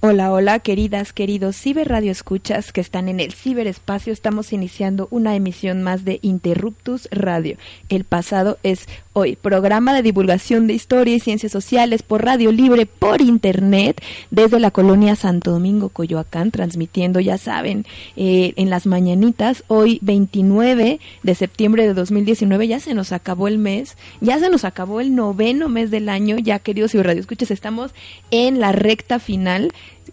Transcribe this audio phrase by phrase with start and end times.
[0.00, 4.12] Hola, hola, queridas, queridos ciberradio escuchas que están en el ciberespacio.
[4.12, 7.56] Estamos iniciando una emisión más de Interruptus Radio.
[7.88, 12.86] El pasado es hoy, programa de divulgación de historia y ciencias sociales por radio libre
[12.86, 19.64] por internet desde la colonia Santo Domingo, Coyoacán, transmitiendo, ya saben, eh, en las mañanitas.
[19.66, 24.64] Hoy, 29 de septiembre de 2019, ya se nos acabó el mes, ya se nos
[24.64, 26.38] acabó el noveno mes del año.
[26.38, 27.90] Ya, queridos ciberradio escuchas, estamos
[28.30, 29.72] en la recta final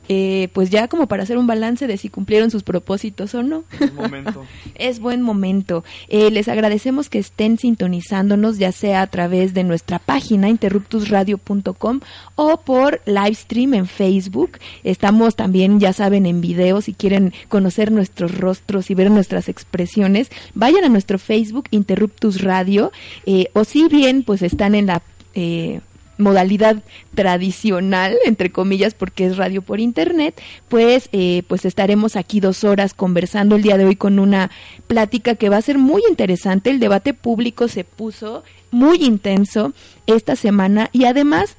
[0.10, 3.64] eh, pues ya como para hacer un balance de si cumplieron sus propósitos o no.
[3.94, 4.46] momento.
[4.76, 5.84] es buen momento.
[6.08, 12.00] Eh, les agradecemos que estén sintonizándonos, ya sea a través de nuestra página interruptusradio.com
[12.36, 14.60] o por live stream en Facebook.
[14.84, 16.82] Estamos también, ya saben, en video.
[16.82, 22.92] Si quieren conocer nuestros rostros y ver nuestras expresiones, vayan a nuestro Facebook Interruptus Radio
[23.26, 25.02] eh, o si bien pues están en la
[26.18, 26.84] modalidad
[27.14, 32.94] tradicional, entre comillas, porque es radio por internet, pues, eh, pues estaremos aquí dos horas
[32.94, 34.52] conversando el día de hoy con una
[34.88, 36.70] plática que va a ser muy interesante.
[36.70, 39.74] El debate público se puso muy intenso
[40.08, 41.58] esta semana y además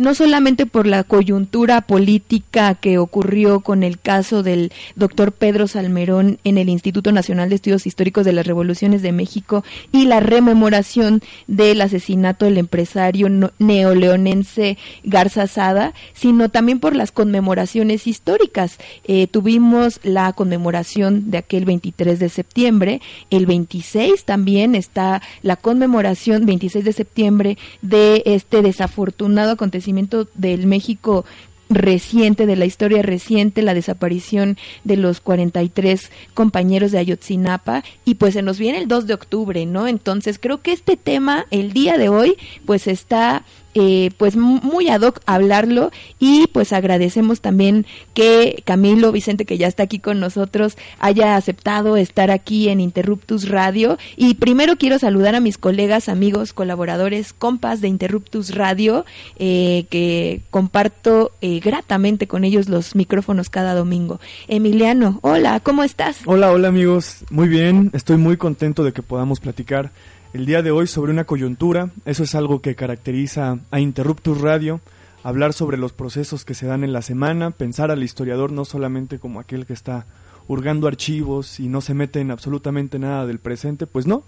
[0.00, 6.38] no solamente por la coyuntura política que ocurrió con el caso del doctor Pedro Salmerón
[6.42, 9.62] en el Instituto Nacional de Estudios Históricos de las Revoluciones de México
[9.92, 13.28] y la rememoración del asesinato del empresario
[13.58, 18.78] neoleonense Garza Sada, sino también por las conmemoraciones históricas.
[19.04, 26.46] Eh, tuvimos la conmemoración de aquel 23 de septiembre, el 26 también está la conmemoración
[26.46, 29.89] 26 de septiembre de este desafortunado acontecimiento
[30.34, 31.24] del México
[31.70, 38.34] reciente, de la historia reciente, la desaparición de los 43 compañeros de Ayotzinapa y pues
[38.34, 39.86] se nos viene el 2 de octubre, ¿no?
[39.86, 42.36] Entonces creo que este tema el día de hoy
[42.66, 43.44] pues está
[43.74, 49.68] eh, pues muy ad hoc hablarlo y pues agradecemos también que Camilo Vicente que ya
[49.68, 55.34] está aquí con nosotros haya aceptado estar aquí en Interruptus Radio y primero quiero saludar
[55.34, 59.04] a mis colegas, amigos, colaboradores, compas de Interruptus Radio
[59.38, 64.20] eh, que comparto eh, gratamente con ellos los micrófonos cada domingo.
[64.48, 66.18] Emiliano, hola, ¿cómo estás?
[66.26, 69.92] Hola, hola amigos, muy bien, estoy muy contento de que podamos platicar
[70.32, 71.90] el día de hoy sobre una coyuntura.
[72.04, 74.80] Eso es algo que caracteriza a Interruptus Radio,
[75.24, 79.18] hablar sobre los procesos que se dan en la semana, pensar al historiador no solamente
[79.18, 80.06] como aquel que está
[80.48, 84.22] hurgando archivos y no se mete en absolutamente nada del presente, pues no.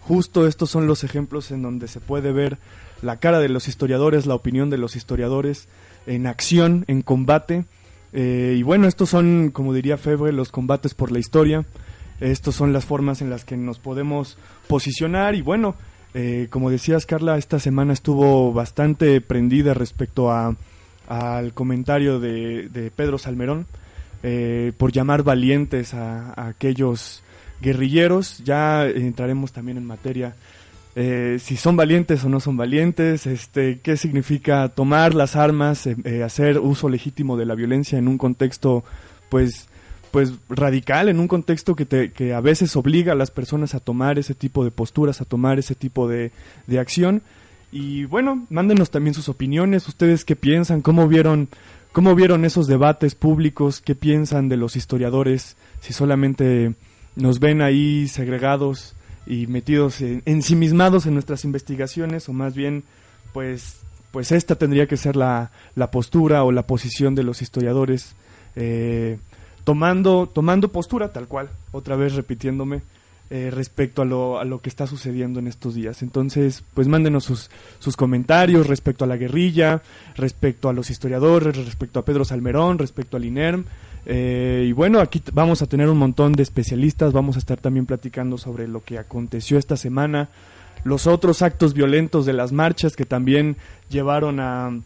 [0.00, 2.58] Justo estos son los ejemplos en donde se puede ver
[3.00, 5.68] la cara de los historiadores, la opinión de los historiadores
[6.06, 7.64] en acción, en combate.
[8.12, 11.64] Eh, y bueno, estos son, como diría Febre, los combates por la historia.
[12.20, 14.38] Estas son las formas en las que nos podemos
[14.68, 15.74] posicionar y bueno,
[16.14, 20.54] eh, como decías Carla, esta semana estuvo bastante prendida respecto a,
[21.08, 23.66] al comentario de, Pedro Salmerón
[24.22, 27.24] eh, por llamar valientes a, aquellos
[27.60, 28.38] guerrilleros.
[28.44, 30.36] Ya entraremos también en materia
[30.94, 35.88] eh, si son valientes o no son valientes, este, qué significa tomar las armas,
[36.24, 38.84] hacer uso legítimo de la violencia en un contexto,
[39.28, 39.68] pues,
[40.14, 43.80] pues radical en un contexto que, te, que a veces obliga a las personas a
[43.80, 46.30] tomar ese tipo de posturas, a tomar ese tipo de,
[46.68, 47.20] de acción.
[47.72, 51.48] Y bueno, mándenos también sus opiniones, ustedes qué piensan, cómo vieron,
[51.90, 56.76] cómo vieron esos debates públicos, qué piensan de los historiadores, si solamente
[57.16, 58.94] nos ven ahí segregados
[59.26, 62.84] y metidos, en, ensimismados en nuestras investigaciones, o más bien,
[63.32, 63.78] pues,
[64.12, 68.14] pues esta tendría que ser la, la postura o la posición de los historiadores,
[68.54, 69.18] eh,
[69.64, 72.82] tomando, tomando postura tal cual, otra vez repitiéndome,
[73.30, 76.02] eh, respecto a lo, a lo que está sucediendo en estos días.
[76.02, 79.82] Entonces, pues mándenos sus, sus comentarios respecto a la guerrilla,
[80.14, 83.64] respecto a los historiadores, respecto a Pedro Salmerón, respecto al INERM.
[84.06, 87.86] Eh, y bueno, aquí vamos a tener un montón de especialistas, vamos a estar también
[87.86, 90.28] platicando sobre lo que aconteció esta semana,
[90.84, 93.56] los otros actos violentos de las marchas que también
[93.88, 94.78] llevaron a,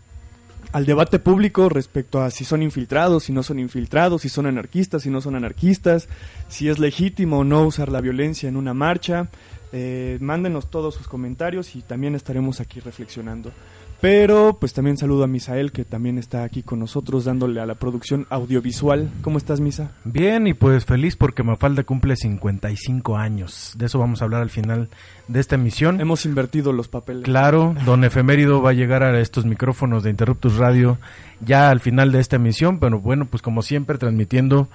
[0.72, 5.02] al debate público respecto a si son infiltrados, si no son infiltrados, si son anarquistas,
[5.02, 6.08] si no son anarquistas,
[6.48, 9.28] si es legítimo o no usar la violencia en una marcha.
[9.72, 13.52] Eh, mándenos todos sus comentarios y también estaremos aquí reflexionando.
[14.00, 17.74] Pero pues también saludo a Misael que también está aquí con nosotros dándole a la
[17.74, 19.10] producción audiovisual.
[19.22, 19.90] ¿Cómo estás, Misa?
[20.04, 23.74] Bien y pues feliz porque Mafalda cumple 55 años.
[23.76, 24.88] De eso vamos a hablar al final
[25.26, 26.00] de esta emisión.
[26.00, 27.24] Hemos invertido los papeles.
[27.24, 30.98] Claro, don Efemérido va a llegar a estos micrófonos de Interruptus Radio
[31.40, 34.68] ya al final de esta emisión, pero bueno, pues como siempre transmitiendo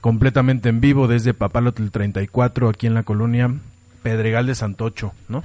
[0.00, 3.54] completamente en vivo desde Papalotl 34 aquí en la colonia
[4.02, 5.44] Pedregal de Santocho, ¿no?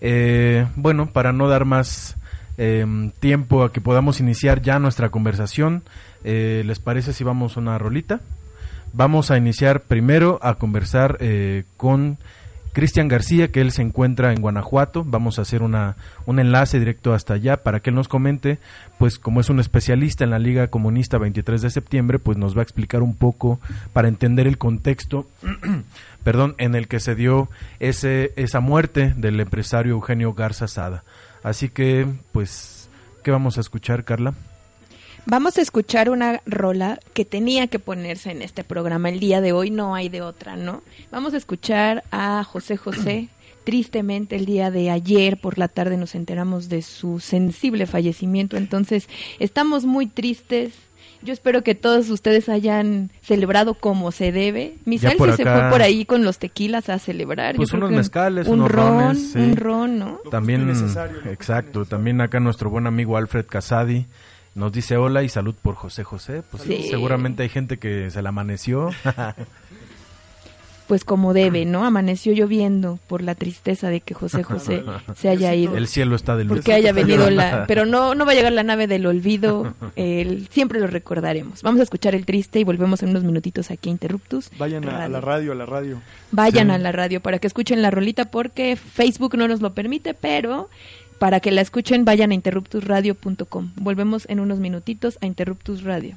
[0.00, 2.17] Eh, bueno, para no dar más
[2.58, 5.82] eh, tiempo a que podamos iniciar ya nuestra conversación.
[6.24, 8.20] Eh, ¿Les parece si vamos a una rolita?
[8.92, 12.18] Vamos a iniciar primero a conversar eh, con
[12.72, 15.04] Cristian García, que él se encuentra en Guanajuato.
[15.04, 15.96] Vamos a hacer una,
[16.26, 18.58] un enlace directo hasta allá para que él nos comente,
[18.98, 22.60] pues como es un especialista en la Liga Comunista 23 de septiembre, pues nos va
[22.60, 23.60] a explicar un poco
[23.92, 25.26] para entender el contexto,
[26.24, 31.04] perdón, en el que se dio ese, esa muerte del empresario Eugenio Garza Sada.
[31.48, 32.90] Así que, pues,
[33.24, 34.34] ¿qué vamos a escuchar, Carla?
[35.24, 39.52] Vamos a escuchar una rola que tenía que ponerse en este programa el día de
[39.52, 40.82] hoy, no hay de otra, ¿no?
[41.10, 43.28] Vamos a escuchar a José José.
[43.64, 49.08] Tristemente el día de ayer por la tarde nos enteramos de su sensible fallecimiento, entonces
[49.38, 50.72] estamos muy tristes,
[51.22, 54.74] yo espero que todos ustedes hayan celebrado como se debe.
[54.84, 57.56] Misael sí se fue por ahí con los tequilas a celebrar.
[57.56, 59.38] Pues Yo creo unos que mezcales, un unos ron, rones, sí.
[59.38, 60.20] un ron, ¿no?
[60.30, 60.70] También,
[61.30, 64.06] exacto, también acá nuestro buen amigo Alfred Casadi
[64.54, 66.42] nos dice hola y salud por José José.
[66.50, 66.86] Pues Sí.
[66.90, 68.90] seguramente hay gente que se la amaneció.
[70.88, 71.84] Pues como debe, ¿no?
[71.84, 74.82] Amaneció lloviendo por la tristeza de que José José
[75.14, 75.76] se haya ido.
[75.76, 76.56] El cielo está de luz.
[76.56, 77.64] Porque haya venido la...
[77.68, 79.74] Pero no, no va a llegar la nave del olvido.
[79.96, 81.62] El, siempre lo recordaremos.
[81.62, 84.50] Vamos a escuchar el triste y volvemos en unos minutitos aquí a Interruptus.
[84.58, 86.00] Vayan a, a la radio, a la radio.
[86.32, 86.72] Vayan Sí.
[86.72, 90.70] a la radio para que escuchen la rolita porque Facebook no nos lo permite, pero
[91.18, 93.72] para que la escuchen vayan a interruptusradio.com.
[93.76, 96.16] Volvemos en unos minutitos a Interruptus Radio.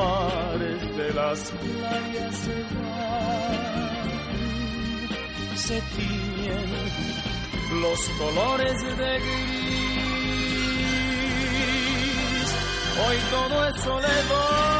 [0.00, 3.98] Mares de las playas se van,
[5.56, 6.68] se tiñen
[7.82, 9.70] los colores de gris.
[13.06, 14.79] Hoy todo es soledad.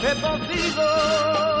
[0.00, 1.57] He podido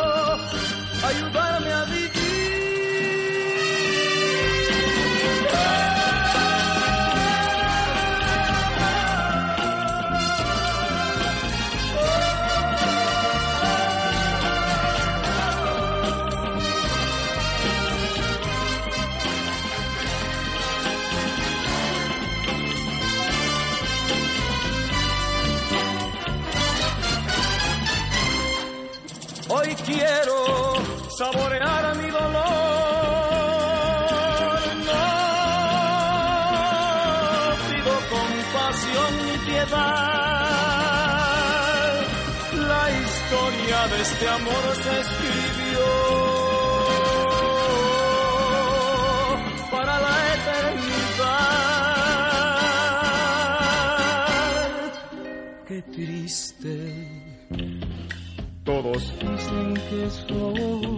[31.18, 32.38] quiero saborear mi dolor.
[34.86, 35.04] No
[37.68, 39.78] pido compasión ni piedad.
[42.52, 45.86] La historia de este amor se escribió
[49.70, 51.38] para la eternidad.
[55.66, 56.74] Qué triste
[58.68, 60.97] todos dicen que soy,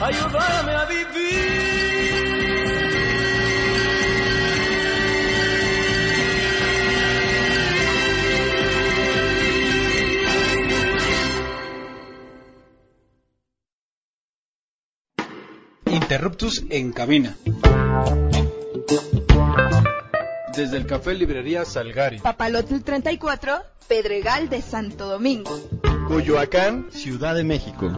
[0.00, 1.68] ayudarme a vivir.
[15.86, 17.36] Interruptus en cabina.
[20.54, 22.18] Desde el Café Librería Salgari.
[22.18, 25.50] Papalotl 34, Pedregal de Santo Domingo.
[26.08, 27.90] Coyoacán, Ciudad de México.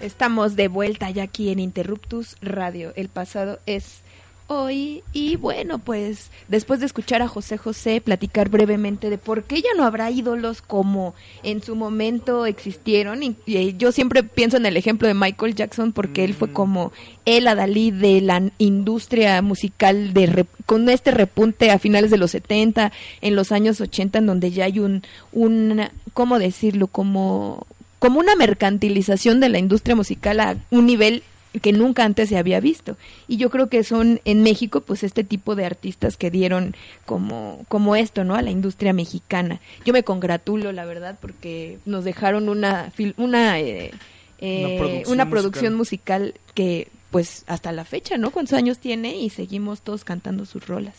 [0.00, 2.94] Estamos de vuelta ya aquí en Interruptus Radio.
[2.96, 4.00] El pasado es
[4.46, 9.60] hoy y bueno, pues después de escuchar a José José platicar brevemente de por qué
[9.60, 14.66] ya no habrá ídolos como en su momento existieron y, y yo siempre pienso en
[14.66, 16.92] el ejemplo de Michael Jackson porque él fue como
[17.26, 22.90] el adalí de la industria musical de con este repunte a finales de los 70,
[23.20, 26.88] en los años 80 en donde ya hay un un ¿cómo decirlo?
[26.88, 27.66] como
[28.00, 31.22] como una mercantilización de la industria musical a un nivel
[31.62, 32.96] que nunca antes se había visto.
[33.28, 36.74] Y yo creo que son en México pues este tipo de artistas que dieron
[37.06, 38.34] como, como esto, ¿no?
[38.34, 39.60] A la industria mexicana.
[39.84, 43.92] Yo me congratulo, la verdad, porque nos dejaron una, una, eh,
[44.38, 48.30] eh, Una producción una producción musical que pues hasta la fecha, ¿no?
[48.30, 49.16] ¿Cuántos años tiene?
[49.16, 50.94] Y seguimos todos cantando sus rolas.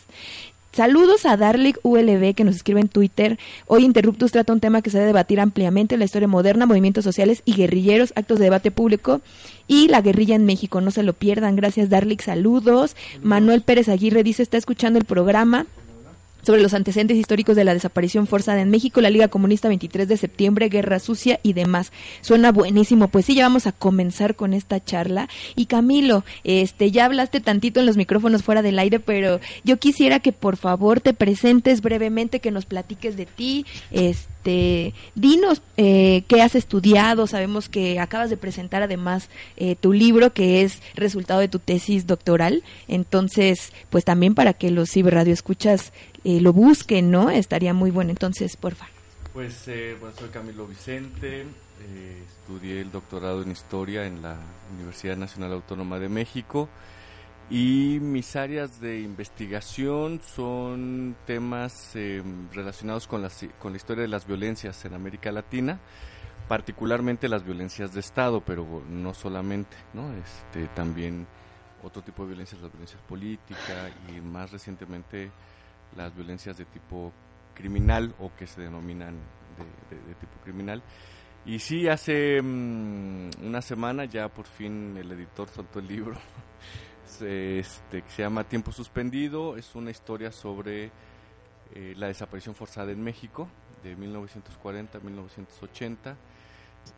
[0.74, 3.38] Saludos a Darlik ULB que nos escribe en Twitter.
[3.68, 7.42] Hoy Interruptus trata un tema que se debe debatir ampliamente, la historia moderna, movimientos sociales
[7.44, 9.20] y guerrilleros, actos de debate público
[9.68, 10.80] y la guerrilla en México.
[10.80, 11.58] No se lo pierdan.
[11.58, 12.96] Gracias Darlik, saludos.
[13.22, 15.66] Manuel Pérez Aguirre dice, está escuchando el programa
[16.42, 20.18] sobre los antecedentes históricos de la desaparición forzada en México, la Liga Comunista 23 de
[20.18, 21.92] septiembre, Guerra Sucia y demás.
[22.22, 23.08] Suena buenísimo.
[23.08, 25.30] Pues sí, ya vamos a comenzar con esta charla.
[25.56, 30.20] Y Camilo, este, ya hablaste tantito en los micrófonos fuera del aire, pero yo quisiera
[30.20, 36.42] que por favor te presentes brevemente, que nos platiques de ti, este, dinos eh, qué
[36.42, 37.28] has estudiado.
[37.28, 42.08] Sabemos que acabas de presentar además eh, tu libro, que es resultado de tu tesis
[42.08, 42.64] doctoral.
[42.88, 47.30] Entonces, pues también para que los ciberradioescuchas eh, lo busquen, ¿no?
[47.30, 48.12] Estaría muy bueno.
[48.12, 48.88] Entonces, porfa.
[49.34, 54.36] Pues eh, bueno, soy Camilo Vicente, eh, estudié el doctorado en historia en la
[54.76, 56.68] Universidad Nacional Autónoma de México
[57.50, 62.22] y mis áreas de investigación son temas eh,
[62.54, 65.80] relacionados con la, con la historia de las violencias en América Latina,
[66.48, 70.14] particularmente las violencias de Estado, pero no solamente, ¿no?
[70.14, 71.26] Este, también
[71.84, 75.32] otro tipo de violencias, las violencias políticas y más recientemente
[75.96, 77.12] las violencias de tipo
[77.54, 79.16] criminal o que se denominan
[79.58, 80.82] de, de, de tipo criminal.
[81.46, 86.16] Y sí, hace um, una semana ya por fin el editor soltó el libro,
[87.22, 90.92] este, que se llama Tiempo Suspendido, es una historia sobre
[91.74, 93.48] eh, la desaparición forzada en México
[93.84, 96.18] de 1940 a 1980.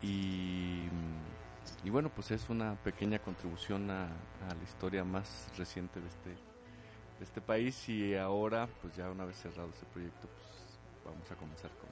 [0.02, 0.82] y,
[1.82, 6.53] y bueno, pues es una pequeña contribución a, a la historia más reciente de este,
[7.18, 11.34] de este país y ahora, pues ya una vez cerrado ese proyecto, pues vamos a
[11.34, 11.88] comenzar con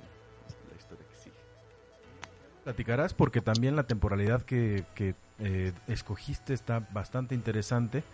[0.70, 1.36] la historia que sigue.
[2.64, 8.04] Platicarás porque también la temporalidad que, que eh, escogiste está bastante interesante,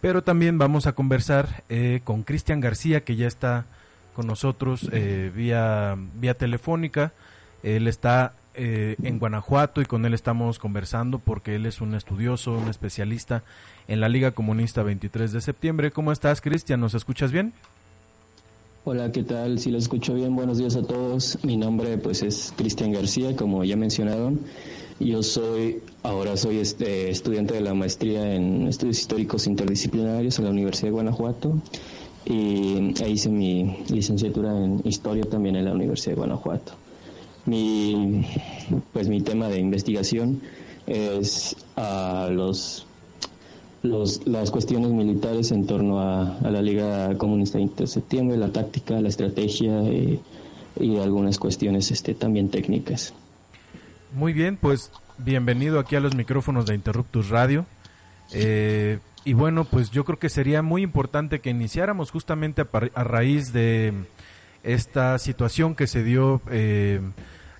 [0.00, 3.66] pero también vamos a conversar eh, con Cristian García que ya está
[4.14, 7.12] con nosotros eh, vía, vía telefónica.
[7.62, 12.52] Él está eh, en Guanajuato y con él estamos conversando porque él es un estudioso,
[12.52, 13.44] un especialista
[13.86, 15.92] en la Liga Comunista 23 de septiembre.
[15.92, 16.80] ¿Cómo estás, Cristian?
[16.80, 17.52] ¿Nos escuchas bien?
[18.84, 19.60] Hola, ¿qué tal?
[19.60, 21.38] Si lo escucho bien, buenos días a todos.
[21.44, 24.40] Mi nombre pues es Cristian García, como ya mencionaron.
[24.98, 30.50] Yo soy, ahora soy este, estudiante de la maestría en estudios históricos interdisciplinarios en la
[30.50, 31.62] Universidad de Guanajuato
[32.24, 36.87] y ahí hice mi licenciatura en historia también en la Universidad de Guanajuato.
[37.48, 38.26] Mi,
[38.92, 40.42] pues mi tema de investigación
[40.86, 42.86] es a los,
[43.82, 49.08] los, las cuestiones militares en torno a, la Liga Comunista de Septiembre, la táctica, la
[49.08, 50.20] estrategia y,
[50.78, 53.14] y algunas cuestiones este, también técnicas.
[54.12, 57.64] Muy bien, pues bienvenido aquí a los micrófonos de Interruptus Radio.
[58.34, 63.04] Eh, y bueno, pues yo creo que sería muy importante que iniciáramos justamente a, a
[63.04, 63.94] raíz de
[64.62, 67.00] esta situación que se dio eh,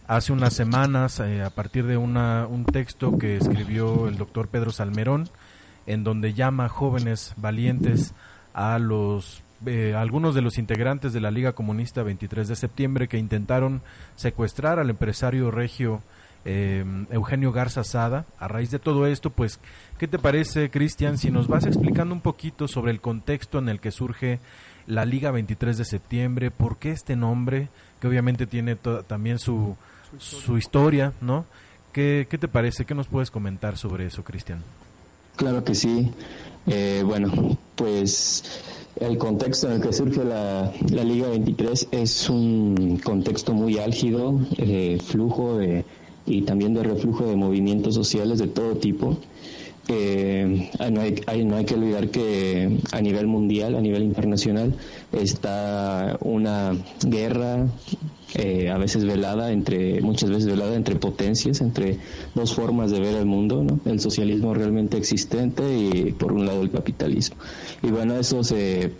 [0.09, 4.73] hace unas semanas eh, a partir de una, un texto que escribió el doctor Pedro
[4.73, 5.29] Salmerón,
[5.87, 8.15] en donde llama jóvenes valientes
[8.55, 13.19] a los eh, algunos de los integrantes de la Liga Comunista 23 de septiembre que
[13.19, 13.83] intentaron
[14.17, 16.00] secuestrar al empresario regio
[16.45, 18.25] eh, Eugenio Garza Sada.
[18.38, 19.61] A raíz de todo esto, pues,
[19.99, 23.81] ¿qué te parece, Cristian, si nos vas explicando un poquito sobre el contexto en el
[23.81, 24.38] que surge
[24.87, 27.69] la Liga 23 de septiembre, por qué este nombre,
[28.00, 29.77] que obviamente tiene también su,
[30.19, 31.45] su historia, ¿no?
[31.93, 32.85] ¿Qué, ¿Qué te parece?
[32.85, 34.62] ¿Qué nos puedes comentar sobre eso, Cristian?
[35.37, 36.11] Claro que sí.
[36.66, 38.44] Eh, bueno, pues
[39.01, 44.38] el contexto en el que surge la, la, Liga 23 es un contexto muy álgido,
[44.59, 45.85] eh, flujo de,
[46.27, 49.18] y también de reflujo de movimientos sociales de todo tipo.
[49.88, 54.74] Eh, no, hay, hay, no hay que olvidar que a nivel mundial, a nivel internacional,
[55.12, 57.66] está una guerra
[58.35, 61.98] eh, a veces velada entre, muchas veces velada entre potencias, entre
[62.35, 63.81] dos formas de ver el mundo, ¿no?
[63.90, 67.38] El socialismo realmente existente y por un lado el capitalismo.
[67.83, 68.92] Y bueno, eso se,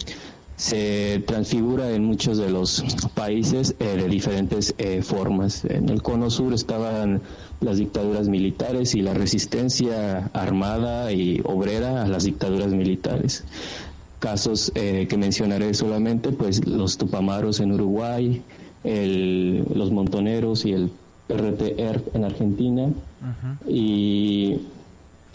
[0.59, 5.65] se transfigura en muchos de los países eh, de diferentes eh, formas.
[5.65, 7.23] En el cono sur estaban
[7.61, 13.45] las dictaduras militares y la resistencia armada y obrera a las dictaduras militares.
[14.19, 18.43] Casos eh, que mencionaré solamente, pues los tupamaros en Uruguay,
[18.83, 20.91] el, los montoneros y el
[21.29, 23.73] RTR en Argentina uh -huh.
[23.73, 24.59] y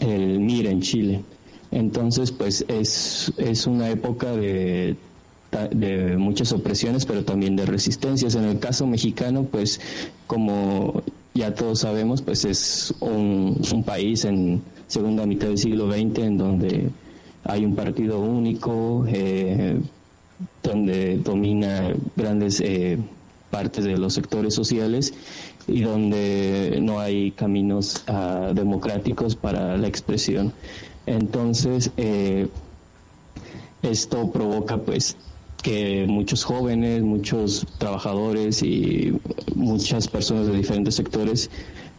[0.00, 1.22] el MIR en Chile.
[1.70, 4.96] Entonces, pues es, es una época de,
[5.70, 8.34] de muchas opresiones, pero también de resistencias.
[8.34, 9.80] En el caso mexicano, pues
[10.26, 11.02] como
[11.34, 16.90] ya todos sabemos, pues es un, país en segunda mitad del siglo XX en donde
[17.44, 19.80] hay un partido único, eh,
[20.62, 22.98] donde domina grandes eh,
[23.50, 25.12] partes de los sectores sociales
[25.66, 30.52] y donde no hay caminos uh, democráticos para la expresión.
[31.06, 32.48] Entonces, eh,
[33.82, 35.16] esto provoca pues
[35.64, 39.18] que muchos jóvenes, muchos trabajadores y
[39.54, 41.50] muchas personas de diferentes sectores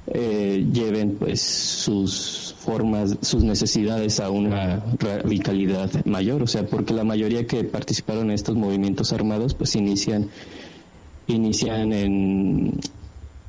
[0.06, 7.04] eh, lleven pues sus formas, sus necesidades a una radicalidad mayor, o sea, porque la
[7.04, 10.30] mayoría que participaron en estos movimientos armados pues inician
[11.26, 12.80] inician en,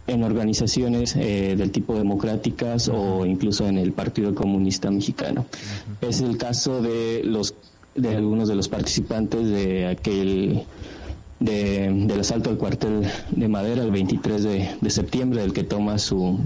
[0.07, 5.45] en organizaciones eh, del tipo democráticas o incluso en el Partido Comunista Mexicano.
[6.01, 7.55] Es el caso de los
[7.97, 10.65] de algunos de los participantes de aquel
[11.41, 15.99] de, del asalto al cuartel de Madera el 23 de, de septiembre, del que toma
[15.99, 16.41] su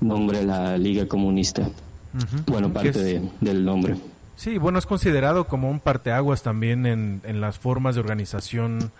[0.00, 1.62] nombre la Liga Comunista.
[1.62, 2.44] Uh -huh.
[2.46, 3.96] Bueno, parte de, del nombre.
[4.36, 8.90] Sí, bueno, es considerado como un parteaguas también en, en las formas de organización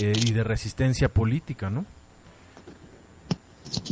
[0.00, 1.84] eh, y de resistencia política, ¿no?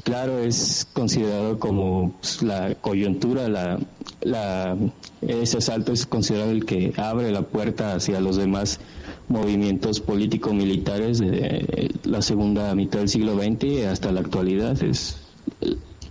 [0.04, 3.78] Claro, es considerado como la coyuntura, la,
[4.20, 4.76] la,
[5.20, 8.80] ese asalto es considerado el que abre la puerta hacia los demás
[9.28, 14.82] movimientos político-militares de la segunda mitad del siglo XX hasta la actualidad.
[14.82, 15.16] Es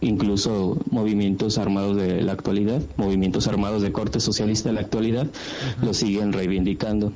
[0.01, 5.85] incluso movimientos armados de la actualidad, movimientos armados de corte socialista de la actualidad, -huh.
[5.85, 7.13] lo siguen reivindicando.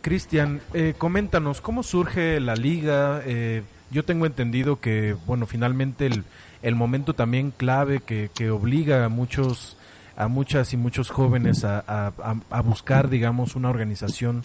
[0.00, 3.22] Cristian, eh, coméntanos, ¿cómo surge la liga?
[3.26, 6.24] Eh, yo tengo entendido que, bueno, finalmente el,
[6.62, 9.76] el momento también clave que, que obliga a muchos
[10.16, 14.42] a muchas y muchos jóvenes a, a, buscar, digamos, una organización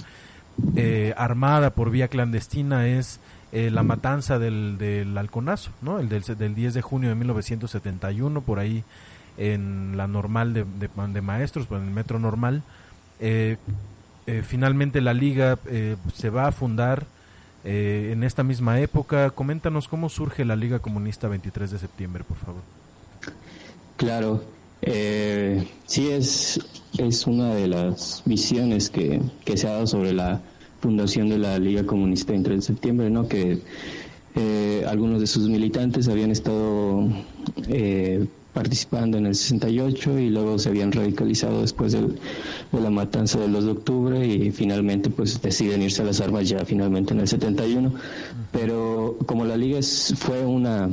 [0.77, 3.19] eh, armada por vía clandestina es
[3.51, 5.99] eh, la matanza del, del halconazo, ¿no?
[5.99, 8.85] El del, del 10 de junio de 1971, por ahí
[9.37, 12.63] en la normal de, de, de maestros, en el metro normal.
[13.19, 13.57] Eh,
[14.27, 17.05] eh, finalmente la liga eh, se va a fundar
[17.65, 19.29] eh, en esta misma época.
[19.31, 22.61] Coméntanos cómo surge la Liga Comunista 23 de septiembre, por favor.
[23.97, 24.43] Claro,
[24.81, 26.59] eh, sí es,
[26.97, 30.41] es una de las visiones que, que se ha dado sobre la
[30.81, 33.27] fundación de la Liga Comunista 23 de septiembre, ¿no?
[33.27, 33.59] que
[34.35, 37.07] eh, algunos de sus militantes habían estado
[37.69, 42.17] eh, participando en el 68 y luego se habían radicalizado después del,
[42.71, 46.49] de la matanza del 2 de octubre y finalmente pues deciden irse a las armas
[46.49, 47.93] ya finalmente en el 71
[48.51, 50.89] pero como la liga es, fue una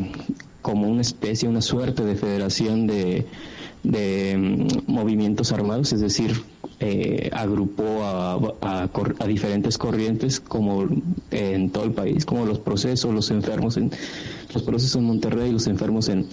[0.63, 3.27] como una especie, una suerte de federación de,
[3.83, 6.41] de mm, movimientos armados, es decir,
[6.81, 10.87] eh, agrupó a, a, a, diferentes corrientes como
[11.31, 13.91] en todo el país, como los procesos, los enfermos en
[14.55, 16.27] los procesos en Monterrey, los enfermos en,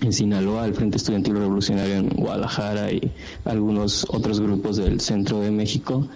[0.00, 3.12] en Sinaloa, el Frente Estudiantil Revolucionario en Guadalajara y
[3.44, 6.08] algunos otros grupos del centro de México.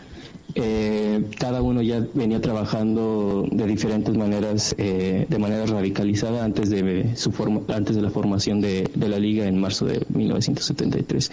[0.55, 7.17] Eh, cada uno ya venía trabajando de diferentes maneras, eh, de manera radicalizada antes de
[7.17, 11.31] su forma, antes de la formación de, de, la liga en marzo de 1973.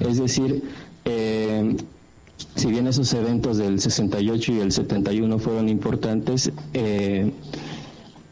[0.00, 0.62] Es decir,
[1.04, 1.76] eh,
[2.54, 7.32] si bien esos eventos del 68 y el 71 fueron importantes, eh,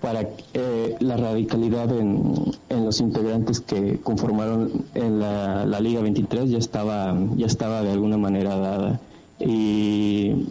[0.00, 6.58] para eh, la radicalidad en, los integrantes que conformaron en la, la, Liga 23 ya
[6.58, 9.00] estaba, ya estaba de alguna manera dada.
[9.40, 10.46] Y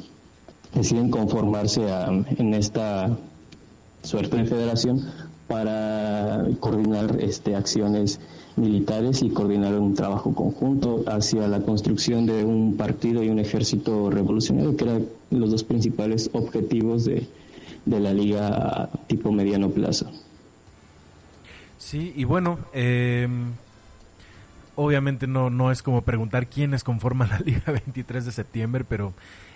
[0.74, 3.10] deciden conformarse a, en esta
[4.04, 5.06] suerte de federación
[5.48, 8.20] para coordinar este, acciones
[8.58, 14.10] militares y coordinar un trabajo conjunto hacia la construcción de un partido y un ejército
[14.10, 17.28] revolucionario, que eran los dos principales objetivos de,
[17.88, 20.12] de la liga tipo mediano plazo.
[21.78, 23.28] Sí, y bueno, eh,
[24.76, 29.14] obviamente no, no es como preguntar quiénes conforman la liga 23 de septiembre, pero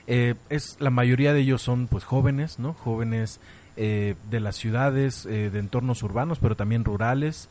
[0.08, 2.74] eh, es la mayoría de ellos son pues jóvenes, ¿no?
[2.74, 3.40] Jóvenes
[3.78, 7.50] eh, de las ciudades, eh, de entornos urbanos, pero también rurales.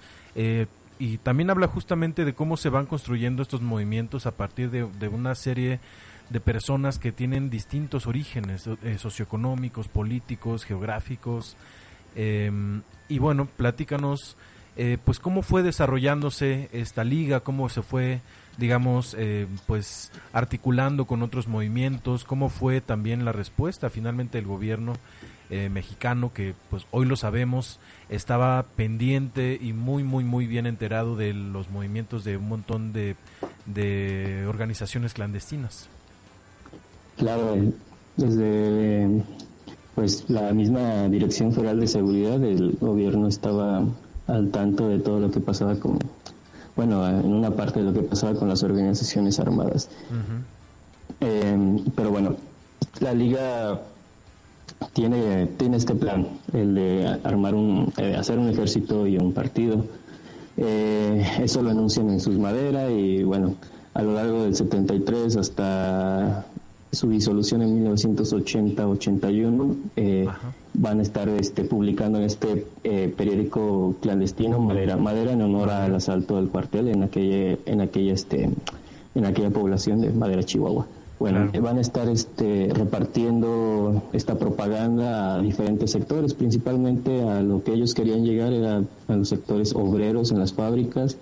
[0.99, 5.09] y también habla justamente de cómo se van construyendo estos movimientos a partir de, de
[5.09, 5.81] una serie
[6.39, 11.57] personas que tienen distintos orígenes eh, socioeconómicos, políticos, geográficos.
[12.15, 12.53] Eh,
[13.09, 14.37] y bueno, platícanos,
[14.77, 18.21] eh, pues cómo fue desarrollándose esta liga, cómo se fue,
[18.59, 19.17] digamos,
[19.67, 24.93] pues articulando con otros movimientos, cómo fue también la respuesta finalmente del gobierno
[25.51, 31.35] mexicano que, pues hoy lo sabemos, estaba pendiente y muy, muy, muy bien enterado de
[31.35, 33.17] los movimientos de un montón de,
[33.67, 35.89] de organizaciones clandestinas.
[37.21, 37.55] Claro,
[38.17, 39.23] desde
[39.95, 43.85] pues la misma Dirección Federal de Seguridad del gobierno estaba
[44.27, 45.99] al tanto de todo lo que pasaba con,
[46.77, 49.91] bueno, en una parte de lo que pasaba con las organizaciones armadas.
[50.11, 50.43] Uh -huh.
[51.21, 52.37] eh, pero bueno,
[53.01, 53.83] la liga
[54.95, 59.85] tiene tiene este plan, el de armar un, eh, hacer un ejército y un partido.
[60.57, 63.57] Eh, eso lo anuncian en sus maderas y bueno,
[63.93, 66.47] a lo largo del 73 hasta
[66.93, 70.27] su disolución en 1980-81 eh,
[70.75, 75.95] van a estar este, publicando en este eh, periódico clandestino Madera Madera en honor al
[75.95, 78.51] asalto del cuartel en aquella en aquella este
[79.15, 80.87] en aquella población de Madera Chihuahua.
[81.21, 81.65] Bueno claro.
[81.65, 86.35] van a estar este repartiendo esta propaganda a diferentes sectores.
[86.35, 91.17] Principalmente a lo que ellos querían llegar era a los sectores obreros en las fábricas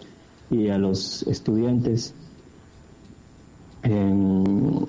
[0.50, 2.14] y a los estudiantes.
[3.82, 4.86] En,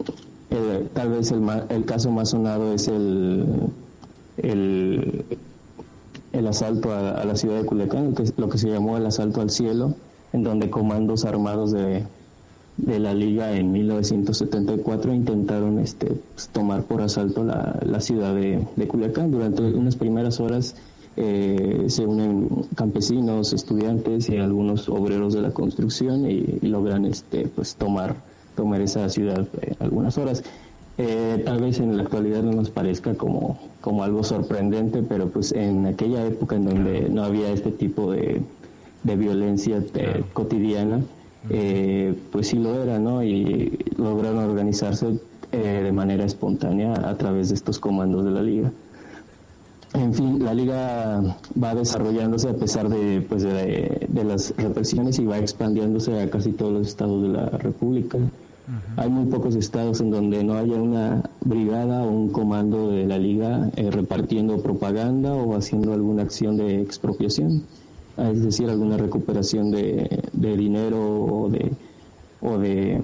[0.52, 3.46] eh, tal vez el, el, caso más sonado es el,
[4.38, 5.26] el,
[6.48, 9.94] asalto a, la ciudad de Culiacán, lo que se llamó el asalto al cielo,
[10.34, 12.04] en donde comandos armados de,
[12.78, 18.66] de la liga en 1974 intentaron este, pues, tomar por asalto la, la ciudad de,
[18.76, 19.32] de, Culiacán.
[19.32, 20.76] Durante unas primeras horas
[21.16, 27.48] eh, se unen campesinos, estudiantes y algunos obreros de la construcción y, y logran este,
[27.48, 28.16] pues, tomar
[28.60, 30.44] tomar esa ciudad eh, algunas horas.
[30.98, 35.54] Eh, tal vez en la actualidad no nos parezca como, como algo sorprendente, pero pues
[35.54, 38.42] en aquella época en donde no había este tipo de,
[39.04, 41.00] de violencia eh, cotidiana,
[41.50, 43.24] eh, pues sí lo era, ¿no?
[43.24, 45.18] Y lograron organizarse
[45.52, 48.72] de manera espontánea a través de estos comandos de la liga.
[49.94, 55.38] en fin, la liga va desarrollándose a pesar de, pues, de, las represiones y va
[55.40, 58.18] expandiéndose a casi todos los estados de la República.
[58.98, 63.18] Hay muy pocos estados en donde no haya una brigada o un comando de la
[63.18, 67.64] liga eh, repartiendo propaganda o haciendo alguna acción de expropiación,
[68.18, 71.72] es decir, alguna recuperación de, dinero o de,
[72.42, 73.02] o de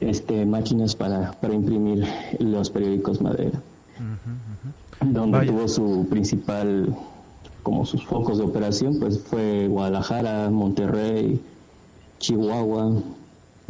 [0.00, 2.04] este, máquinas para, para imprimir
[2.38, 3.62] los periódicos madera
[5.00, 6.94] donde tuvo su principal,
[7.62, 11.40] como sus focos de operación, pues fue Guadalajara, Monterrey,
[12.18, 12.92] Chihuahua,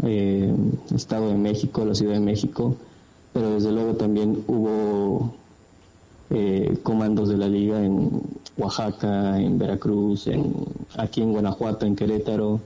[0.03, 0.55] eh,
[0.95, 2.77] Estado de México, la Ciudad de México,
[3.33, 5.33] pero desde luego también hubo
[6.31, 8.23] eh, comandos de la liga en
[8.57, 10.55] Oaxaca, en Veracruz, en,
[10.97, 12.61] aquí en Guanajuato, en Querétaro.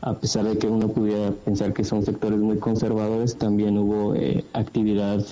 [0.00, 4.44] A pesar de que uno pudiera pensar que son sectores muy conservadores, también hubo eh,
[4.52, 5.24] actividad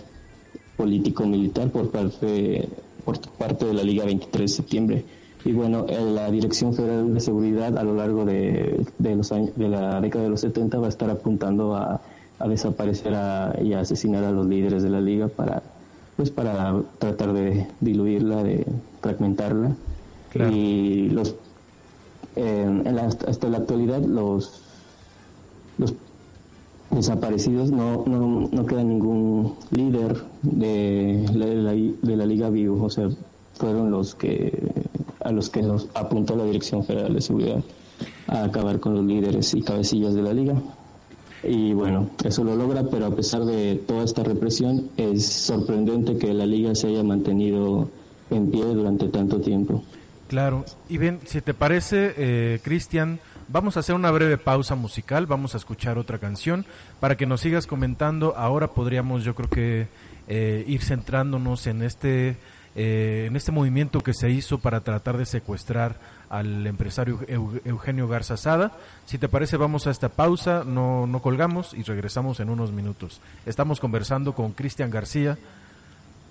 [0.77, 2.69] político-militar por parte,
[3.05, 5.05] por parte de la Liga 23 de septiembre.
[5.47, 10.01] Y bueno, la Dirección Federal de Seguridad a lo largo de, los años, de la
[10.01, 12.01] década de los 70 va a estar apuntando a,
[12.49, 13.15] desaparecer
[13.63, 15.63] y a asesinar a los líderes de la liga para
[16.17, 18.67] pues para tratar de diluirla, de
[19.01, 19.77] fragmentarla.
[20.51, 21.37] Y los
[22.35, 22.83] eh,
[23.29, 24.63] hasta la actualidad los
[25.79, 25.95] los
[26.91, 33.09] desaparecidos, no, no, no queda ningún líder de la, de la Liga Vivo, o sea,
[33.57, 34.73] fueron los que
[35.21, 37.63] a los que nos apuntó la Dirección Federal de Seguridad
[38.29, 40.55] a acabar con los líderes y cabecillas de la liga.
[41.43, 46.33] Y bueno, eso lo logra, pero a pesar de toda esta represión, es sorprendente que
[46.33, 47.89] la liga se haya mantenido
[48.31, 49.83] en pie durante tanto tiempo.
[50.29, 55.27] Claro, y bien, si te parece, eh, Cristian, Vamos a hacer una breve pausa musical,
[55.27, 56.67] vamos a escuchar otra canción
[56.99, 58.35] para que nos sigas comentando.
[58.37, 59.87] Ahora podríamos, yo creo que,
[60.27, 62.39] eh, ir centrándonos en este,
[62.77, 65.97] eh, en este movimiento que se hizo para tratar de secuestrar
[66.29, 67.19] al empresario
[67.65, 68.73] Eugenio Garza Sada.
[69.07, 73.21] Si te parece, vamos a esta pausa, no, no colgamos y regresamos en unos minutos.
[73.47, 75.39] Estamos conversando con Cristian García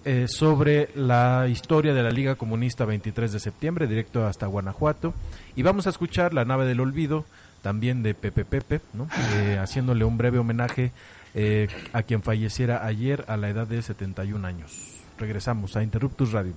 [0.08, 5.16] eh, sobre la historia de la Liga Comunista 23 de septiembre, directo hasta Guanajuato.
[5.56, 7.26] Y vamos a escuchar La nave del olvido,
[7.64, 9.08] también de Pepe Pepe, ¿no?
[9.34, 10.92] Eh, haciéndole un breve homenaje
[11.34, 14.95] eh, a quien falleciera ayer a la edad de 71 años.
[15.18, 16.54] Regresamos a Interruptus Radio.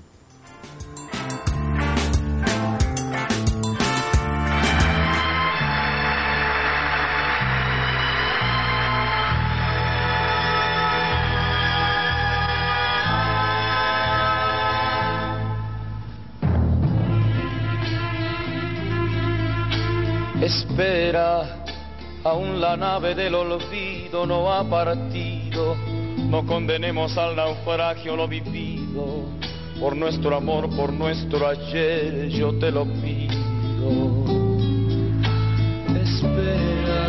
[20.40, 21.64] Espera,
[22.24, 25.76] aún la nave del olvido no ha partido.
[26.28, 29.24] No condenemos al naufragio lo vivido.
[29.80, 34.26] Por nuestro amor, por nuestro ayer, yo te lo pido.
[36.02, 37.06] Espera,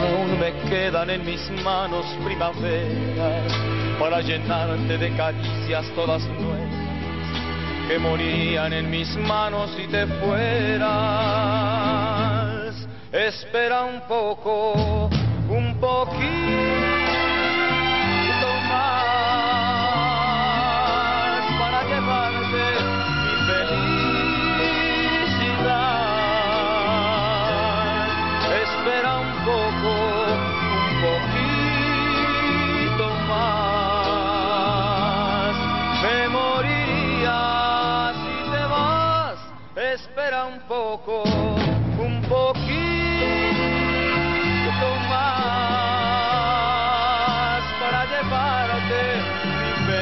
[0.00, 3.52] aún me quedan en mis manos primaveras
[3.98, 6.82] para llenarte de caricias todas nuevas
[7.88, 11.42] que morirían en mis manos si te fueras
[13.12, 15.10] espera un poco,
[15.48, 17.01] un poquito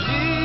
[0.03, 0.39] Hallelujah.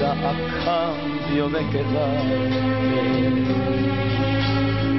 [0.00, 2.36] A cambio de quedarte.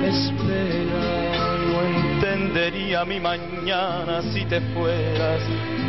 [0.08, 1.06] Espera,
[1.68, 5.42] no entendería mi mañana si te fueras.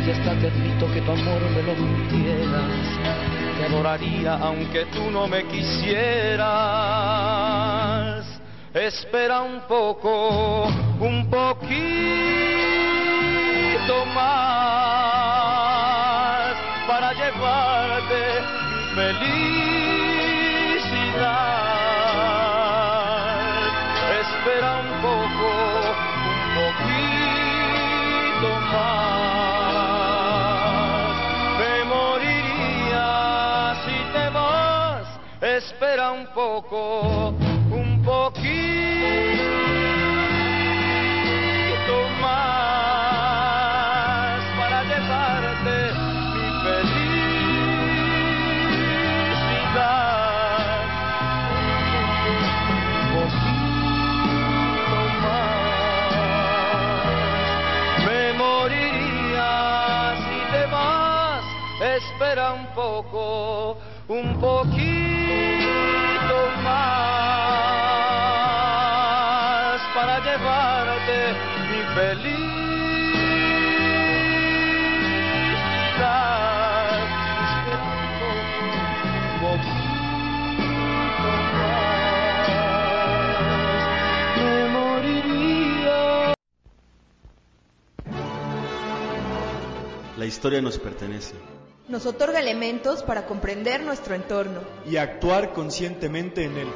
[0.05, 2.99] Y hasta te admito que tu amor me lo mintieras.
[3.57, 6.95] Te adoraría aunque tú no me quisieras
[8.75, 10.65] espera un poco,
[10.99, 11.75] un poquito
[14.13, 14.84] más
[18.95, 19.35] felicidad.
[24.21, 25.49] Espera un poco,
[26.33, 29.15] un poquito más.
[31.59, 33.07] Me moriría
[33.85, 35.07] si te vas.
[35.41, 37.35] Espera un poco,
[90.17, 91.35] La historia nos pertenece.
[91.87, 94.59] Nos otorga elementos para comprender nuestro entorno.
[94.85, 96.67] Y actuar conscientemente en él.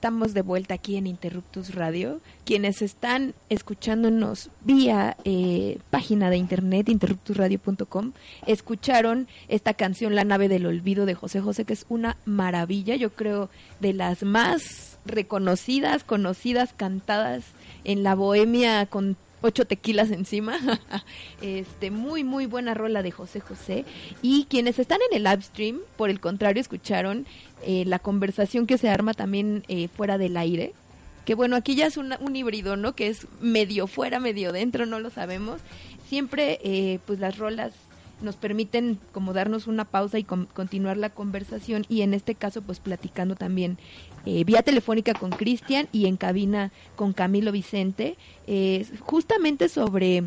[0.00, 2.22] Estamos de vuelta aquí en Interruptus Radio.
[2.46, 8.12] Quienes están escuchándonos vía eh, página de internet interruptusradio.com
[8.46, 13.10] escucharon esta canción La nave del olvido de José José que es una maravilla, yo
[13.10, 17.44] creo de las más reconocidas, conocidas, cantadas
[17.84, 20.58] en la bohemia con ocho tequilas encima.
[21.42, 23.84] este, muy, muy buena rola de José José.
[24.22, 27.26] Y quienes están en el live stream, por el contrario, escucharon
[27.62, 30.72] eh, la conversación que se arma también eh, fuera del aire.
[31.24, 32.94] Que bueno, aquí ya es una- un híbrido, ¿no?
[32.94, 35.60] Que es medio fuera, medio dentro, no lo sabemos.
[36.08, 37.72] Siempre, eh, pues las rolas
[38.22, 42.62] nos permiten como darnos una pausa y con- continuar la conversación y en este caso
[42.62, 43.78] pues platicando también
[44.26, 50.24] eh, vía telefónica con Cristian y en cabina con Camilo Vicente eh, justamente sobre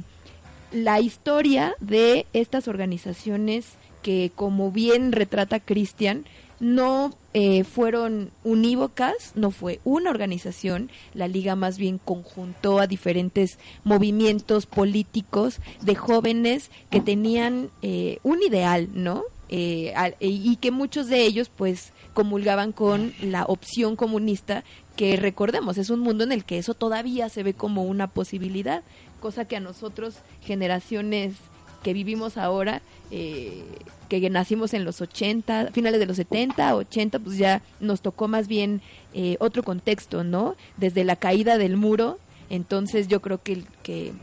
[0.72, 6.26] la historia de estas organizaciones que como bien retrata Cristian
[6.64, 13.60] no eh, fueron unívocas, no fue una organización, la liga más bien conjuntó a diferentes
[13.84, 19.24] movimientos políticos de jóvenes que tenían eh, un ideal, ¿no?
[19.50, 24.64] Eh, al- y que muchos de ellos pues comulgaban con la opción comunista
[24.96, 28.84] que recordemos es un mundo en el que eso todavía se ve como una posibilidad
[29.20, 31.36] cosa que a nosotros generaciones
[31.84, 32.82] que vivimos ahora
[33.16, 33.64] eh,
[34.10, 38.48] que nacimos en los 80 finales de los 70 80 pues ya nos tocó más
[38.48, 38.82] bien
[39.14, 42.18] eh, otro contexto no desde la caída del muro
[42.50, 44.14] entonces yo creo que que,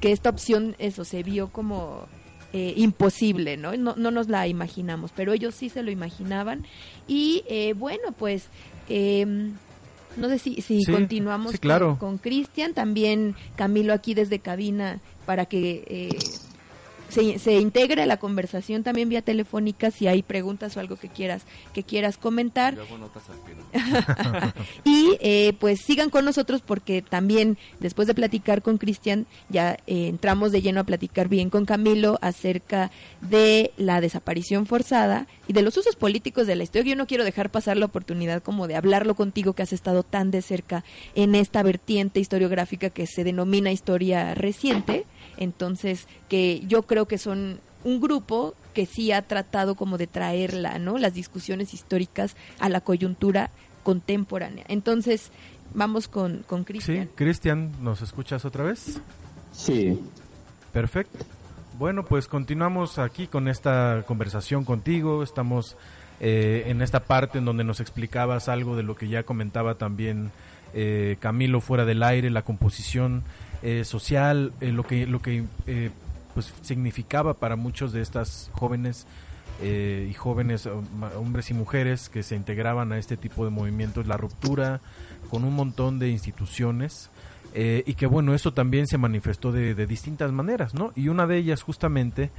[0.00, 2.06] que esta opción eso se vio como
[2.52, 3.76] eh, imposible, ¿no?
[3.76, 3.94] ¿no?
[3.96, 6.64] No nos la imaginamos, pero ellos sí se lo imaginaban.
[7.08, 8.46] Y eh, bueno, pues
[8.88, 9.26] eh,
[10.16, 11.96] no sé si, si Sí, continuamos sí, claro.
[11.98, 16.18] con con Cristian, también Camilo aquí desde cabina para que eh,
[17.14, 21.42] se, se integre la conversación también vía telefónica si hay preguntas o algo que quieras
[21.72, 24.52] que quieras comentar Yo hago notas al
[24.84, 30.08] y eh, pues sigan con nosotros porque también después de platicar con Cristian ya eh,
[30.08, 35.62] entramos de lleno a platicar bien con Camilo acerca de la desaparición forzada y de
[35.62, 36.90] los usos políticos de la historia.
[36.90, 40.30] Yo no quiero dejar pasar la oportunidad como de hablarlo contigo que has estado tan
[40.30, 45.04] de cerca en esta vertiente historiográfica que se denomina historia reciente.
[45.36, 50.78] Entonces, que yo creo que son un grupo que sí ha tratado como de traerla,
[50.78, 50.98] ¿no?
[50.98, 53.50] Las discusiones históricas a la coyuntura
[53.82, 54.64] contemporánea.
[54.68, 55.30] Entonces,
[55.74, 57.10] vamos con, con Sí, Cristian.
[57.14, 59.00] Cristian, ¿nos escuchas otra vez?
[59.52, 59.98] Sí,
[60.74, 61.24] Perfecto.
[61.78, 65.22] Bueno, pues continuamos aquí con esta conversación contigo.
[65.22, 65.76] Estamos
[66.18, 70.32] eh, en esta parte en donde nos explicabas algo de lo que ya comentaba también
[70.72, 73.22] eh, Camilo fuera del aire, la composición
[73.64, 75.90] eh, social, eh, lo que lo que eh,
[76.34, 79.06] pues significaba para muchos de estas jóvenes
[79.62, 80.84] eh, y jóvenes hom-
[81.16, 84.80] hombres y mujeres que se integraban a este tipo de movimientos, la ruptura
[85.30, 87.10] con un montón de instituciones
[87.54, 90.92] eh, y que bueno, eso también se manifestó de, de distintas maneras, ¿no?
[90.96, 92.30] Y una de ellas justamente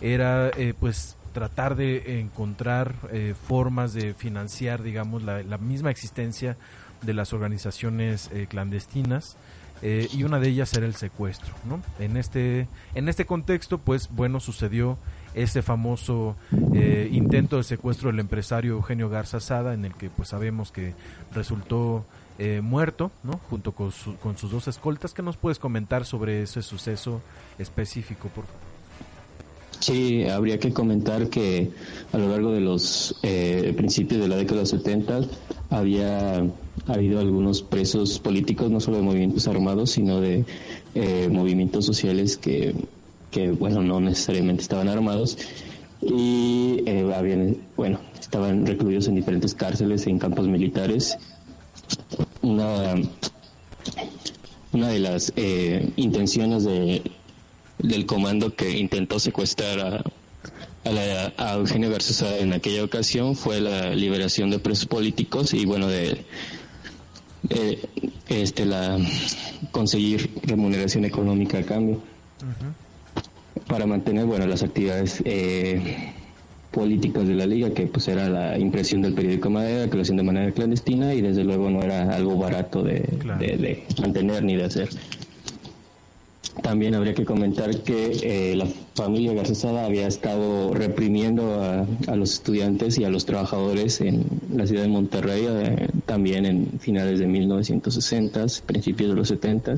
[0.00, 6.56] era eh, pues tratar de encontrar eh, formas de financiar, digamos, la, la misma existencia
[7.02, 9.36] de las organizaciones eh, clandestinas
[9.82, 11.82] eh, y una de ellas era el secuestro, ¿no?
[11.98, 14.96] En este, en este contexto, pues bueno, sucedió
[15.34, 16.36] ese famoso
[16.74, 20.94] eh, intento de secuestro del empresario Eugenio Garza Sada, en el que pues sabemos que
[21.34, 22.04] resultó
[22.38, 23.40] eh, muerto, ¿no?
[23.50, 23.90] Junto con,
[24.22, 25.14] con sus dos escoltas.
[25.14, 27.20] ¿Qué nos puedes comentar sobre ese suceso
[27.58, 28.72] específico, por favor?
[29.82, 31.72] Sí, habría que comentar que
[32.12, 35.22] a lo largo de los eh, principios de la década de los 70
[35.70, 36.44] había
[36.86, 40.44] habido algunos presos políticos, no solo de movimientos armados, sino de
[40.94, 42.74] eh, movimientos sociales que,
[43.58, 45.38] bueno, no necesariamente estaban armados
[46.00, 51.16] y eh, habían, bueno, estaban recluidos en diferentes cárceles, en campos militares.
[52.42, 52.94] Una,
[54.72, 55.32] una de las
[55.96, 57.02] intenciones de
[57.82, 64.50] del comando que intentó secuestrar a, a, Eugenio García en aquella ocasión fue la liberación
[64.50, 66.24] de presos políticos y bueno de,
[68.28, 68.98] este la
[69.70, 72.00] conseguir remuneración económica a cambio.
[73.66, 76.12] Para mantener bueno las actividades eh,
[76.70, 80.16] políticas de la liga que pues era la impresión del periódico Madera que lo hacían
[80.16, 84.64] de manera clandestina y desde luego no era algo barato de, de mantener ni de
[84.64, 84.88] hacer
[86.60, 92.98] también habría que comentar que eh, la familia Garcesada había estado reprimiendo a, los estudiantes
[92.98, 94.24] y a los trabajadores en
[94.54, 99.76] la ciudad de Monterrey, eh, también en finales de 1960, principios de los 70.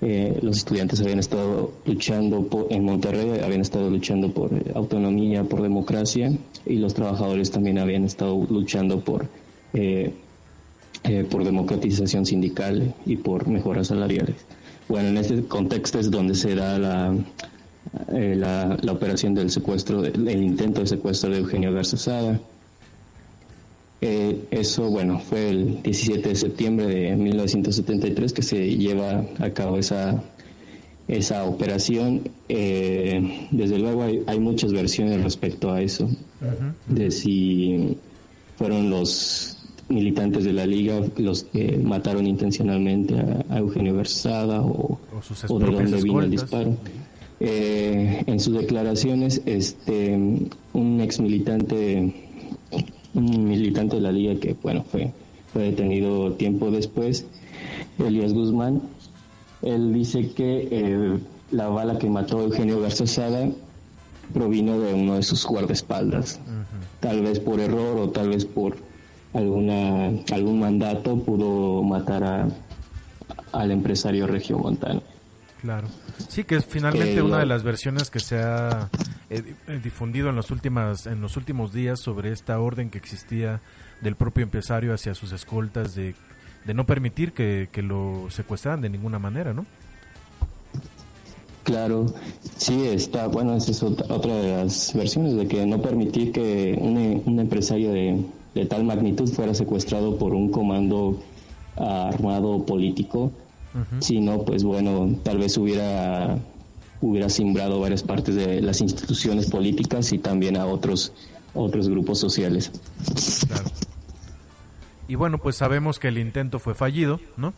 [0.00, 6.30] Eh, los estudiantes habían estado luchando en Monterrey, habían estado luchando por autonomía, por democracia,
[6.66, 9.26] y los trabajadores también habían estado luchando por,
[11.30, 14.36] por democratización sindical y por mejoras salariales.
[14.88, 17.14] Bueno, en este contexto es donde se da la,
[18.12, 21.96] eh, la, operación del secuestro, el intento de secuestro de Eugenio Garza
[24.00, 29.76] eh, eso, bueno, fue el 17 de septiembre de 1973 que se lleva a cabo
[29.76, 30.22] esa,
[31.08, 32.30] esa operación.
[32.48, 36.08] Eh, desde luego hay, hay, muchas versiones respecto a eso,
[36.86, 37.98] de si
[38.56, 39.57] fueron los
[39.88, 43.14] militantes de la liga los que mataron intencionalmente
[43.48, 44.98] a, Eugenio Versada o,
[45.48, 46.76] o, de dónde vino el disparo.
[47.40, 50.16] Eh, en sus declaraciones, este,
[50.72, 52.14] un ex militante,
[53.14, 55.12] un militante de la liga que bueno fue,
[55.52, 57.26] fue detenido tiempo después,
[57.98, 58.82] Elías Guzmán,
[59.62, 61.18] él dice que eh,
[61.50, 63.48] la bala que mató a Eugenio Garzazada
[64.32, 66.40] provino de uno de sus guardaespaldas,
[67.00, 68.76] tal vez por error o tal vez por
[69.34, 72.48] alguna algún mandato pudo matar a,
[73.52, 75.02] al empresario regiomontano.
[75.60, 75.88] Claro.
[76.28, 78.88] Sí, que es finalmente una de las versiones que se ha
[79.28, 83.60] eh, eh, difundido en los últimas en los últimos días sobre esta orden que existía
[84.00, 86.14] del propio empresario hacia sus escoltas de,
[86.64, 89.66] de no permitir que, que lo secuestraran de ninguna manera, ¿no?
[91.64, 92.06] Claro,
[92.56, 97.22] sí, está, bueno, esa es otra, de las versiones, de que no permitir que un,
[97.26, 98.24] un empresario de,
[98.58, 101.20] de tal magnitud fuera secuestrado por un comando
[101.76, 103.32] armado político,
[104.00, 106.38] sino pues bueno, tal vez hubiera
[107.00, 111.12] hubiera simbrado varias partes de las instituciones políticas y también a otros
[111.54, 112.72] otros grupos sociales.
[115.06, 117.54] Y bueno, pues sabemos que el intento fue fallido, ¿no?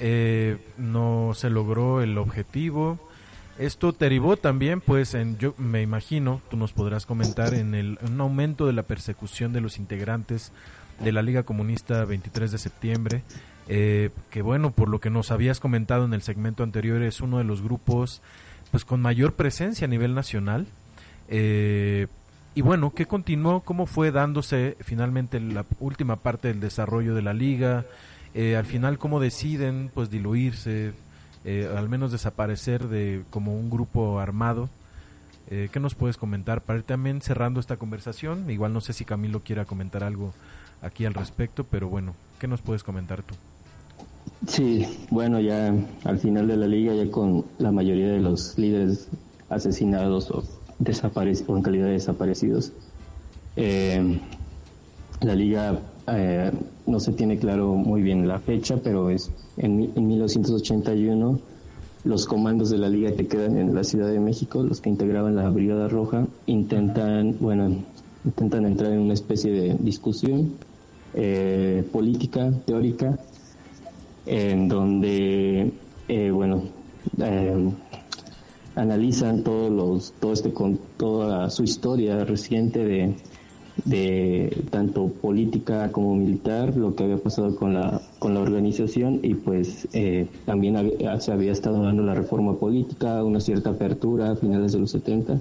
[0.00, 2.98] Eh, no se logró el objetivo.
[3.58, 8.20] Esto derivó también, pues, en, yo me imagino, tú nos podrás comentar, en el un
[8.20, 10.52] aumento de la persecución de los integrantes
[11.00, 13.22] de la Liga Comunista 23 de septiembre,
[13.68, 17.38] eh, que bueno, por lo que nos habías comentado en el segmento anterior, es uno
[17.38, 18.22] de los grupos,
[18.70, 20.66] pues, con mayor presencia a nivel nacional.
[21.28, 22.06] Eh,
[22.54, 23.60] y bueno, ¿qué continuó?
[23.60, 27.84] ¿Cómo fue dándose finalmente la última parte del desarrollo de la liga?
[28.34, 30.92] Eh, al final, ¿cómo deciden, pues, diluirse?
[31.44, 34.68] Eh, al menos desaparecer de como un grupo armado.
[35.50, 36.62] Eh, ¿Qué nos puedes comentar?
[36.62, 40.32] Para ir también cerrando esta conversación, igual no sé si Camilo quiera comentar algo
[40.82, 43.34] aquí al respecto, pero bueno, ¿qué nos puedes comentar tú?
[44.46, 45.74] Sí, bueno, ya
[46.04, 49.08] al final de la liga, ya con la mayoría de los líderes
[49.48, 50.44] asesinados o,
[50.78, 52.72] desaparecidos, en calidad de desaparecidos,
[53.56, 54.20] eh,
[55.20, 55.78] la liga
[56.08, 56.50] eh,
[56.86, 61.40] no se tiene claro muy bien la fecha, pero es en, 1981
[62.04, 65.36] los comandos de la liga que quedan en la Ciudad de México, los que integraban
[65.36, 67.84] la Brigada Roja, intentan, bueno,
[68.24, 70.54] intentan entrar en una especie de discusión
[71.14, 73.18] eh, política, teórica,
[74.26, 75.72] en donde,
[76.08, 76.64] eh, bueno,
[78.74, 83.14] analizan todos los, todo este, con toda su historia reciente de
[83.84, 89.34] de tanto política como militar, lo que había pasado con la, con la organización y
[89.34, 94.72] pues eh, también se había estado dando la reforma política, una cierta apertura a finales
[94.72, 95.40] de los 70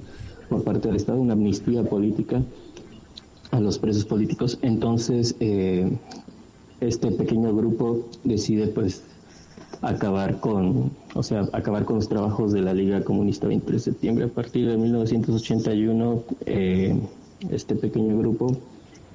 [0.50, 2.42] por parte del Estado, una amnistía política
[3.52, 4.58] a los presos políticos.
[4.62, 5.90] Entonces, eh,
[6.80, 9.04] este pequeño grupo decide pues
[9.82, 14.26] acabar con, o sea, acabar con los trabajos de la Liga Comunista 23 de septiembre.
[14.26, 17.00] A partir de 1981, eh,
[17.50, 18.58] este pequeño grupo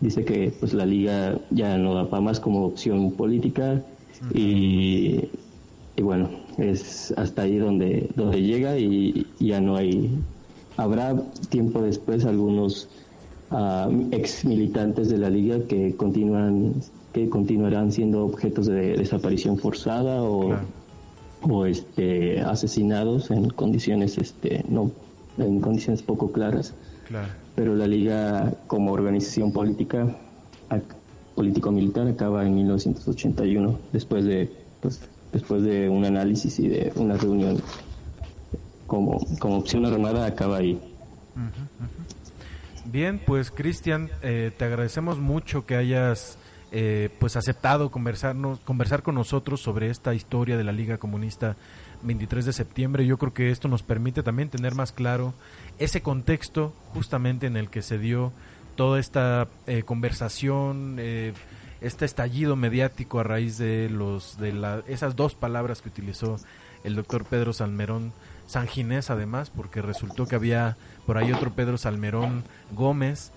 [0.00, 3.82] dice que pues la Liga ya no da para más como opción política
[4.34, 5.28] y,
[5.96, 10.10] y, bueno, es hasta ahí donde, donde llega y ya no hay,
[10.76, 11.14] habrá
[11.50, 12.88] tiempo después algunos
[13.50, 16.74] uh, ex militantes de la Liga que continúan
[17.12, 20.54] que continuarán siendo objetos de desaparición forzada o,
[21.40, 24.90] o este asesinados en condiciones este no
[25.38, 26.74] en condiciones poco claras
[27.56, 30.06] pero la liga como organización política
[31.34, 34.50] político militar acaba en 1981 después de
[34.80, 35.00] pues,
[35.32, 37.60] después de un análisis y de una reunión
[38.86, 40.78] como como opción armada acaba ahí
[42.84, 46.38] Bien, pues Cristian, eh, te agradecemos mucho que hayas
[46.70, 51.56] eh, pues aceptado conversarnos, conversar con nosotros sobre esta historia de la Liga Comunista
[52.02, 53.04] 23 de septiembre.
[53.04, 55.34] Yo creo que esto nos permite también tener más claro
[55.78, 58.32] ese contexto justamente en el que se dio
[58.76, 61.32] toda esta eh, conversación, eh,
[61.80, 66.36] este estallido mediático a raíz de los de la, esas dos palabras que utilizó
[66.84, 68.12] el doctor Pedro Salmerón
[68.46, 73.32] San Ginés además, porque resultó que había por ahí otro Pedro Salmerón Gómez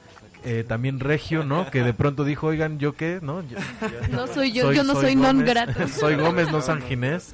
[0.46, 1.70] eh, también Regio, ¿no?
[1.70, 3.20] Que de pronto dijo, oigan, ¿yo qué?
[3.22, 3.44] ¿No?
[4.12, 5.88] no soy yo, yo no soy, non grato.
[6.00, 7.34] soy Gómez, no San Ginés.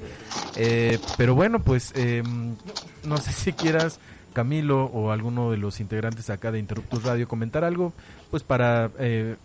[0.56, 2.56] Eh, pero bueno, pues em,
[3.04, 4.00] no sé si quieras,
[4.36, 7.94] Camilo o alguno de los integrantes acá de Interruptus Radio, comentar algo,
[8.30, 9.36] pues para eh,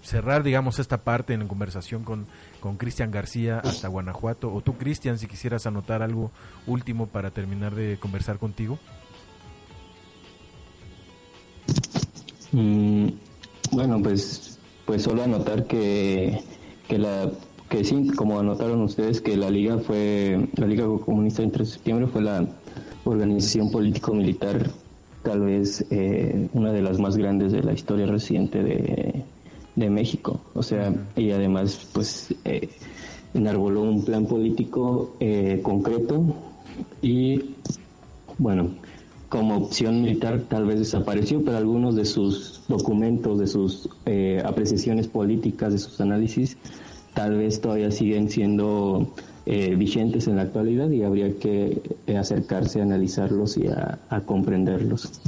[0.00, 4.50] cerrar, digamos, esta parte en conversación con Cristian García hasta Guanajuato.
[4.50, 6.30] O tú, Cristian, si quisieras anotar algo
[6.66, 8.78] último para terminar de conversar contigo.
[12.52, 13.08] Mm,
[13.72, 16.42] bueno, pues, pues solo anotar que,
[16.88, 17.30] que la
[17.68, 22.22] que sí, como anotaron ustedes, que la Liga fue, la Liga Comunista de septiembre fue
[22.22, 22.46] la
[23.04, 24.70] organización político-militar
[25.22, 29.24] tal vez eh, una de las más grandes de la historia reciente de,
[29.76, 30.40] de México.
[30.54, 32.68] O sea, y además, pues, eh,
[33.34, 36.22] enarboló un plan político eh, concreto
[37.00, 37.54] y,
[38.38, 38.70] bueno,
[39.28, 45.08] como opción militar tal vez desapareció, pero algunos de sus documentos, de sus eh, apreciaciones
[45.08, 46.58] políticas, de sus análisis,
[47.14, 49.08] tal vez todavía siguen siendo
[49.46, 55.20] eh, vigentes en la actualidad y habría que eh, acercarse a analizarlos y a, comprenderlos.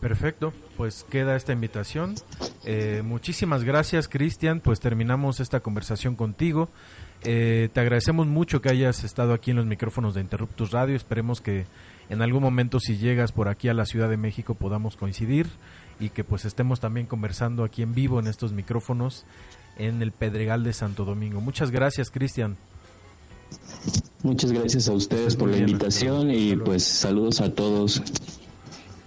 [0.00, 2.14] Perfecto, pues queda esta invitación.
[3.04, 4.60] muchísimas gracias, Cristian.
[4.60, 6.68] Pues terminamos esta conversación contigo.
[7.22, 10.94] te agradecemos mucho que hayas estado aquí en los micrófonos de Interruptus Radio.
[10.94, 11.64] Esperemos que
[12.10, 15.46] en algún momento si llegas por aquí a la Ciudad de México podamos coincidir
[16.00, 19.24] y que pues estemos también conversando aquí en vivo en estos micrófonos
[19.78, 21.40] en el Pedregal de Santo Domingo.
[21.40, 22.56] Muchas gracias, Cristian.
[24.22, 28.02] Muchas gracias a ustedes por la invitación y pues saludos a todos.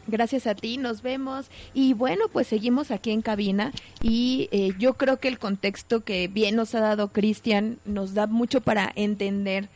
[0.08, 1.48] Gracias a ti, nos vemos.
[1.74, 6.28] Y bueno, pues seguimos aquí en cabina y eh, yo creo que el contexto que
[6.28, 9.70] bien nos ha dado Cristian nos da mucho para entender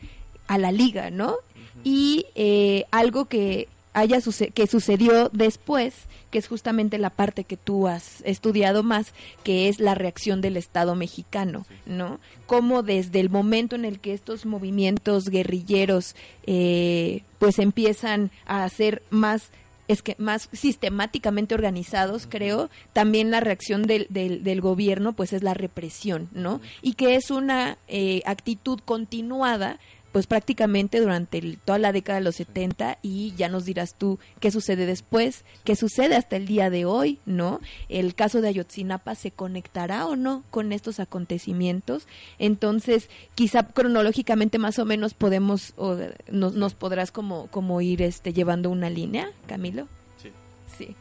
[0.46, 1.36] a la liga, ¿no?
[1.84, 4.18] y eh, algo que haya
[4.54, 5.94] que sucedió después,
[6.32, 9.12] que es justamente la parte que tú has estudiado más,
[9.44, 12.18] que es la reacción del Estado mexicano, ¿no?
[12.46, 16.16] Cómo desde el momento en el que estos movimientos guerrilleros
[16.46, 19.50] eh, pues empiezan a ser más
[19.88, 25.42] es que más sistemáticamente organizados, creo, también la reacción del, del, del, gobierno, pues es
[25.42, 26.60] la represión, ¿no?
[26.80, 29.78] Y que es una eh, actitud continuada
[30.12, 34.50] pues prácticamente durante toda la década de los 70 y ya nos dirás tú qué
[34.50, 37.60] sucede después, qué sucede hasta el día de hoy, ¿no?
[37.88, 42.06] El caso de Ayotzinapa se conectará o no con estos acontecimientos.
[42.38, 45.96] Entonces, quizá cronológicamente más o menos podemos o,
[46.30, 49.88] nos, nos podrás como como ir este llevando una línea, Camilo.
[50.22, 50.30] Sí.
[50.76, 50.96] Sí.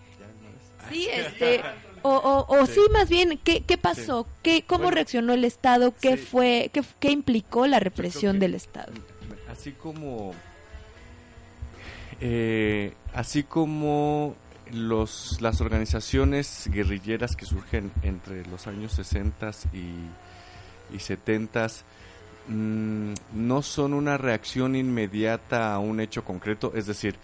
[0.89, 1.62] Sí, este
[2.04, 2.80] o, o, sí.
[2.91, 4.28] más bien, ¿qué, qué pasó?
[4.41, 5.93] ¿Qué, ¿Cómo reaccionó el Estado?
[5.99, 8.91] ¿Qué fue, qué, qué, implicó la represión del Estado?
[9.49, 10.34] Así como,
[12.20, 14.36] eh, así como
[14.72, 21.68] los, las organizaciones guerrilleras que surgen entre los años 60 y, y 70
[22.47, 27.16] mm, no son una reacción inmediata a un hecho concreto, es decir,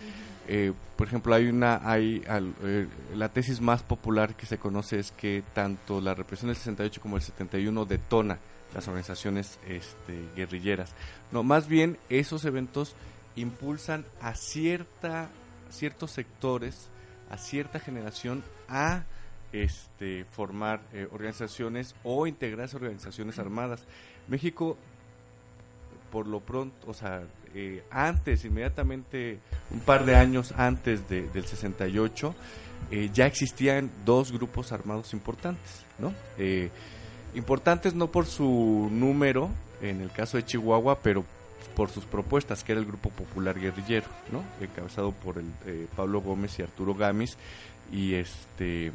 [0.48, 2.24] eh, por ejemplo, hay una, hay
[2.64, 7.02] eh, la tesis más popular que se conoce es que tanto la represión del 68
[7.02, 8.40] como el 71 detona
[8.74, 10.94] las organizaciones este, guerrilleras.
[11.32, 12.96] No, más bien esos eventos
[13.36, 15.30] impulsan a cierta,
[15.70, 16.90] ciertos sectores
[17.30, 19.04] a cierta generación a
[19.52, 23.84] este, formar eh, organizaciones o integrarse a organizaciones armadas.
[24.28, 24.78] México,
[26.12, 27.24] por lo pronto, o sea,
[27.60, 29.40] eh, antes, inmediatamente,
[29.72, 32.36] un par de años antes de, del 68,
[32.92, 36.14] eh, ya existían dos grupos armados importantes, ¿no?
[37.34, 39.50] importantes no por su número,
[39.82, 41.26] en el caso de Chihuahua, pero
[41.76, 44.44] por sus propuestas, que era el Grupo Popular Guerrillero, ¿no?
[44.62, 47.38] encabezado por el, Pablo Gómez y Arturo Gamis,
[47.92, 48.92] y este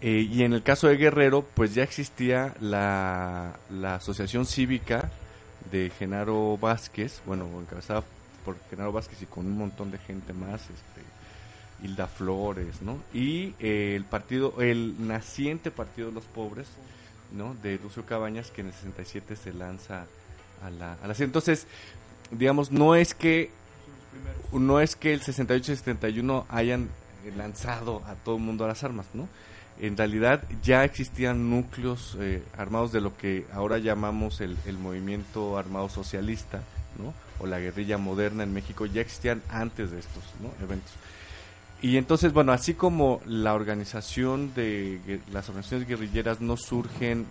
[0.00, 5.10] eh, y en el caso de Guerrero, pues ya existía la, la Asociación Cívica
[5.70, 8.02] de Genaro Vázquez, bueno, encabezada
[8.44, 11.02] por Genaro Vázquez y con un montón de gente más, este,
[11.82, 12.98] Hilda Flores, ¿no?
[13.12, 16.68] Y eh, el partido, el naciente Partido de los Pobres,
[17.32, 17.54] ¿no?
[17.62, 20.06] De Lucio Cabañas, que en el 67 se lanza
[20.62, 21.66] a la, a la Entonces,
[22.30, 23.50] digamos, no es que
[24.52, 26.88] no es que el 68 y 71 hayan
[27.36, 29.28] lanzado a todo el mundo a las armas, ¿no?
[29.80, 35.88] En realidad ya existían núcleos eh, armados de lo que ahora llamamos el, movimiento armado
[35.88, 36.62] socialista,
[36.98, 37.12] ¿no?
[37.38, 40.24] o la guerrilla moderna en México, ya existían antes de estos
[40.62, 40.92] eventos.
[41.82, 47.26] Y entonces, bueno, así como la organización de las organizaciones guerrilleras no surgen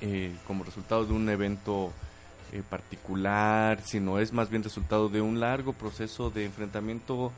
[0.00, 1.92] eh, como resultado de un evento
[2.52, 7.32] eh, particular, sino es más bien resultado de un largo proceso de enfrentamiento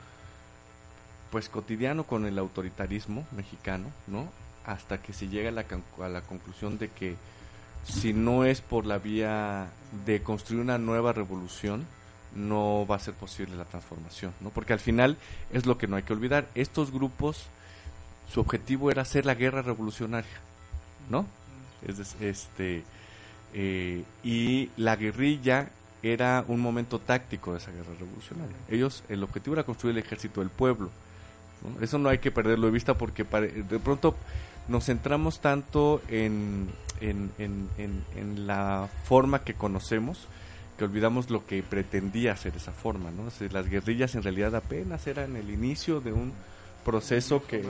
[1.36, 4.26] pues cotidiano con el autoritarismo mexicano, ¿no?
[4.64, 5.66] Hasta que se llega a la,
[6.02, 7.14] a la conclusión de que
[7.84, 9.66] si no es por la vía
[10.06, 11.84] de construir una nueva revolución,
[12.34, 14.48] no va a ser posible la transformación, ¿no?
[14.48, 15.18] Porque al final
[15.52, 16.48] es lo que no hay que olvidar.
[16.54, 17.44] Estos grupos,
[18.32, 20.40] su objetivo era hacer la guerra revolucionaria,
[21.10, 21.26] ¿no?
[21.86, 22.82] Es, este
[23.52, 25.68] eh, y la guerrilla
[26.02, 28.56] era un momento táctico de esa guerra revolucionaria.
[28.70, 30.90] Ellos, el objetivo era construir el ejército del pueblo
[31.80, 34.14] eso no hay que perderlo de vista porque de pronto
[34.68, 36.68] nos centramos tanto en,
[37.00, 40.26] en, la forma que conocemos
[40.78, 43.10] que olvidamos lo que pretendía ser esa forma.
[43.10, 43.30] ¿no?
[43.50, 46.32] las guerrillas en realidad apenas eran el inicio de un
[46.84, 47.64] proceso que,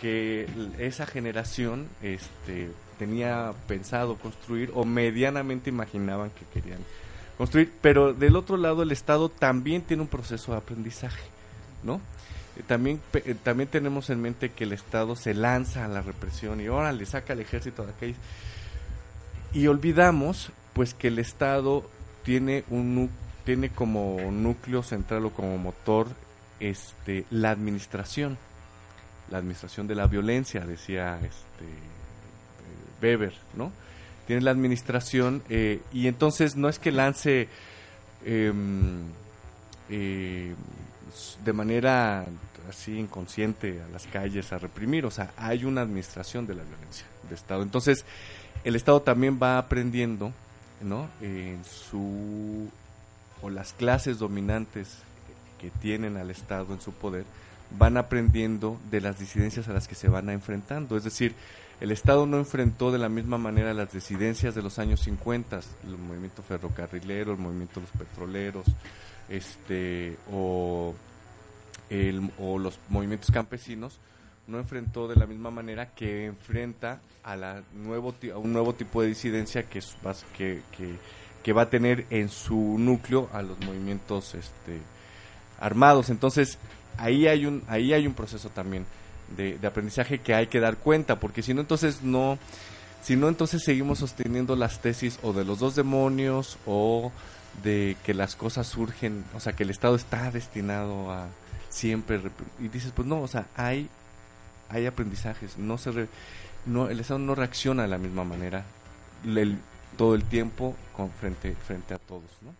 [0.00, 0.46] que
[0.78, 6.80] esa generación este, tenía pensado construir o medianamente imaginaban que querían
[7.38, 7.72] construir.
[7.80, 11.22] Pero del otro lado el Estado también tiene un proceso de aprendizaje.
[11.82, 12.00] ¿no?
[12.66, 16.66] También, eh, también tenemos en mente que el Estado se lanza a la represión y
[16.66, 18.14] ahora le saca al ejército de aquí.
[19.54, 21.84] Y olvidamos pues que el Estado
[22.24, 23.10] tiene un
[23.44, 26.06] tiene como núcleo central o como motor
[26.60, 28.38] este la administración
[29.30, 31.66] la administración de la violencia decía este
[33.02, 33.72] Weber no
[34.28, 37.48] tiene la administración eh, y entonces no es que lance
[38.24, 39.00] em,
[39.88, 40.54] eh,
[41.44, 42.24] de manera
[42.68, 47.06] así inconsciente a las calles a reprimir, o sea, hay una administración de la violencia
[47.28, 47.62] de Estado.
[47.62, 48.04] Entonces,
[48.64, 50.32] el Estado también va aprendiendo,
[50.80, 51.08] ¿no?
[51.20, 52.70] En su
[53.42, 54.98] o las clases dominantes
[55.60, 57.24] que tienen al Estado en su poder
[57.78, 61.34] van aprendiendo de las disidencias a las que se van enfrentando, es decir,
[61.80, 65.98] el Estado no enfrentó de la misma manera las disidencias de los años 50, el
[65.98, 68.66] movimiento ferrocarrilero, el movimiento de los petroleros,
[69.28, 70.94] este o
[72.38, 73.98] o los movimientos campesinos
[74.46, 79.02] no enfrentó de la misma manera que enfrenta a, la nuevo, a un nuevo tipo
[79.02, 79.80] de disidencia que,
[80.36, 80.62] que,
[81.42, 84.80] que, va a tener en su núcleo a los movimientos este,
[85.60, 86.10] armados.
[86.10, 86.58] Entonces,
[86.96, 88.84] ahí hay un, ahí hay un proceso también
[89.36, 92.38] de, de aprendizaje que hay que dar cuenta, porque si no, entonces no,
[93.00, 97.12] si no, entonces seguimos sosteniendo las tesis o de los dos demonios o
[97.62, 101.28] de que las cosas surgen, o sea, que el Estado está destinado a,
[101.72, 102.20] siempre
[102.60, 103.88] y dices pues no o sea hay
[104.68, 106.08] hay aprendizajes no se
[106.66, 108.64] no el estado no reacciona de la misma manera
[109.96, 112.54] todo el tiempo con frente frente a todos no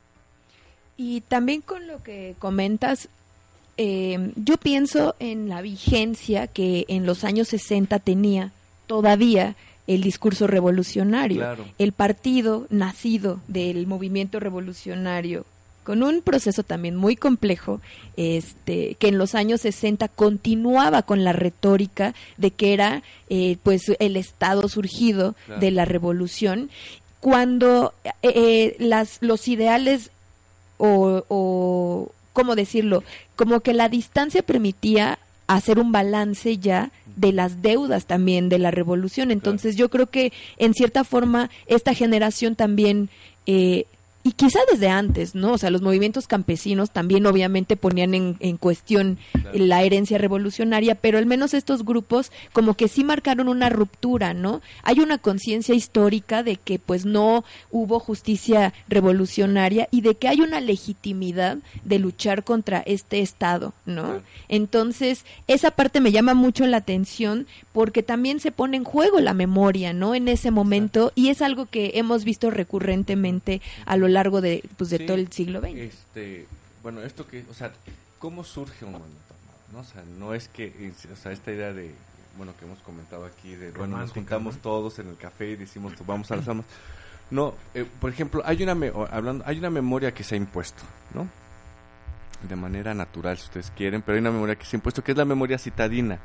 [0.96, 3.08] y también con lo que comentas
[3.76, 8.52] eh, yo pienso en la vigencia que en los años 60 tenía
[8.86, 9.56] todavía
[9.86, 11.56] el discurso revolucionario.
[11.78, 15.44] El partido nacido del movimiento revolucionario
[15.84, 17.80] con un proceso también muy complejo,
[18.16, 23.90] este, que en los años 60 continuaba con la retórica de que era eh, pues
[23.98, 26.70] el Estado surgido de la revolución,
[27.20, 30.10] cuando eh, eh, las, los ideales
[30.78, 33.02] o, o, ¿cómo decirlo?
[33.36, 38.70] Como que la distancia permitía hacer un balance ya de las deudas también de la
[38.70, 39.30] revolución.
[39.30, 43.08] Entonces yo creo que en cierta forma esta generación también
[44.24, 45.52] y quizá desde antes, ¿no?
[45.52, 49.18] O sea, los movimientos campesinos también obviamente ponían en, en cuestión
[49.52, 54.62] la herencia revolucionaria, pero al menos estos grupos como que sí marcaron una ruptura, ¿no?
[54.84, 60.40] Hay una conciencia histórica de que pues no hubo justicia revolucionaria y de que hay
[60.40, 64.22] una legitimidad de luchar contra este Estado, ¿no?
[64.48, 69.34] Entonces, esa parte me llama mucho la atención porque también se pone en juego la
[69.34, 70.14] memoria, ¿no?
[70.14, 74.90] En ese momento y es algo que hemos visto recurrentemente a lo largo de, pues,
[74.90, 75.76] de todo el siglo XX.
[75.76, 76.46] Este,
[76.82, 77.72] bueno, esto que, o sea,
[78.18, 79.32] ¿cómo surge un movimiento
[79.72, 79.80] ¿no?
[79.80, 81.94] O sea, no es que, o sea, esta idea de,
[82.36, 85.94] bueno, que hemos comentado aquí, de, bueno, nos juntamos todos en el café y decimos,
[85.96, 86.66] pues, vamos a las armas.
[87.30, 88.76] No, eh, por ejemplo, hay una,
[89.10, 90.82] hablando, hay una memoria que se ha impuesto,
[91.14, 91.28] ¿no?
[92.46, 95.12] De manera natural, si ustedes quieren, pero hay una memoria que se ha impuesto, que
[95.12, 96.18] es la memoria citadina,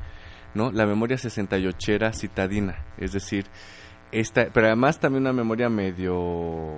[0.54, 0.72] ¿no?
[0.72, 3.46] La memoria 68era citadina, es decir,
[4.12, 6.76] esta, pero además también una memoria medio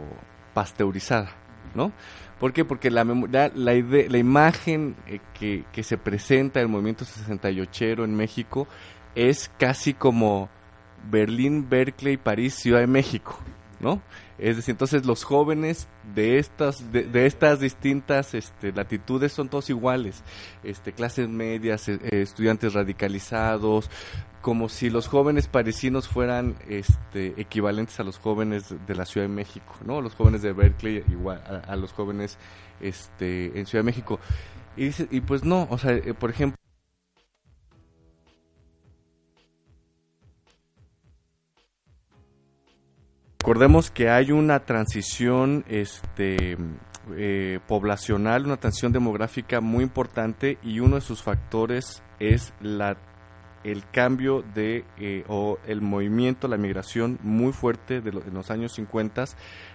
[0.54, 1.32] pasteurizada,
[1.76, 1.92] ¿no?
[2.40, 2.64] ¿Por qué?
[2.64, 8.16] Porque la, la, la, la imagen eh, que, que, se presenta del movimiento 68 en
[8.16, 8.68] México
[9.16, 10.50] es casi como
[11.10, 13.38] Berlín, Berkeley, París, Ciudad de México,
[13.80, 14.02] ¿no?
[14.40, 19.70] Es decir, entonces los jóvenes de estas de, de estas distintas este, latitudes son todos
[19.70, 20.24] iguales,
[20.64, 23.90] este, clases medias, eh, estudiantes radicalizados,
[24.42, 29.34] como si los jóvenes parisinos fueran este, equivalentes a los jóvenes de la Ciudad de
[29.34, 30.02] México, ¿no?
[30.02, 32.38] Los jóvenes de Berkeley igual a, los jóvenes
[32.80, 34.20] este, en Ciudad de México.
[34.78, 36.59] Y, y pues no, o sea, eh, por ejemplo,
[43.50, 46.56] Recordemos que hay una transición este,
[47.18, 52.96] eh, poblacional, una transición demográfica muy importante y uno de sus factores es la
[53.64, 58.52] el cambio de eh, o el movimiento, la migración muy fuerte de, lo, de, los
[58.52, 59.26] años 50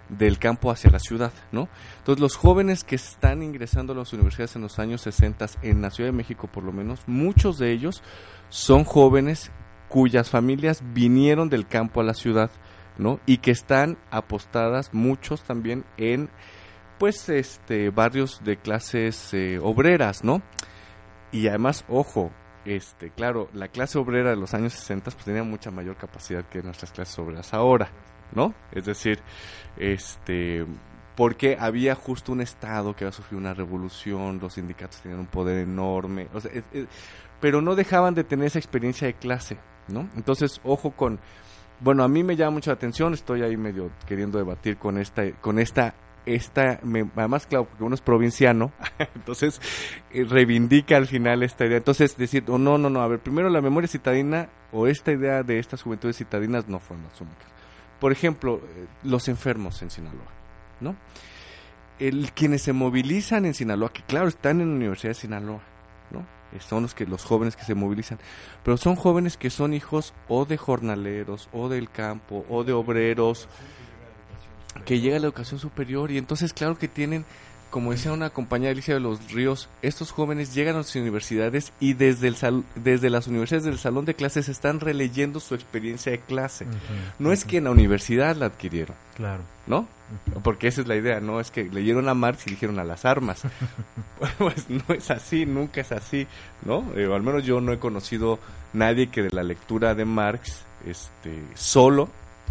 [0.08, 1.68] del campo hacia la ciudad, ¿no?
[1.98, 5.90] Entonces los jóvenes que están ingresando a las universidades en los años 60 en la
[5.90, 8.04] Ciudad de México por lo menos, muchos de ellos
[8.50, 9.50] son jóvenes
[9.88, 12.50] cuyas familias vinieron del campo a la ciudad,
[12.98, 13.20] ¿no?
[13.26, 16.30] Y que están apostadas muchos también en
[16.98, 20.42] pues este barrios de clases eh, obreras, ¿no?
[21.32, 22.30] Y además, ojo,
[22.64, 26.62] este, claro, la clase obrera de los años 60 pues tenía mucha mayor capacidad que
[26.62, 27.90] nuestras clases obreras ahora,
[28.32, 28.54] ¿no?
[28.72, 29.20] Es decir,
[29.76, 30.64] este,
[31.16, 35.58] porque había justo un Estado que había sufrido una revolución, los sindicatos tenían un poder
[35.58, 36.28] enorme,
[37.40, 40.08] pero no dejaban de tener esa experiencia de clase, ¿no?
[40.16, 41.20] Entonces, ojo con,
[41.80, 45.58] bueno, a mí me llama mucha atención, estoy ahí medio queriendo debatir con esta, con
[45.58, 45.94] esta
[46.26, 46.80] esta,
[47.16, 48.72] además claro, porque uno es provinciano,
[49.14, 49.60] entonces
[50.10, 51.78] eh, reivindica al final esta idea.
[51.78, 55.42] Entonces decir, oh, no, no, no, a ver, primero la memoria citadina o esta idea
[55.42, 57.46] de estas juventudes citadinas no fueron las únicas.
[58.00, 60.32] Por ejemplo, eh, los enfermos en Sinaloa,
[60.80, 60.96] ¿no?
[62.34, 65.62] Quienes se movilizan en Sinaloa, que claro, están en la Universidad de Sinaloa,
[66.10, 66.26] ¿no?
[66.60, 68.18] Son los que los jóvenes que se movilizan,
[68.62, 73.48] pero son jóvenes que son hijos o de jornaleros, o del campo, o de obreros,
[74.84, 77.24] que llega a la educación superior y entonces claro que tienen
[77.74, 81.94] como decía una compañía Alicia de los Ríos, estos jóvenes llegan a las universidades y
[81.94, 86.20] desde, el sal, desde las universidades del salón de clases están releyendo su experiencia de
[86.20, 86.66] clase.
[86.66, 87.34] Uh -huh, no uh -huh.
[87.34, 88.94] es que en la universidad la adquirieron.
[89.16, 89.42] Claro.
[89.66, 89.78] ¿No?
[89.80, 90.42] Uh -huh.
[90.44, 93.04] Porque esa es la idea, no es que leyeron a Marx y dijeron a las
[93.04, 93.42] armas.
[94.38, 96.28] pues no es así, nunca es así,
[96.64, 96.84] ¿no?
[96.94, 98.38] Eh, al menos yo no he conocido
[98.72, 102.08] nadie que de la lectura de Marx este solo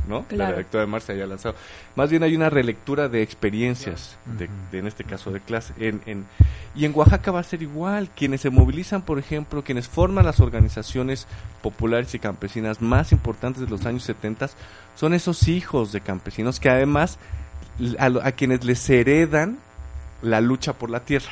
[0.07, 0.23] ¿no?
[0.25, 0.51] Claro.
[0.51, 1.55] La lectura de Marx se haya lanzado.
[1.95, 5.73] Más bien hay una relectura de experiencias, de, de, en este caso de clase.
[5.77, 6.25] En, en,
[6.75, 8.09] y en Oaxaca va a ser igual.
[8.15, 11.27] Quienes se movilizan, por ejemplo, quienes forman las organizaciones
[11.61, 14.49] populares y campesinas más importantes de los años 70
[14.95, 17.17] son esos hijos de campesinos que además
[17.97, 19.57] a, a quienes les heredan
[20.21, 21.31] la lucha por la tierra,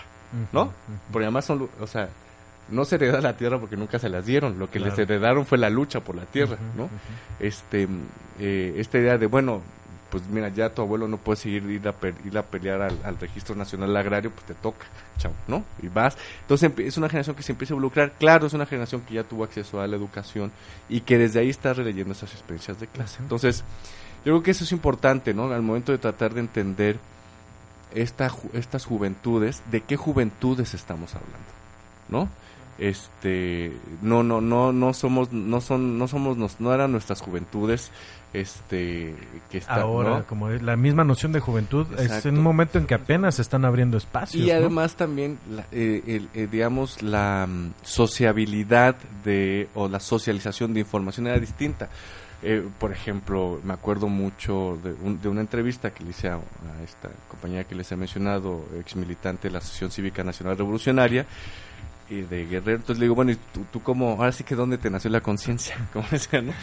[0.52, 0.74] ¿no?
[1.12, 2.10] Porque además son, o sea,
[2.70, 4.96] no se hereda la tierra porque nunca se las dieron, lo que claro.
[4.96, 6.84] les heredaron fue la lucha por la tierra, uh -huh, ¿no?
[6.84, 7.46] Uh -huh.
[7.46, 7.88] Este,
[8.40, 9.62] eh, esta idea de, bueno,
[10.10, 11.96] pues mira, ya tu abuelo no puede seguir ir a,
[12.26, 14.86] ir a pelear al, al, Registro Nacional Agrario, pues te toca,
[15.18, 15.64] chao, ¿no?
[15.82, 16.18] Y vas.
[16.42, 19.24] Entonces es una generación que se empieza a involucrar, claro, es una generación que ya
[19.24, 20.52] tuvo acceso a la educación
[20.90, 23.16] y que desde ahí está releyendo esas experiencias de clase.
[23.16, 23.24] Uh -huh.
[23.24, 23.64] Entonces,
[24.26, 25.52] yo creo que eso es importante, ¿no?
[25.52, 27.00] Al momento de tratar de entender
[27.96, 31.48] esta, estas juventudes, ¿de qué juventudes estamos hablando?
[32.10, 32.30] ¿No?
[32.82, 37.92] Este no no no no somos no son no somos no, no eran nuestras juventudes
[38.34, 39.14] este
[39.52, 40.26] que está, ahora ¿no?
[40.26, 42.14] como la misma noción de juventud Exacto.
[42.14, 44.98] es en un momento en que apenas se están abriendo espacios y además ¿no?
[44.98, 51.28] también la, eh, el, eh, digamos la um, sociabilidad de o la socialización de información
[51.28, 51.88] era distinta
[52.44, 56.40] Eh, por ejemplo, me acuerdo mucho de, de, una entrevista que le hice a,
[56.84, 61.28] esta compañera que les he mencionado, ex militante de la Asociación Cívica Nacional Revolucionaria,
[62.12, 62.78] y de Guerrero.
[62.78, 65.22] Entonces le digo, bueno, ¿y tú, tú cómo, ahora sí que dónde te nació la
[65.22, 65.76] conciencia?
[65.94, 66.54] Como decía, ¿no?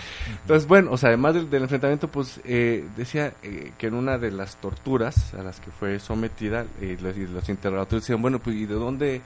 [0.43, 4.31] Entonces, bueno, o sea, además del, enfrentamiento, pues eh, decía eh, que en una de
[4.31, 8.67] las torturas a las que fue sometida, eh, los, los interrogadores decían, bueno, pues, ¿y
[8.67, 9.23] de dónde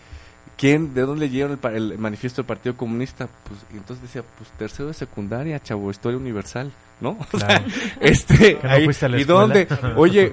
[0.56, 3.28] ¿Quién, de dónde leyeron el, el, manifiesto del Partido Comunista?
[3.48, 6.72] Pues, y entonces decía, pues tercero de secundaria, chavo, historia universal,
[7.02, 7.18] ¿no?
[7.30, 7.64] Claro.
[8.00, 8.88] este, no ahí,
[9.18, 9.66] ¿y dónde?
[9.96, 10.32] Oye,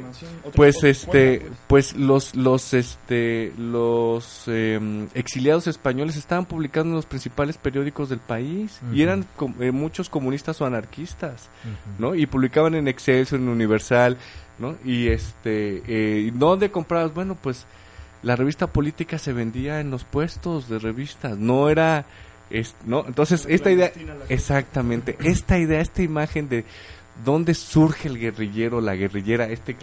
[0.55, 7.57] pues este, pues los, los, este, los eh, exiliados españoles estaban publicando en los principales
[7.57, 8.95] periódicos del país uh -huh.
[8.95, 11.99] y eran com eh, muchos comunistas o anarquistas, uh -huh.
[11.99, 12.15] ¿no?
[12.15, 14.17] Y publicaban en Excelsior, en Universal,
[14.59, 14.75] ¿no?
[14.85, 17.13] Y este, eh, ¿dónde comprabas?
[17.13, 17.65] Bueno, pues
[18.21, 22.05] la revista política se vendía en los puestos de revistas, no era,
[22.49, 23.91] es, no, entonces esta idea,
[24.27, 26.65] exactamente, esta idea, esta imagen de
[27.23, 29.75] dónde surge el guerrillero, la guerrillera, este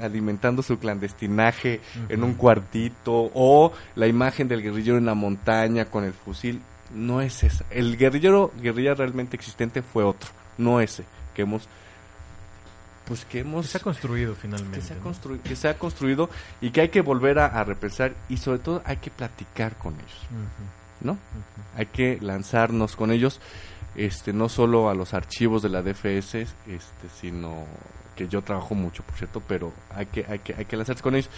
[0.00, 2.14] alimentando su clandestinaje uh -huh.
[2.14, 6.60] en un cuartito, o la imagen del guerrillero en la montaña con el fusil,
[6.94, 7.64] no es esa.
[7.70, 11.04] El guerrillero, guerrilla realmente existente fue otro, no ese
[11.34, 11.68] que hemos
[13.06, 15.02] pues que hemos que se ha construido finalmente que se ha, ¿no?
[15.02, 16.30] constru que se ha construido
[16.62, 19.92] y que hay que volver a, a, repensar y sobre todo hay que platicar con
[19.94, 20.83] ellos uh -huh.
[21.04, 21.18] No
[21.76, 23.40] hay que lanzarnos con ellos
[23.94, 27.64] este no solo a los archivos de la DFS este sino
[28.16, 31.14] que yo trabajo mucho por cierto pero hay que hay que hay que lanzarse con
[31.14, 31.30] ellos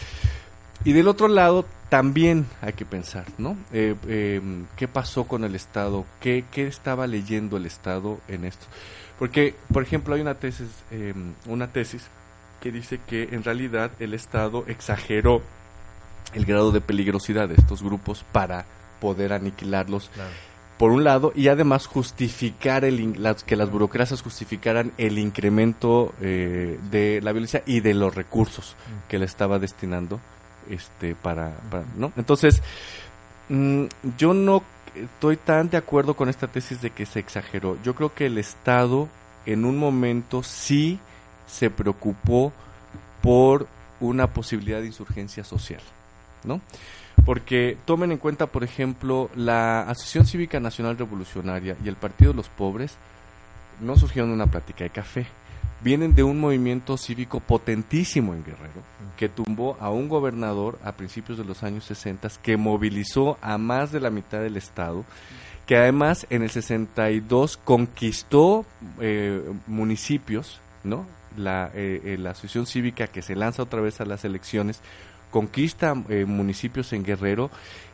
[0.85, 3.57] y del otro lado también hay que pensar, ¿no?
[3.73, 4.41] Eh, eh,
[4.77, 6.05] ¿Qué pasó con el Estado?
[6.21, 8.67] ¿Qué, ¿Qué estaba leyendo el Estado en esto?
[9.19, 11.15] Porque, por ejemplo, hay una tesis, eh,
[11.47, 12.07] una tesis
[12.61, 15.43] que dice que en realidad el Estado exageró
[16.35, 18.67] el grado de peligrosidad de estos grupos para
[19.01, 20.11] poder aniquilarlos.
[20.15, 20.31] Claro.
[20.79, 26.79] Por un lado, y además justificar el, las, que las burocracias justificaran el incremento eh,
[26.91, 29.09] de la violencia y de los recursos Mm.
[29.09, 30.21] que le estaba destinando
[30.69, 32.61] este para, para no entonces
[33.49, 33.85] mmm,
[34.19, 34.63] yo no
[34.95, 37.79] estoy tan de acuerdo con esta tesis de que se exageró.
[37.83, 39.09] Yo creo que el Estado
[39.45, 40.99] en un momento sí
[41.47, 42.53] se preocupó
[43.23, 43.67] por
[44.01, 45.81] una posibilidad de insurgencia social,
[46.45, 46.61] ¿no?
[47.27, 52.37] Porque tomen en cuenta, por ejemplo, la Asociación Cívica Nacional Revolucionaria y el Partido de
[52.37, 52.97] los Pobres
[53.81, 55.27] no surgieron de una plática de café.
[55.83, 58.81] Vienen de un movimiento cívico potentísimo en Guerrero,
[59.17, 63.91] que tumbó a un gobernador a principios de los años 60, que movilizó a más
[63.91, 65.05] de la mitad del Estado,
[65.67, 68.65] que además en el 62 conquistó
[69.01, 71.05] eh, municipios, ¿no?
[71.37, 74.81] La, eh, la asociación cívica que se lanza otra vez a las elecciones
[75.37, 77.51] conquista eh, municipios en Guerrero,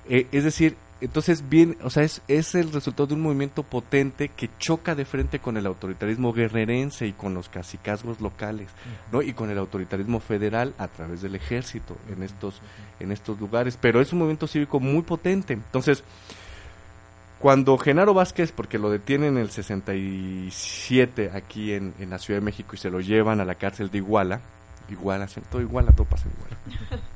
[0.09, 4.29] eh, es decir, entonces bien, o sea, es, es el resultado de un movimiento potente
[4.29, 8.69] que choca de frente con el autoritarismo guerrerense y con los cacicazgos locales,
[9.11, 9.23] ¿no?
[9.23, 12.63] Y con el autoritarismo federal a través del ejército en estos
[13.01, 15.55] en estos lugares, pero es un movimiento cívico muy potente.
[15.55, 16.05] Entonces,
[17.41, 22.45] cuando Genaro Vázquez, porque lo detienen en el 67 aquí en, en la Ciudad de
[22.45, 24.41] México y se lo llevan a la cárcel de Iguala,
[24.89, 27.03] Iguala, todo Iguala, todo pasa en Iguala.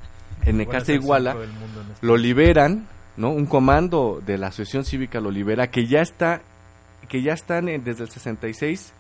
[0.47, 2.87] En el de Iguala este lo liberan,
[3.17, 3.31] ¿no?
[3.31, 6.41] Un comando de la Asociación Cívica lo libera, que ya está,
[7.09, 8.93] que ya están en, desde el 66,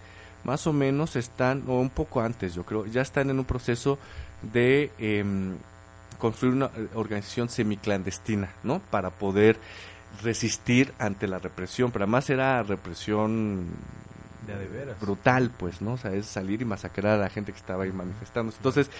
[0.45, 3.99] más o menos están, o un poco antes yo creo, ya están en un proceso
[4.43, 5.25] de eh,
[6.19, 8.81] construir una organización semiclandestina, ¿no?
[8.91, 9.59] Para poder
[10.23, 13.67] resistir ante la represión, pero además era represión
[15.01, 15.95] brutal, pues, ¿no?
[15.95, 18.59] O sea, es salir y masacrar a la gente que estaba ahí manifestándose.
[18.59, 18.91] Entonces,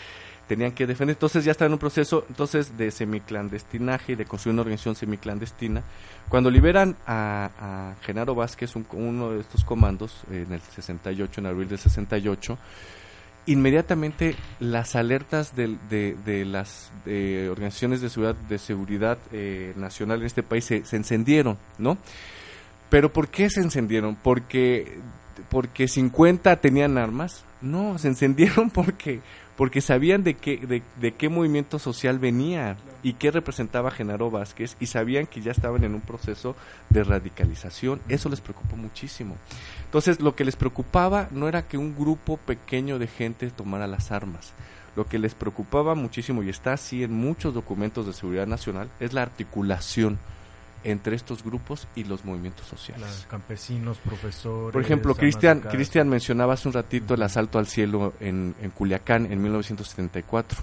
[0.47, 1.17] tenían que defender.
[1.17, 5.83] Entonces, ya está en un proceso entonces de semiclandestinaje y de construir una organización semiclandestina.
[6.29, 11.69] Cuando liberan a, Genaro Vázquez, un, uno de estos comandos, en el 68, en abril
[11.69, 12.59] del 68,
[13.47, 20.43] inmediatamente las alertas de las de organizaciones de seguridad, de seguridad eh, nacional en este
[20.43, 21.97] país se, se encendieron, ¿no?
[22.91, 24.17] Pero ¿por qué se encendieron?
[24.17, 25.01] Porque
[25.49, 27.45] porque 50 tenían armas.
[27.61, 29.21] No, se encendieron porque
[29.57, 34.87] porque sabían de qué de, qué movimiento social venía y qué representaba Genaro Vázquez y
[34.87, 36.57] sabían que ya estaban en un proceso
[36.91, 38.01] de radicalización.
[38.09, 39.37] Eso les preocupó muchísimo.
[39.85, 44.13] Entonces, lo que les preocupaba no era que un grupo pequeño de gente tomara las
[44.13, 44.53] armas.
[44.95, 49.13] Lo que les preocupaba muchísimo y está así en muchos documentos de seguridad nacional es
[49.13, 50.19] la articulación
[50.87, 53.05] entre estos grupos y los movimientos sociales.
[53.05, 54.73] Claro, campesinos, profesores.
[54.73, 59.31] Por ejemplo, Cristian Cristian mencionaba hace un ratito el asalto al cielo en, en, Culiacán
[59.31, 60.59] en 1974.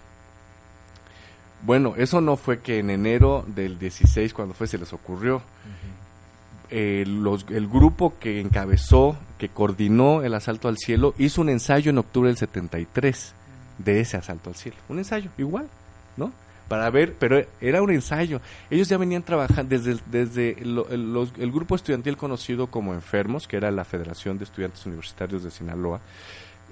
[1.63, 5.37] Bueno, eso no fue que en enero del 16, cuando fue, se les ocurrió.
[5.37, 6.69] Uh -huh.
[6.69, 11.89] eh, los, el grupo que encabezó, que coordinó el asalto al cielo, hizo un ensayo
[11.89, 13.33] en octubre del 73
[13.77, 14.77] de ese asalto al cielo.
[14.87, 15.67] Un ensayo, igual,
[16.15, 16.31] ¿no?
[16.67, 18.41] Para ver, pero era un ensayo.
[18.69, 23.69] Ellos ya venían trabajando desde, desde el, el grupo estudiantil conocido como Enfermos, que era
[23.71, 25.99] la Federación de Estudiantes Universitarios de Sinaloa,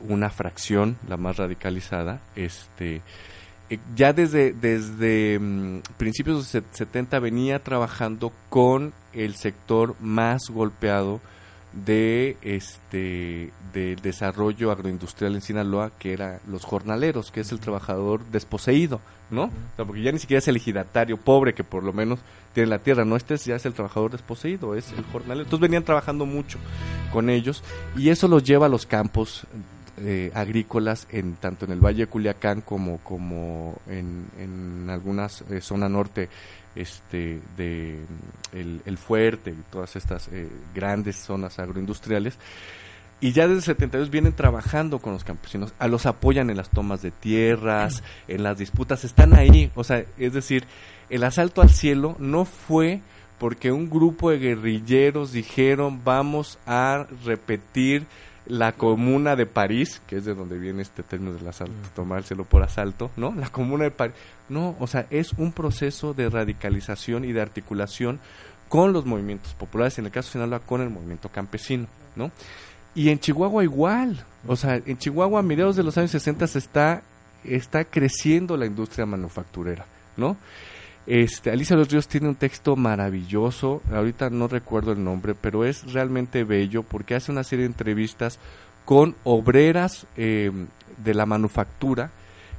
[0.08, 3.02] una fracción, la más radicalizada, este
[3.72, 10.50] eh, ya desde, desde mm, principios de los 70 venía trabajando con el sector más
[10.50, 11.22] golpeado
[11.72, 18.26] de este del desarrollo agroindustrial en Sinaloa que era los jornaleros que es el trabajador
[18.26, 19.00] desposeído
[19.32, 22.20] no porque ya ni siquiera es el ejidatario pobre que por lo menos
[22.54, 23.06] tiene la tierra.
[23.06, 25.44] No este ya es el trabajador desposeído es el jornalero.
[25.44, 26.60] Entonces venían trabajando mucho
[27.12, 27.64] con ellos
[27.96, 29.48] y eso los lleva a los campos
[29.98, 35.62] eh, agrícolas en tanto en el Valle de Culiacán como como en, en algunas eh,
[35.62, 36.30] zona norte
[36.76, 38.00] este de
[38.54, 42.38] el, fuerte y todas estas eh, grandes zonas agroindustriales
[43.22, 46.70] y ya desde el 72 vienen trabajando con los campesinos, a los apoyan en las
[46.70, 50.66] tomas de tierras, en las disputas, están ahí, o sea, es decir,
[51.10, 53.02] el asalto al cielo no fue
[53.38, 58.06] porque un grupo de guerrilleros dijeron vamos a repetir
[58.46, 62.64] la comuna de París, que es de donde viene este término del asalto, tomárselo por
[62.64, 63.34] asalto, ¿no?
[63.36, 64.16] La comuna de París.
[64.50, 68.20] No, o sea, es un proceso de radicalización y de articulación
[68.68, 72.32] con los movimientos populares, en el caso de Sinaloa con el movimiento campesino, ¿no?
[72.94, 77.02] Y en Chihuahua igual, o sea, en Chihuahua a mediados de los años 60 está,
[77.44, 79.86] está creciendo la industria manufacturera,
[80.18, 80.38] ¿no?
[81.08, 85.92] Este, Alicia Los Ríos tiene un texto maravilloso, ahorita no recuerdo el nombre, pero es
[85.94, 88.40] realmente bello porque hace una serie de entrevistas
[88.86, 90.68] con obreras em,
[90.98, 92.12] de la manufactura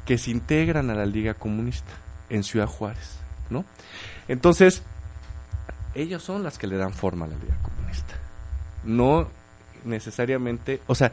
[0.04, 1.92] que se integran a la Liga Comunista
[2.30, 3.18] en Ciudad Juárez,
[3.50, 3.64] ¿no?
[4.26, 4.82] Entonces,
[5.94, 8.14] ellos son las que le dan forma a la Liga Comunista.
[8.84, 9.28] No
[9.84, 11.12] necesariamente, o sea,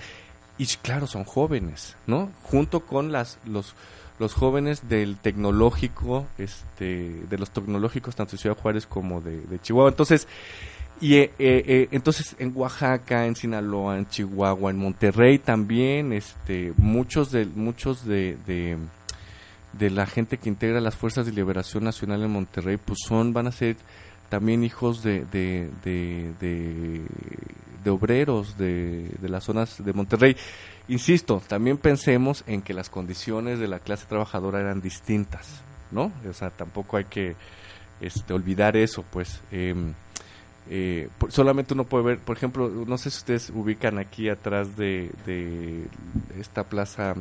[0.58, 2.32] y claro, son jóvenes, ¿no?
[2.44, 3.76] Junto con las los
[4.20, 9.90] los jóvenes del tecnológico, este, de los tecnológicos tanto de Ciudad Juárez como de, Chihuahua.
[9.90, 10.28] Entonces,
[11.02, 16.74] y eh, eh, eh, entonces en Oaxaca, en Sinaloa, en Chihuahua, en Monterrey también, este,
[16.76, 22.32] muchos de muchos de, de, la gente que integra las fuerzas de liberación nacional en
[22.32, 23.78] Monterrey, pues son, van a ser
[24.30, 27.04] también hijos de, de, de,
[27.90, 30.36] obreros de, de las zonas de Monterrey.
[30.88, 35.62] Insisto, también pensemos en que las condiciones de la clase trabajadora eran distintas,
[35.92, 36.12] ¿no?
[36.28, 37.36] O sea, tampoco hay que
[38.02, 39.42] este, olvidar eso, pues.
[39.52, 39.94] Em,
[40.72, 45.12] eh, solamente uno puede ver, por ejemplo, no sé si ustedes ubican aquí atrás de,
[45.26, 45.88] de
[46.40, 47.16] esta plaza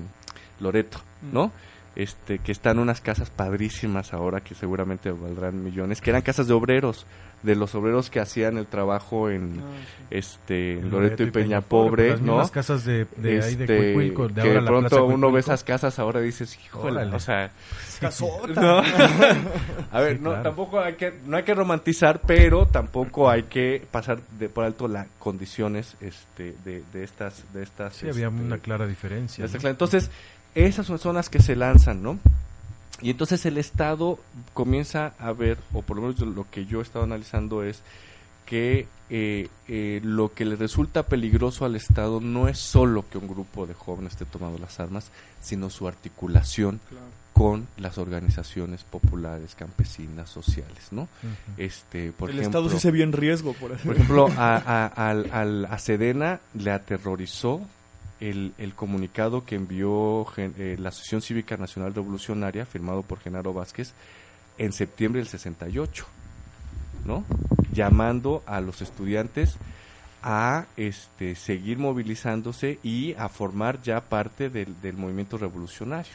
[0.60, 0.98] Loreto,
[1.32, 1.50] ¿no?
[1.96, 6.54] Este, que están unas casas padrísimas ahora que seguramente valdrán millones, que eran casas de
[6.54, 7.06] obreros,
[7.42, 9.64] de los obreros que hacían el trabajo en ah,
[10.10, 12.38] este Loreto y Peña, Pobre, ¿no?
[12.38, 15.40] Las casas de, de, ahí de, este, Cuicuilco, de ahora que de pronto uno ve
[15.40, 17.52] esas casas ahora dices, híjole, o sea,
[18.54, 18.78] ¿no?
[19.92, 24.20] a ver, no, tampoco hay que no hay que romantizar, pero tampoco hay que pasar
[24.38, 28.58] de por alto las condiciones este de, de estas de estas Sí, había este, una
[28.58, 29.46] clara diferencia.
[29.64, 30.10] Entonces,
[30.66, 32.18] esas son zonas que se lanzan, ¿no?
[33.00, 34.18] Y entonces el Estado
[34.54, 37.82] comienza a ver, o por lo menos lo que yo he estado analizando es
[38.44, 43.28] que eh, eh, lo que le resulta peligroso al Estado no es solo que un
[43.28, 46.80] grupo de jóvenes esté tomando las armas, sino su articulación
[47.34, 51.08] con las organizaciones populares, campesinas, sociales, ¿no?
[51.56, 54.28] este, por el Estado sí se vio en riesgo, por, por ejemplo.
[54.36, 54.86] a,
[55.70, 57.60] a Sedena le aterrorizó
[58.20, 63.92] el, el comunicado que envió eh, la Asociación Cívica Nacional Revolucionaria, firmado por Genaro Vázquez,
[64.58, 66.06] en septiembre del 68,
[67.04, 67.24] ¿no?
[67.72, 69.56] Llamando a los estudiantes
[70.22, 76.14] a este, seguir movilizándose y a formar ya parte del, del movimiento revolucionario.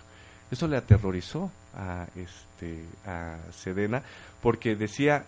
[0.52, 4.04] Eso le aterrorizó a, este, a Sedena
[4.42, 5.26] porque decía,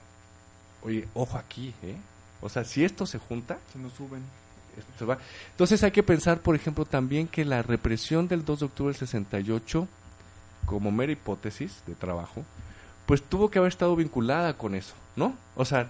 [0.81, 1.95] oye, ojo aquí, ¿eh?
[2.41, 3.57] O sea, si esto se junta...
[3.71, 4.21] Se nos suben
[5.51, 8.99] entonces hay que pensar, por ejemplo, también que la represión del 2 de octubre del
[8.99, 9.87] 68,
[10.65, 12.43] como mera hipótesis de trabajo,
[13.05, 15.35] pues tuvo que haber estado vinculada con eso, ¿no?
[15.55, 15.89] O sea,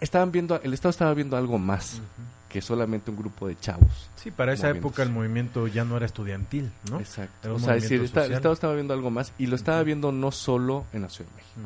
[0.00, 2.00] estaban viendo, el Estado estaba viendo algo más
[2.48, 4.10] que solamente un grupo de chavos.
[4.16, 6.98] Sí, para esa época el movimiento ya no era estudiantil, ¿no?
[7.00, 7.54] Exacto.
[7.54, 10.84] O sea, decir, el Estado estaba viendo algo más y lo estaba viendo no solo
[10.92, 11.60] en la Ciudad de México.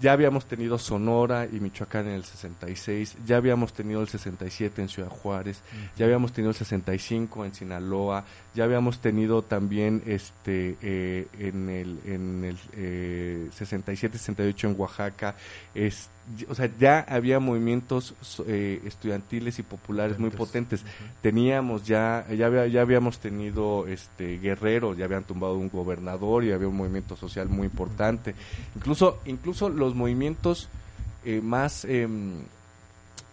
[0.00, 4.88] Ya habíamos tenido Sonora y Michoacán en el 66, ya habíamos tenido el 67 en
[4.88, 5.62] Ciudad Juárez,
[5.96, 8.24] ya habíamos tenido el 65 en Sinaloa,
[8.54, 15.36] ya habíamos tenido también este eh, en el, en el 67, eh, 68 en Oaxaca,
[15.74, 16.14] este
[16.48, 18.14] o sea, ya había movimientos
[18.46, 20.82] eh, estudiantiles y populares muy potentes.
[21.20, 26.68] Teníamos ya, ya, ya habíamos tenido este Guerrero, ya habían tumbado un gobernador y había
[26.68, 28.34] un movimiento social muy importante.
[28.74, 30.68] Incluso, incluso los movimientos
[31.24, 32.42] eh, más, em,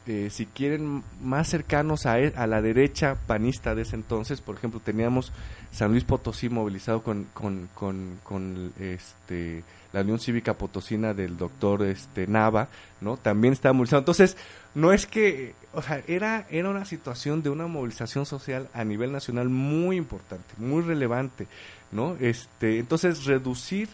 [0.07, 4.55] eh, si quieren, más cercanos a, e, a la derecha panista de ese entonces, por
[4.55, 5.31] ejemplo, teníamos
[5.71, 11.83] San Luis Potosí movilizado con, con, con, con este la Unión Cívica Potosina del doctor
[11.83, 12.69] este Nava,
[13.01, 13.17] ¿no?
[13.17, 13.99] También estaba movilizado.
[13.99, 14.37] Entonces,
[14.73, 19.11] no es que, o sea, era, era una situación de una movilización social a nivel
[19.11, 21.47] nacional muy importante, muy relevante,
[21.91, 22.15] ¿no?
[22.19, 23.89] Este, entonces, reducir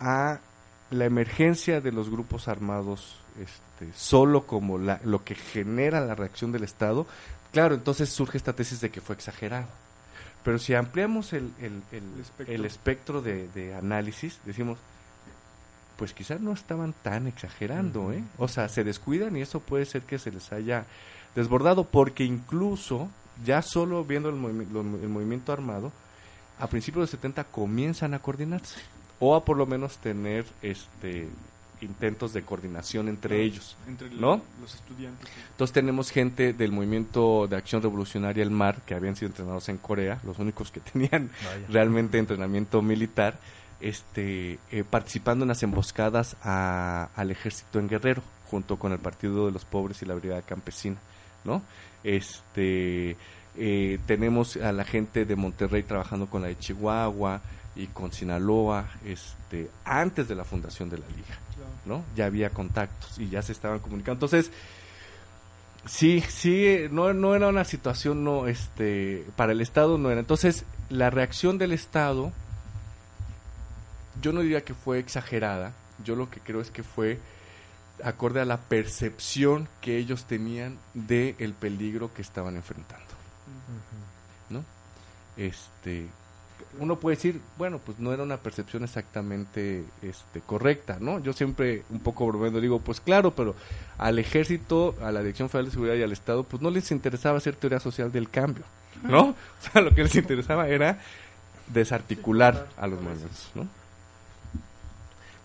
[0.00, 0.40] a
[0.90, 6.52] la emergencia de los grupos armados este, solo como la, lo que genera la reacción
[6.52, 7.06] del Estado,
[7.52, 9.68] claro, entonces surge esta tesis de que fue exagerado.
[10.42, 11.82] Pero si ampliamos el, el,
[12.46, 14.78] el, espectro, de, análisis, decimos,
[15.96, 18.22] pues quizás no estaban tan exagerando, ¿eh?
[18.38, 20.84] O sea, se descuidan y eso puede ser que se les haya
[21.34, 23.08] desbordado, porque incluso,
[23.44, 25.90] ya solo viendo el, el movimiento armado,
[26.60, 28.80] a principios de los 70 comienzan a coordinarse,
[29.18, 31.28] o a por lo menos tener este
[31.80, 34.40] intentos de coordinación entre ellos, entre ¿no?
[34.60, 35.28] Los estudiantes.
[35.50, 39.78] Entonces tenemos gente del movimiento de acción revolucionaria El Mar que habían sido entrenados en
[39.78, 41.30] Corea, los únicos que tenían
[41.68, 43.38] realmente entrenamiento militar,
[43.80, 49.52] este, eh, participando en las emboscadas al ejército en Guerrero, junto con el Partido de
[49.52, 50.96] los Pobres y la Brigada Campesina,
[51.44, 51.62] ¿no?
[52.04, 53.16] Este,
[53.56, 57.42] eh, tenemos a la gente de Monterrey trabajando con la de Chihuahua
[57.74, 61.45] y con Sinaloa, este, antes de la fundación de la Liga.
[61.86, 62.04] ¿No?
[62.14, 64.26] Ya había contactos y ya se estaban comunicando.
[64.26, 64.50] Entonces,
[65.86, 70.20] sí, sí, no, no era una situación, no, este, para el Estado no era.
[70.20, 72.32] Entonces, la reacción del Estado,
[74.20, 75.72] yo no diría que fue exagerada,
[76.04, 77.18] yo lo que creo es que fue
[78.04, 83.06] acorde a la percepción que ellos tenían del el peligro que estaban enfrentando.
[84.50, 84.64] ¿No?
[85.36, 86.08] Este,
[86.78, 91.18] uno puede decir, bueno, pues no era una percepción exactamente este, correcta, ¿no?
[91.18, 93.54] Yo siempre, un poco bromeando, digo, pues claro, pero
[93.98, 97.38] al ejército, a la Dirección Federal de Seguridad y al Estado, pues no les interesaba
[97.38, 98.64] hacer teoría social del cambio,
[99.02, 99.34] ¿no?
[99.68, 100.98] O sea, lo que les interesaba era
[101.68, 103.66] desarticular a los movimientos, ¿no?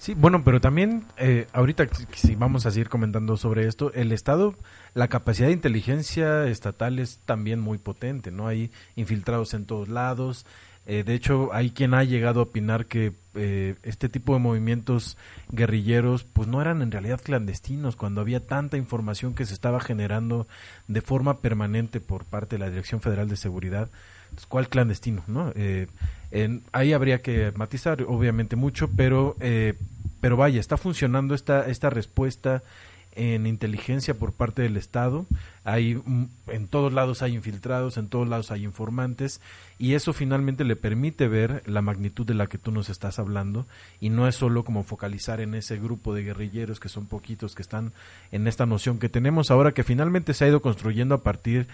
[0.01, 4.55] Sí, bueno, pero también eh, ahorita si vamos a seguir comentando sobre esto, el Estado,
[4.95, 8.47] la capacidad de inteligencia estatal es también muy potente, ¿no?
[8.47, 10.47] Hay infiltrados en todos lados,
[10.91, 15.17] eh, de hecho, hay quien ha llegado a opinar que eh, este tipo de movimientos
[15.49, 20.47] guerrilleros pues no eran en realidad clandestinos cuando había tanta información que se estaba generando
[20.89, 23.87] de forma permanente por parte de la Dirección Federal de Seguridad.
[24.23, 25.23] Entonces, ¿Cuál clandestino?
[25.27, 25.53] ¿no?
[25.55, 25.87] Eh,
[26.73, 29.37] ahí habría que matizar, obviamente, mucho, pero,
[30.19, 32.63] pero vaya, está funcionando esta, esta respuesta
[33.13, 35.25] en inteligencia por parte del Estado.
[35.63, 36.01] Hay,
[36.47, 39.41] en todos lados hay infiltrados, en todos lados hay informantes
[39.77, 43.67] y eso finalmente le permite ver la magnitud de la que tú nos estás hablando
[43.99, 47.61] y no es solo como focalizar en ese grupo de guerrilleros que son poquitos que
[47.61, 47.91] están
[48.31, 51.67] en esta noción que tenemos ahora que finalmente se ha ido construyendo a partir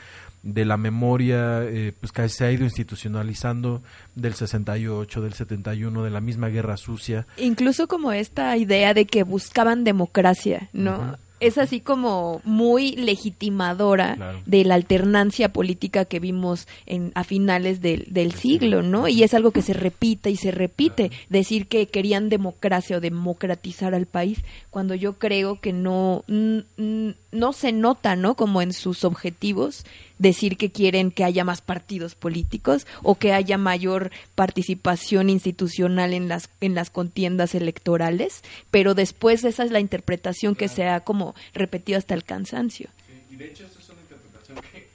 [0.43, 3.81] de la memoria eh, pues que se ha ido institucionalizando
[4.15, 7.25] del 68, del 71, de la misma guerra sucia.
[7.37, 11.17] Incluso como esta idea de que buscaban democracia, ¿no?
[11.39, 18.05] Es así como muy legitimadora de la alternancia política que vimos en, a finales del,
[18.09, 19.07] del siglo, ¿no?
[19.07, 23.93] Y es algo que se repite y se repite, decir que querían democracia o democratizar
[23.93, 28.35] al país, cuando yo creo que no, no se nota, ¿no?
[28.35, 29.85] Como en sus objetivos
[30.19, 36.27] decir que quieren que haya más partidos políticos o que haya mayor participación institucional en
[36.27, 41.26] las en las contiendas electorales, pero después esa es la interpretación que se ha como
[41.53, 42.89] repetido hasta el cansancio.
[43.29, 44.87] y de hecho esa es una interpretación que,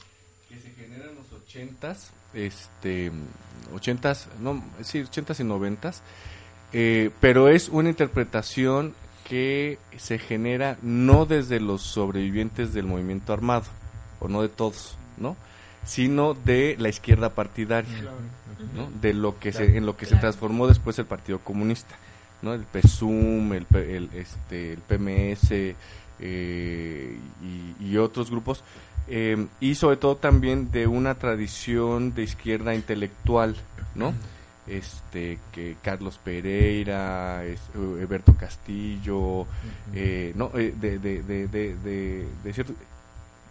[0.60, 3.10] se genera en los ochentas, este,
[3.74, 6.02] ochentas, no, sí, ochentas y noventas,
[6.72, 8.94] eh, pero es una interpretación
[9.28, 13.64] que se genera no desde los sobrevivientes del movimiento armado,
[14.20, 15.36] o no de todos, ¿no?
[15.84, 18.12] sino de la izquierda partidaria,
[18.74, 18.90] ¿no?
[19.00, 21.96] de lo que se, en lo que se transformó después el Partido Comunista,
[22.40, 22.54] ¿no?
[22.54, 25.76] el PSUM, el, el, este, el PMS
[26.22, 27.18] eh,
[27.80, 28.64] y, otros grupos,
[29.08, 33.56] eh, y sobre todo también de una tradición de izquierda intelectual,
[33.94, 34.14] ¿no?
[34.66, 39.46] este que Carlos Pereira, es, Eberto Castillo,
[39.92, 42.72] eh, no, de, de, de, de, cierto,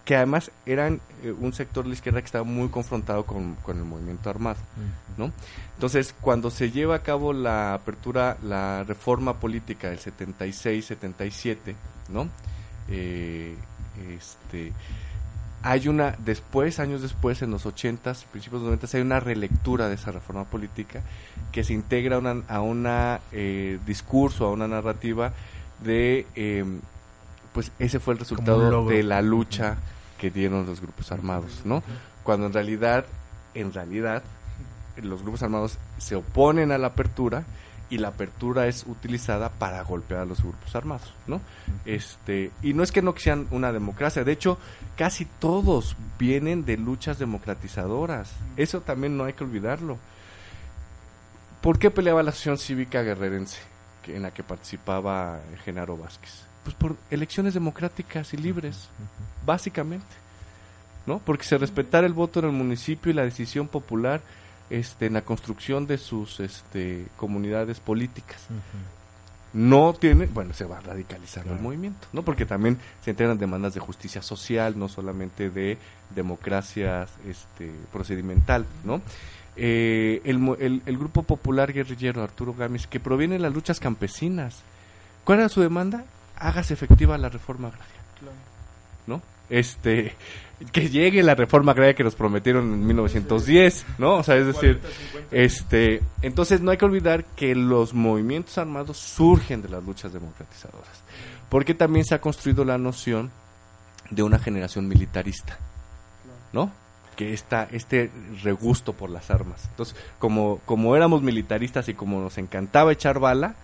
[0.06, 3.78] que además eran eh, un sector de la izquierda que estaba muy confrontado con, con
[3.78, 4.60] el movimiento armado,
[5.18, 5.32] ¿no?
[5.76, 11.76] Entonces, cuando se lleva a cabo la apertura, la reforma política del 76-77,
[12.10, 12.30] ¿no?
[12.92, 13.56] Eh,
[14.18, 14.74] este,
[15.64, 19.90] hay una, después, años después, en los 80s, principios de los 90 hay una relectura
[19.90, 21.02] de esa reforma política
[21.52, 22.86] que se integra una, a un
[23.32, 25.34] eh, discurso, a una narrativa
[25.84, 26.80] de, em,
[27.54, 29.78] pues ese fue el resultado de la lucha
[30.18, 31.84] que dieron los grupos armados, ¿no?
[32.24, 33.06] Cuando en realidad,
[33.54, 34.24] en realidad,
[35.02, 37.44] los grupos armados se oponen a la apertura
[37.92, 41.42] y la apertura es utilizada para golpear a los grupos armados, ¿no?
[41.86, 44.58] Este, y no es que no sean una democracia, de hecho,
[44.96, 48.32] casi todos vienen de luchas democratizadoras.
[48.56, 50.00] Eso también no hay que olvidarlo.
[51.60, 53.60] ¿Por qué peleaba la Asociación Cívica Guerrerense,
[54.08, 56.46] en la que participaba Genaro Vázquez?
[56.64, 58.88] Pues por elecciones democráticas y libres,
[59.46, 60.22] básicamente.
[61.06, 61.18] ¿No?
[61.18, 64.22] Porque se respetara el voto en el municipio y la decisión popular
[64.72, 68.48] este, en la construcción de sus este, comunidades políticas.
[69.54, 72.24] No tiene, bueno, se va a radicalizar el movimiento, ¿no?
[72.24, 75.78] Porque también se entrenan demandas de justicia social, no solamente de
[76.16, 79.02] democracia este, procedimental, ¿no?
[79.58, 84.62] Eh, el, el, grupo popular guerrillero Arturo Gámez, que proviene de las luchas campesinas,
[85.26, 86.06] ¿cuál era su demanda?
[86.38, 88.51] Hágase efectiva la reforma agraria, ¿no?
[89.52, 90.16] Este,
[90.72, 94.16] que llegue la reforma agraria que nos prometieron en 1910, ¿no?
[94.16, 94.80] O sea, es decir,
[95.30, 101.04] este, entonces no hay que olvidar que los movimientos armados surgen de las luchas democratizadoras,
[101.50, 103.32] porque también se ha construido la noción
[104.10, 105.58] de una generación militarista,
[106.54, 106.72] ¿no?
[107.18, 108.10] Que está este
[108.42, 109.66] regusto por las armas.
[109.70, 113.56] Entonces, como como éramos militaristas y como nos encantaba echar bala,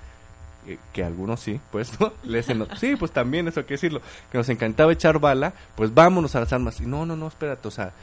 [0.94, 2.14] que algunos sí, pues, ¿no?
[2.78, 6.42] sí, pues también eso hay que decirlo, que nos encantaba echar bala, pues vámonos a
[6.42, 6.80] las armas.
[6.82, 7.94] Y no, no, no, espérate, o sea,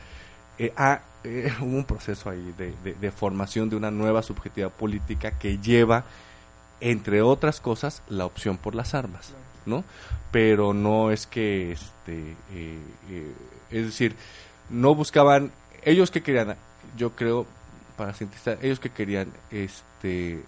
[0.58, 5.32] eh, ah, eh, hubo un proceso ahí de, de, formación de una nueva subjetividad política
[5.32, 6.04] que lleva,
[6.80, 9.32] entre otras cosas, la opción por las armas,
[9.66, 9.84] ¿no?
[10.30, 13.32] Pero no es que, este, eh,
[13.70, 14.16] es decir,
[14.70, 16.56] no buscaban, ellos que querían,
[16.96, 17.46] yo creo,
[17.96, 20.42] para sintetizar, ellos que querían, este,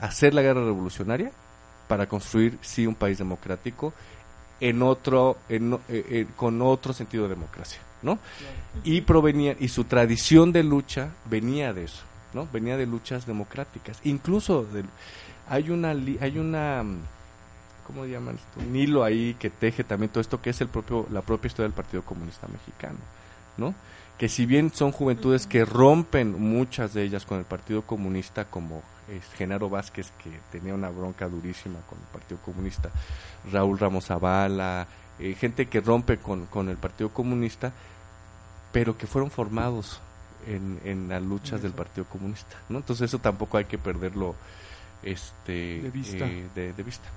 [0.00, 1.32] hacer la guerra revolucionaria,
[1.88, 3.92] para construir sí un país democrático
[4.60, 8.18] en otro en, eh, eh, con otro sentido de democracia no
[8.84, 12.02] y provenía y su tradición de lucha venía de eso
[12.36, 13.98] no venía de luchas democráticas.
[14.04, 14.84] Incluso de,
[15.48, 16.84] hay una hay una
[17.86, 21.06] cómo llaman esto un hilo ahí que teje también todo esto que es el propio
[21.10, 22.98] la propia historia del Partido Comunista Mexicano
[23.56, 23.74] no
[24.18, 28.82] que si bien son juventudes que rompen muchas de ellas con el Partido Comunista como
[29.36, 32.90] Genaro Vázquez, que tenía una bronca durísima con el Partido Comunista,
[33.52, 34.86] Raúl Ramos Zavala,
[35.18, 37.72] eh, gente que rompe con, con, el Partido Comunista,
[38.72, 40.00] pero que fueron formados
[40.46, 42.56] en, en las luchas del Partido Comunista.
[42.68, 42.78] ¿no?
[42.78, 44.34] Entonces eso tampoco hay que perderlo
[45.02, 46.26] este, de vista.
[46.26, 47.08] Eh, de, vista.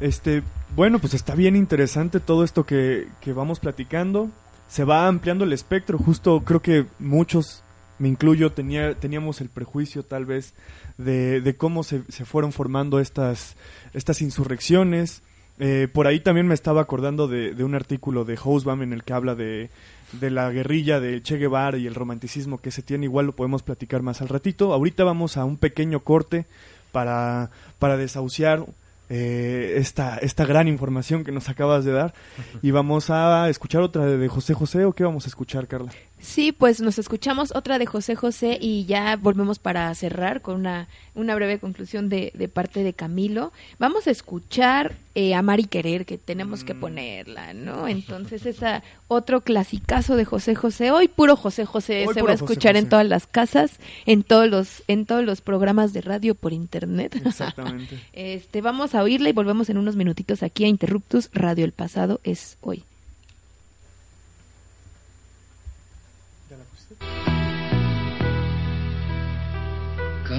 [0.00, 0.42] Este,
[0.74, 4.30] bueno, pues está bien interesante todo esto que, que vamos platicando.
[4.68, 5.98] Se va ampliando el espectro.
[5.98, 7.61] Justo creo que muchos
[8.02, 10.54] me incluyo, tenía, teníamos el prejuicio tal vez
[10.98, 13.54] de, de cómo se, se, fueron formando estas,
[13.94, 15.22] estas insurrecciones.
[15.60, 19.04] Eh, por ahí también me estaba acordando de, de un artículo de Hobsbawm en el
[19.04, 19.70] que habla de,
[20.18, 23.62] de la guerrilla de Che Guevara y el romanticismo que se tiene, igual lo podemos
[23.62, 24.72] platicar más al ratito.
[24.72, 26.46] Ahorita vamos a un pequeño corte
[26.90, 28.66] para, para desahuciar
[29.10, 32.14] eh, esta, esta gran información que nos acabas de dar.
[32.62, 35.92] Y vamos a escuchar otra de José José, ¿o qué vamos a escuchar, Carla?
[36.22, 40.86] Sí, pues nos escuchamos otra de José José y ya volvemos para cerrar con una,
[41.16, 43.52] una breve conclusión de, de parte de Camilo.
[43.80, 46.80] Vamos a escuchar eh, Amar y Querer, que tenemos que mm.
[46.80, 47.88] ponerla, ¿no?
[47.88, 50.92] Entonces, esa otro clasicazo de José José.
[50.92, 53.72] Hoy puro José José se va a escuchar en todas las casas,
[54.06, 57.20] en todos los, en todos los programas de radio por internet.
[57.26, 57.98] Exactamente.
[58.12, 62.20] este, vamos a oírla y volvemos en unos minutitos aquí a Interruptus Radio El Pasado
[62.22, 62.84] es hoy.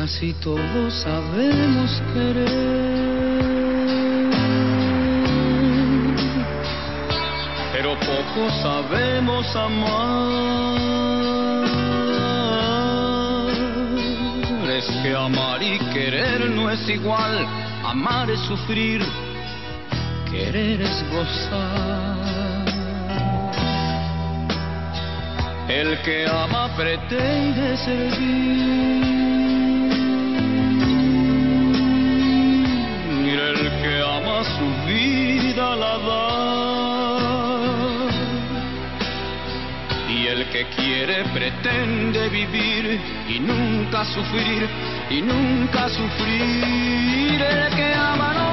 [0.03, 2.45] Casi todos sabemos querer,
[7.71, 10.33] pero poco sabemos amar.
[14.77, 17.47] Es que amar y querer no es igual,
[17.85, 19.01] amar es sufrir,
[20.29, 22.65] querer es gozar.
[25.69, 29.22] El que ama pretende servir.
[40.09, 42.99] Y el que quiere pretende vivir
[43.29, 44.69] y nunca sufrir,
[45.09, 47.41] y nunca sufrir.
[47.41, 48.52] El que ama no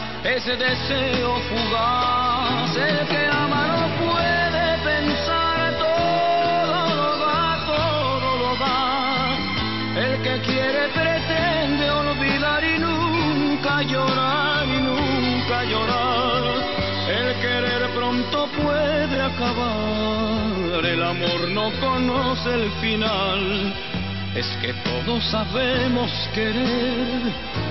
[0.23, 9.37] ese deseo fugaz, el que ama no puede pensar, todo lo da, todo lo da.
[9.97, 16.43] El que quiere pretende olvidar y nunca llorar y nunca llorar.
[17.09, 23.73] El querer pronto puede acabar, el amor no conoce el final.
[24.35, 27.70] Es que todos sabemos querer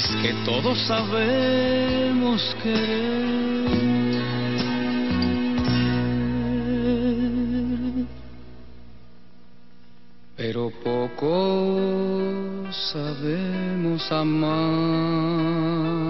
[0.00, 3.80] Es que todos sabemos querer.
[10.36, 16.09] Pero poco sabemos amar.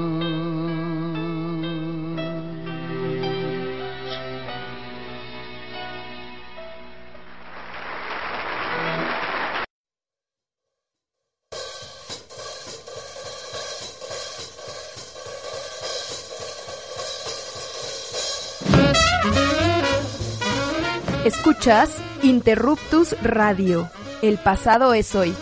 [21.31, 23.89] Escuchas Interruptus Radio.
[24.21, 25.33] El pasado es hoy.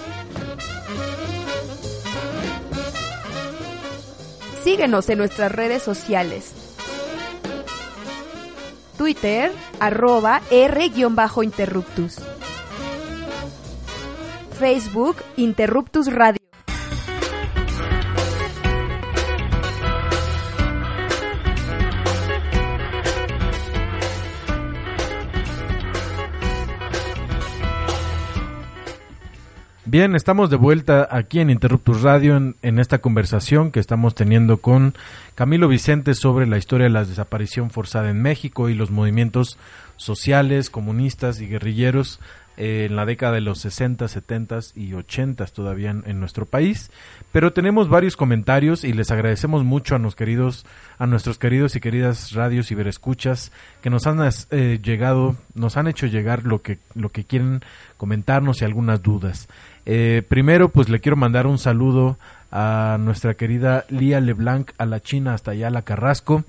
[4.62, 6.52] Síguenos en nuestras redes sociales.
[8.98, 9.50] Twitter,
[9.80, 12.16] arroba R-Interruptus.
[14.58, 16.47] Facebook, Interruptus Radio.
[29.90, 34.92] Bien, estamos de vuelta aquí en Interruptus Radio en, esta conversación que estamos teniendo con
[35.34, 39.56] Camilo Vicente sobre la historia de la desaparición forzada en México y los movimientos
[39.96, 42.20] sociales, comunistas y guerrilleros
[42.58, 46.90] eh, en la década de los 60, 70 y 80 todavía en, nuestro país.
[47.30, 50.64] Pero tenemos varios comentarios y les agradecemos mucho a, queridos,
[50.98, 53.52] a nuestros queridos y queridas radios y verescuchas
[53.82, 54.18] que nos han
[54.50, 57.60] eh, llegado, nos han hecho llegar lo que, lo que quieren
[57.98, 59.48] comentarnos y algunas dudas.
[59.84, 62.18] Eh, primero, pues le quiero mandar un saludo
[62.50, 66.44] a nuestra querida Lía Leblanc, a la China, hasta allá, a la Carrasco.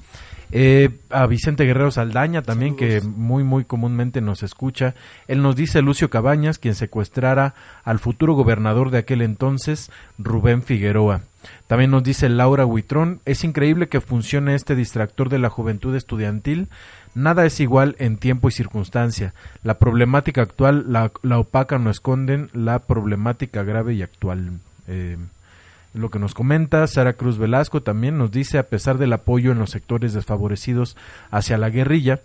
[0.51, 4.95] Eh, a Vicente Guerrero Saldaña también, que muy, muy comúnmente nos escucha.
[5.27, 7.53] Él nos dice Lucio Cabañas, quien secuestrara
[7.83, 11.21] al futuro gobernador de aquel entonces, Rubén Figueroa.
[11.67, 16.67] También nos dice Laura Huitrón, es increíble que funcione este distractor de la juventud estudiantil
[17.15, 19.33] Nada es igual en tiempo y circunstancia.
[19.63, 24.59] La problemática actual, la, opaca no esconden la problemática grave y actual.
[24.87, 25.17] Eh,
[25.93, 29.59] lo que nos comenta Sara Cruz Velasco también nos dice, a pesar del apoyo en
[29.59, 30.95] los sectores desfavorecidos
[31.31, 32.21] hacia la guerrilla,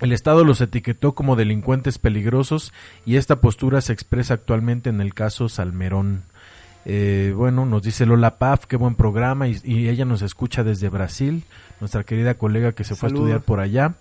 [0.00, 2.72] el Estado los etiquetó como delincuentes peligrosos
[3.06, 6.22] y esta postura se expresa actualmente en el caso Salmerón.
[6.84, 11.44] Eh, bueno, nos dice Lola Paf, qué buen programa y, ella nos escucha desde Brasil,
[11.80, 13.94] nuestra querida colega que se fue a estudiar por allá.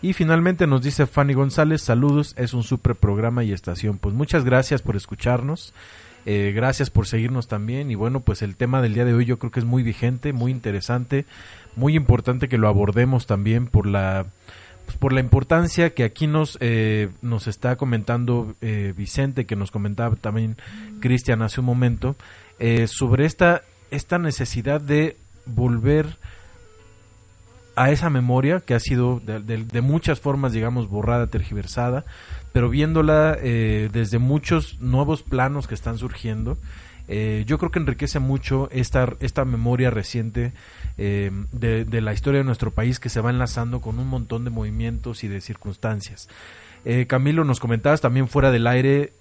[0.00, 3.98] Y finalmente nos dice Fanny González, saludos, es un super programa y estación.
[3.98, 5.74] Pues muchas gracias por escucharnos.
[6.24, 7.90] Eh, gracias por seguirnos también.
[7.90, 10.32] Y bueno pues el tema del día de hoy yo creo que es muy vigente
[10.32, 11.24] muy interesante
[11.76, 14.26] muy importante que lo abordemos también por la
[14.84, 19.70] pues, por la importancia que aquí nos eh, nos está comentando eh, Vicente que nos
[19.70, 20.56] comentaba también
[21.00, 22.16] Cristian hace un momento
[22.86, 25.16] sobre esta esta necesidad de
[25.46, 26.16] volver
[27.76, 32.04] a esa memoria que ha sido de, muchas formas, digamos, borrada, tergiversada,
[32.52, 36.58] pero viéndola eh, desde muchos nuevos planos que están surgiendo,
[37.08, 40.52] eh, yo creo que enriquece mucho esta, esta memoria reciente
[40.98, 44.50] eh, de, la historia de nuestro país que se va enlazando con un montón de
[44.50, 46.28] movimientos y de circunstancias.
[47.06, 49.12] Camilo, nos comentabas también fuera del aire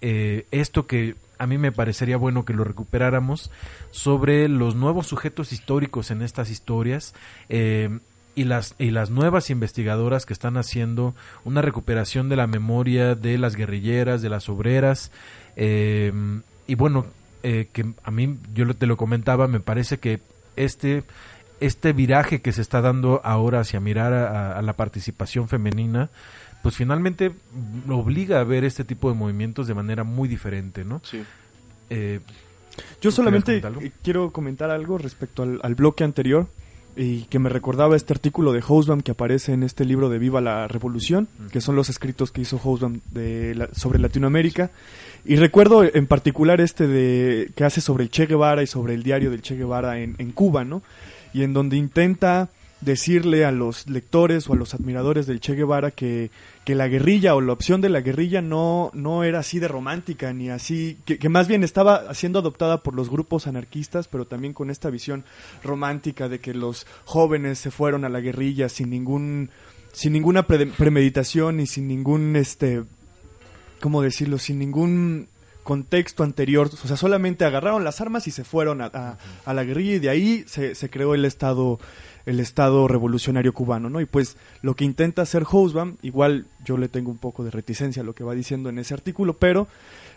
[0.49, 3.51] esto que a mí me parecería bueno que lo recuperáramos
[3.91, 7.13] sobre los nuevos sujetos históricos en estas historias
[8.35, 13.37] y las, y las nuevas investigadoras que están haciendo una recuperación de la memoria de
[13.37, 15.11] las guerrilleras, de las obreras.
[15.55, 16.13] Eh,
[16.67, 17.05] y bueno,
[17.43, 20.21] eh, que a mí, yo te lo comentaba, me parece que
[20.55, 21.03] este,
[21.59, 26.09] este viraje que se está dando ahora hacia mirar a, la participación femenina,
[26.63, 27.33] pues finalmente
[27.89, 31.01] obliga a ver este tipo de movimientos de manera muy diferente, ¿no?
[31.03, 31.23] Sí.
[31.89, 32.21] Eh,
[33.01, 33.61] yo solamente
[34.01, 36.47] quiero comentar algo respecto al, al bloque anterior
[36.95, 40.41] y que me recordaba este artículo de Hobsbawm que aparece en este libro de Viva
[40.41, 44.71] la Revolución, que son los escritos que hizo Hobsbawm de sobre Latinoamérica.
[45.25, 49.03] Y recuerdo en particular este de que hace sobre el Che Guevara y sobre el
[49.03, 50.81] diario del Che Guevara en, en Cuba, ¿no?
[51.33, 52.49] Y en donde intenta
[52.81, 56.31] decirle a los lectores o a los admiradores del Che Guevara que,
[56.65, 60.33] que la guerrilla o la opción de la guerrilla no, no era así de romántica,
[60.33, 64.69] ni así, que, más bien estaba siendo adoptada por los grupos anarquistas, pero también con
[64.71, 65.23] esta visión
[65.63, 69.51] romántica de que los jóvenes se fueron a la guerrilla sin ningún,
[69.93, 72.83] sin ninguna premeditación y sin ningún, este,
[73.79, 74.39] ¿cómo decirlo?
[74.39, 75.27] Sin ningún
[75.63, 79.93] contexto anterior, o sea, solamente agarraron las armas y se fueron a, a, la guerrilla
[79.93, 81.79] y de ahí se, se creó el Estado
[82.25, 84.01] el Estado revolucionario cubano, ¿no?
[84.01, 88.01] Y pues lo que intenta hacer Hobsbawm, igual yo le tengo un poco de reticencia
[88.01, 89.67] a lo que va diciendo en ese artículo, pero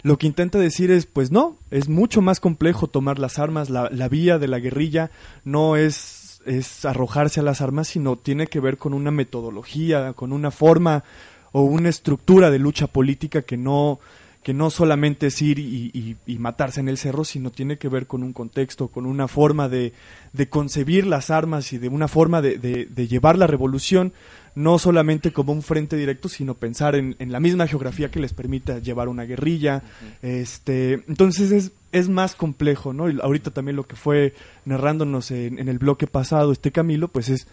[0.03, 3.89] lo que intenta decir es, pues no, es mucho más complejo tomar las armas, la,
[3.91, 5.11] la vía de la guerrilla
[5.45, 10.33] no es, es arrojarse a las armas, sino tiene que ver con una metodología, con
[10.33, 11.05] una forma
[11.53, 14.01] o una estructura de lucha política que no
[14.45, 18.23] que no solamente es ir y, matarse en el cerro, sino tiene que ver con
[18.23, 19.95] un contexto, con una forma de,
[20.51, 24.13] concebir las armas y de una forma de, llevar la revolución,
[24.55, 28.81] no solamente como un frente directo, sino pensar en, la misma geografía que les permita
[28.81, 29.83] llevar una guerrilla.
[30.21, 33.09] este, entonces es, es más complejo, ¿no?
[33.09, 34.35] Y ahorita también lo que fue
[34.67, 37.47] narrándonos en, en el bloque pasado este Camilo, pues es,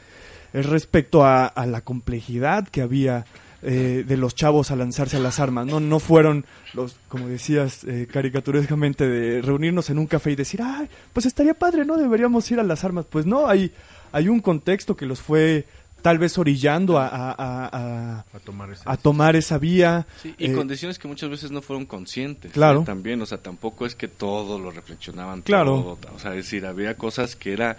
[0.51, 3.25] es respecto a, a la complejidad que había
[3.63, 5.67] eh, de los chavos a lanzarse a las armas.
[5.67, 10.61] No, no fueron los, como decías eh, caricaturescamente, de reunirnos en un café y decir,
[10.63, 11.97] ay, pues estaría padre, ¿no?
[11.97, 13.05] Deberíamos ir a las armas.
[13.09, 13.71] Pues no, hay,
[14.11, 15.65] hay un contexto que los fue
[16.01, 20.07] tal vez orillando a, a, tomar, esa, a tomar, esa, vía.
[20.23, 22.51] y eh, condiciones que muchas veces no fueron conscientes.
[22.51, 22.83] Claro.
[22.83, 25.41] También, o sea, tampoco es que todos lo reflexionaban.
[25.43, 25.99] Claro.
[26.13, 27.77] o sea, es decir, había cosas que era,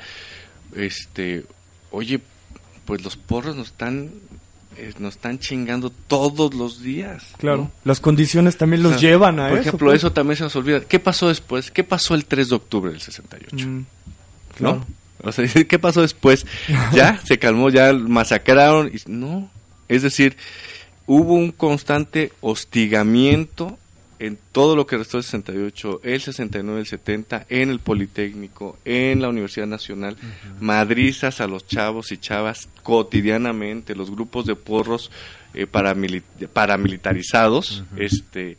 [0.77, 1.45] este,
[1.91, 2.21] oye,
[2.85, 4.11] pues los porros nos están
[4.77, 7.25] eh, nos están chingando todos los días.
[7.39, 9.51] Claro, las condiciones también los llevan a eso.
[9.51, 9.99] Por ejemplo, pues.
[9.99, 10.81] eso también se nos olvida.
[10.81, 11.71] ¿Qué pasó después?
[11.71, 13.67] ¿Qué pasó el 3 de octubre del 68?
[13.67, 13.85] Mm,
[14.61, 14.85] ¿No?
[15.23, 16.47] O sea, ¿qué pasó después?
[16.93, 18.89] Ya, se calmó, ya masacraron.
[18.89, 19.51] Y, no,
[19.89, 20.37] es decir,
[21.07, 23.79] hubo un constante hostigamiento
[24.23, 29.21] en todo lo que restó del 68, el 69, el 70, en el Politécnico, en
[29.21, 30.17] la Universidad Nacional,
[30.61, 35.11] madrizas a los chavos y chavas cotidianamente, los grupos de porros
[35.55, 38.57] eh, paramilitarizados, este, eh,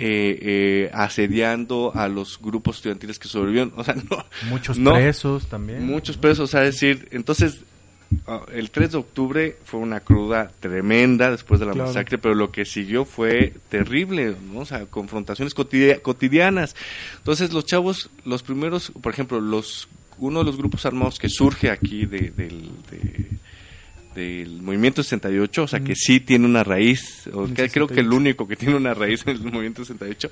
[0.00, 6.16] eh, asediando a los grupos estudiantiles que sobrevivieron, o sea, no, muchos presos también, muchos
[6.16, 7.60] presos, o sea, decir, entonces
[8.52, 12.64] el 3 de octubre fue una cruda tremenda después de la masacre, pero lo que
[12.64, 14.60] siguió fue terrible, ¿no?
[14.60, 16.76] O sea, confrontaciones cotidianas.
[17.18, 19.88] Entonces, los chavos, los primeros, por ejemplo, los
[20.18, 22.70] uno de los grupos armados que surge aquí de, del,
[24.14, 28.46] del movimiento 68, o sea, que sí tiene una raíz, o creo que el único
[28.46, 30.30] que tiene una raíz en el movimiento 68,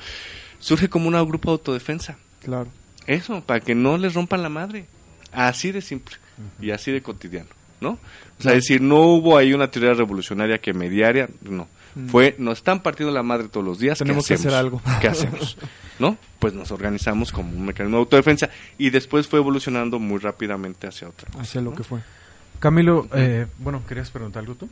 [0.59, 2.17] surge como un grupo de autodefensa.
[2.43, 2.69] Claro.
[3.07, 4.87] Eso, para que no les rompan la madre.
[5.33, 6.17] Así de simple
[6.61, 7.49] y así de cotidiano.
[7.83, 7.99] ¿No?
[8.39, 11.69] O sea, es decir, no hubo ahí una teoría revolucionaria que mediaria, no.
[11.95, 12.07] Mm.
[12.09, 13.99] Fue, nos están partiendo la madre todos los días.
[13.99, 14.81] Tenemos que hacer algo.
[15.01, 15.59] ¿Qué hacemos?
[15.99, 16.17] ¿No?
[16.39, 18.49] Pues nos organizamos como un mecanismo de autodefensa
[18.79, 22.01] y después fue evolucionando muy rápidamente hacia otra Hacia lo que fue.
[22.59, 24.69] Camilo, eh, bueno, ¿querías preguntar algo tú?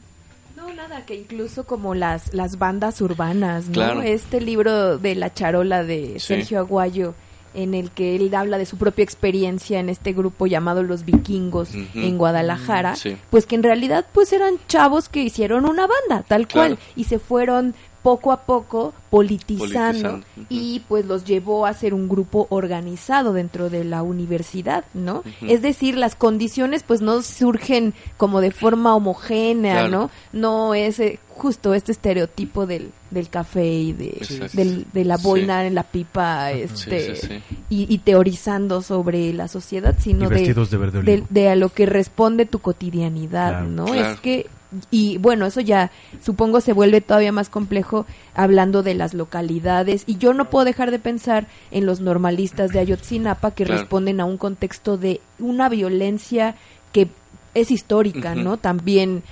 [0.57, 4.03] No, nada, nada, que incluso como las, las bandas urbanas, ¿no?
[4.03, 7.15] Este libro de La Charola de Sergio Aguayo
[7.55, 11.71] en el que él habla de su propia experiencia en este grupo llamado Los Vikingos
[11.75, 12.95] en Guadalajara,
[13.31, 17.19] pues que en realidad pues eran chavos que hicieron una banda, tal cual, y se
[17.19, 23.69] fueron poco a poco politizando, y pues los llevó a ser un grupo organizado dentro
[23.69, 25.25] de la universidad, ¿no?
[25.43, 30.11] Es decir, las condiciones pues no surgen como de forma homogénea, ¿no?
[30.33, 35.75] No es eh, justo este estereotipo del, del café y de, de la boina en
[35.75, 42.47] la pipa este y, teorizando sobre la sociedad, sino de, de, a lo que responde
[42.47, 43.93] tu cotidianidad, ¿no?
[43.95, 44.47] Es que
[44.91, 45.91] y bueno, eso ya
[46.23, 50.05] supongo se vuelve todavía más complejo hablando de las localidades.
[50.07, 54.25] Y yo no puedo dejar de pensar en los normalistas de Ayotzinapa que responden a
[54.25, 56.55] un contexto de una violencia
[56.93, 57.09] que
[57.55, 58.57] es histórica, ¿no?
[58.59, 59.23] También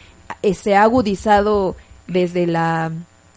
[0.43, 1.77] eh, se ha agudizado
[2.09, 2.91] desde la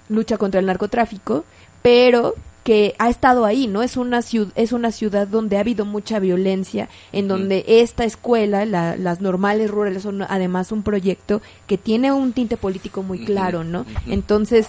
[0.09, 1.45] lucha contra el narcotráfico,
[1.81, 3.81] pero que ha estado ahí, ¿no?
[3.81, 8.65] Es una ciudad, es una ciudad donde ha habido mucha violencia, en donde esta escuela,
[8.65, 13.85] las normales rurales son además un proyecto que tiene un tinte político muy claro, ¿no?
[14.05, 14.67] Entonces,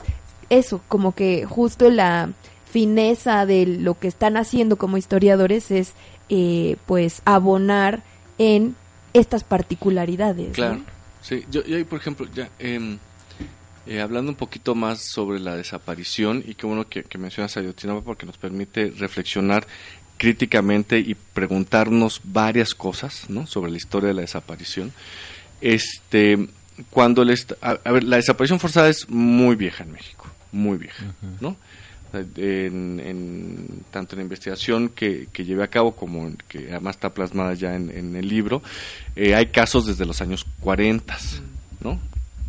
[0.49, 2.31] eso, como que justo la
[2.71, 5.93] fineza de lo que están haciendo como historiadores es,
[6.31, 8.03] eh, pues, abonar
[8.39, 8.75] en
[9.13, 10.53] estas particularidades.
[10.55, 10.81] Claro,
[11.21, 11.45] sí.
[11.51, 12.49] Yo, yo, por ejemplo, ya...
[12.59, 12.97] Eh,
[13.87, 18.03] eh, hablando un poquito más sobre la desaparición, y qué bueno que, mencionas a Ayotzinapa
[18.03, 19.67] porque nos permite reflexionar
[20.17, 23.47] críticamente y preguntarnos varias cosas ¿no?
[23.47, 24.93] sobre la historia de la desaparición.
[25.61, 26.49] Este,
[26.91, 31.05] cuando a, ver, la desaparición forzada es muy vieja en México, muy vieja,
[31.41, 31.57] ¿no?
[32.15, 37.55] En, tanto en la investigación que, que llevé a cabo como que además está plasmada
[37.55, 38.63] ya en, el libro,
[39.17, 41.17] eh, hay casos desde los años 40,
[41.81, 41.99] ¿no?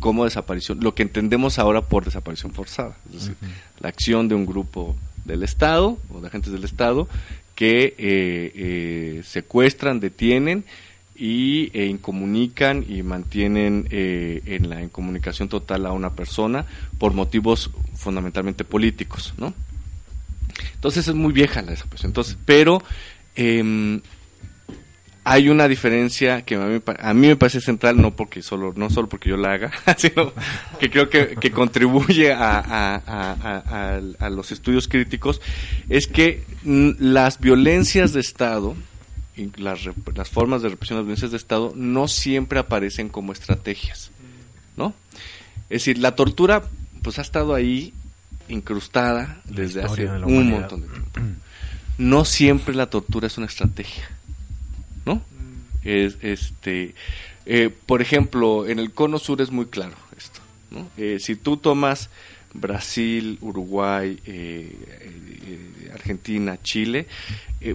[0.04, 3.36] Como desaparición, lo que entendemos ahora por desaparición forzada, es decir,
[3.80, 4.94] la acción de un grupo
[5.24, 7.08] del Estado o de agentes del Estado
[7.54, 10.66] que eh, eh, secuestran, detienen
[11.16, 16.66] y e incomunican y mantienen eh, en la incomunicación total a una persona
[16.98, 19.54] por motivos fundamentalmente políticos, ¿no?
[20.74, 22.10] Entonces es muy vieja la desaparición.
[22.10, 22.82] Entonces, pero
[23.36, 24.02] em,
[25.26, 29.30] hay una diferencia que a mí, me parece central, no porque solo, no solo porque
[29.30, 30.32] yo la haga, sino
[30.78, 35.40] que creo que, contribuye a, los estudios críticos,
[35.88, 38.76] es que las violencias de Estado,
[39.34, 39.80] y las,
[40.14, 44.10] las formas de represión de las violencias de Estado, no siempre aparecen como estrategias,
[44.76, 44.92] ¿no?
[45.70, 46.64] Es decir, la tortura,
[47.02, 47.94] pues ha estado ahí
[48.48, 51.20] incrustada desde hace un montón de tiempo.
[51.96, 54.10] No siempre la tortura es una estrategia
[55.04, 55.22] ¿no?
[55.82, 56.94] Es, este,
[57.46, 60.40] eh, por ejemplo, en el cono sur es muy claro esto,
[60.70, 60.88] ¿no?
[60.96, 62.08] Eh, si tú tomas
[62.54, 67.06] Brasil, Uruguay, eh, Argentina, Chile,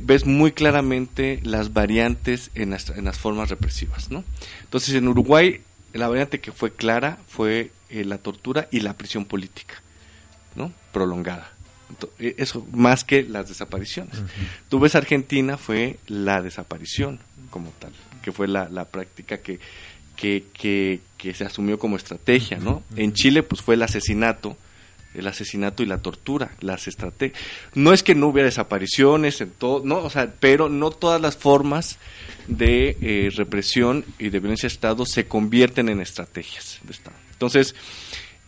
[0.01, 4.23] ves muy claramente las variantes en las, en las formas represivas, ¿no?
[4.63, 5.61] Entonces, en Uruguay,
[5.93, 9.81] la variante que fue clara fue la tortura y la prisión política,
[10.55, 10.71] ¿no?
[10.91, 11.51] Prolongada.
[12.19, 14.15] Eh, eso más que las desapariciones.
[14.69, 17.91] Tú ves Argentina fue la desaparición como tal,
[18.21, 19.59] que fue la, la práctica que,
[20.15, 22.83] que, que, se asumió como estrategia, ¿no?
[22.95, 24.57] En Chile pues fue el asesinato,
[25.13, 27.41] el asesinato y la tortura, las estrategias.
[27.73, 31.37] No es que no hubiera desapariciones en todo, no, o sea, pero no todas las
[31.37, 31.97] formas
[32.47, 37.15] de eh, represión y de violencia de Estado se convierten en estrategias de Estado.
[37.31, 37.73] Entonces,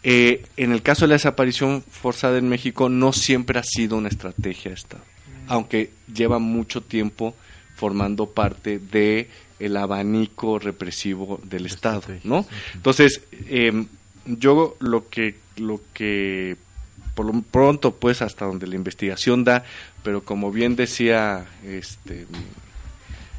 [0.03, 4.09] eh, en el caso de la desaparición forzada en México no siempre ha sido una
[4.09, 5.03] estrategia de Estado,
[5.47, 7.35] aunque lleva mucho tiempo
[7.75, 9.29] formando parte de
[9.59, 12.47] el abanico represivo del Estado, ¿no?
[12.73, 13.87] Entonces, em,
[14.25, 16.57] yo lo que lo que
[17.15, 19.63] por lo pronto pues hasta donde la investigación da,
[20.03, 22.25] pero como bien decía este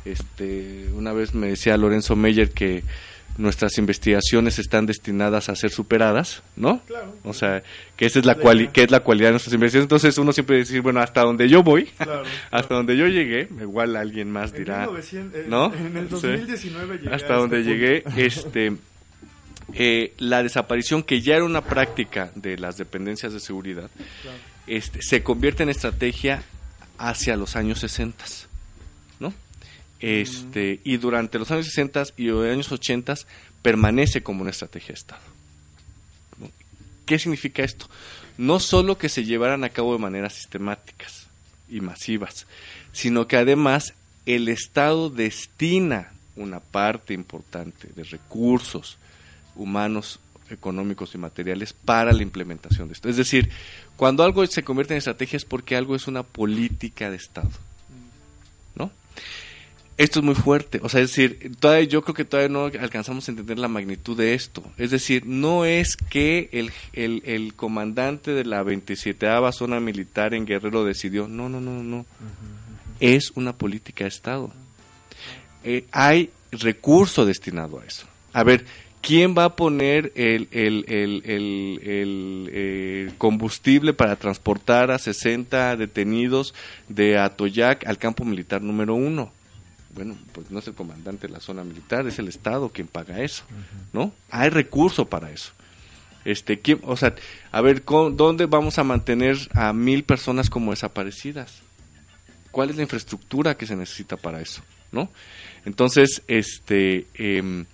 [0.04, 2.82] este una vez me decía Lorenzo Meyer que
[3.38, 6.80] nuestras investigaciones están destinadas a ser superadas, ¿no?
[6.86, 7.14] Claro.
[7.24, 7.62] O sea,
[7.96, 9.84] que esa es la cual, que es la cualidad de nuestras investigaciones.
[9.84, 11.90] Entonces uno siempre dice, bueno, hasta donde yo voy,
[12.50, 14.88] hasta donde yo llegué, igual alguien más dirá,
[15.48, 15.72] ¿no?
[15.74, 18.72] En el 2019 llegué hasta donde este llegué, este,
[19.74, 23.90] eh, la desaparición que ya era una práctica de las dependencias de seguridad,
[24.66, 26.42] este, se convierte en estrategia
[26.98, 28.24] hacia los años 60.
[30.02, 33.14] Este, y durante los años 60 y los años 80
[33.62, 35.22] permanece como una estrategia de Estado.
[37.06, 37.88] ¿Qué significa esto?
[38.36, 41.28] No solo que se llevaran a cabo de maneras sistemáticas
[41.68, 42.46] y masivas,
[42.92, 43.94] sino que además
[44.26, 48.98] el Estado destina una parte importante de recursos
[49.54, 50.18] humanos
[50.50, 53.08] económicos y materiales para la implementación de esto.
[53.08, 53.50] Es decir,
[53.96, 57.50] cuando algo se convierte en estrategia es porque algo es una política de Estado.
[58.74, 58.90] ¿No?
[60.02, 63.28] Esto es muy fuerte, o sea, es decir, todavía, yo creo que todavía no alcanzamos
[63.28, 64.64] a entender la magnitud de esto.
[64.76, 66.72] Es decir, no es que el,
[67.22, 72.04] el, comandante de la 27 zona militar en Guerrero decidió, no, no, no, no,
[72.98, 74.52] es una política de Estado.
[75.62, 78.08] Eh, hay recurso destinado a eso.
[78.32, 78.64] A ver,
[79.02, 86.54] ¿quién va a poner el, el, el, eh, combustible para transportar a 60 detenidos
[86.88, 89.30] de Atoyac al campo militar número uno?
[89.94, 93.20] Bueno, pues no es el comandante de la zona militar, es el Estado quien paga
[93.20, 93.44] eso,
[93.92, 94.12] ¿no?
[94.30, 95.52] Hay recurso para eso.
[96.24, 97.14] Este, ¿quién, o sea,
[97.50, 101.60] a ver, ¿dónde vamos a mantener a mil personas como desaparecidas?
[102.50, 104.62] ¿Cuál es la infraestructura que se necesita para eso,
[104.92, 105.10] no?
[105.64, 107.66] Entonces, este, em,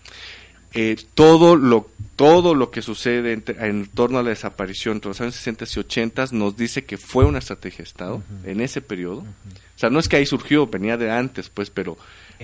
[0.75, 1.89] eh, todo lo
[2.19, 6.25] todo lo que sucede en, torno a la desaparición entre los años 60 y 80
[6.33, 9.21] nos dice que fue una estrategia de Estado en ese periodo.
[9.21, 11.97] O sea, no es que ahí surgió, venía de antes, pues, pero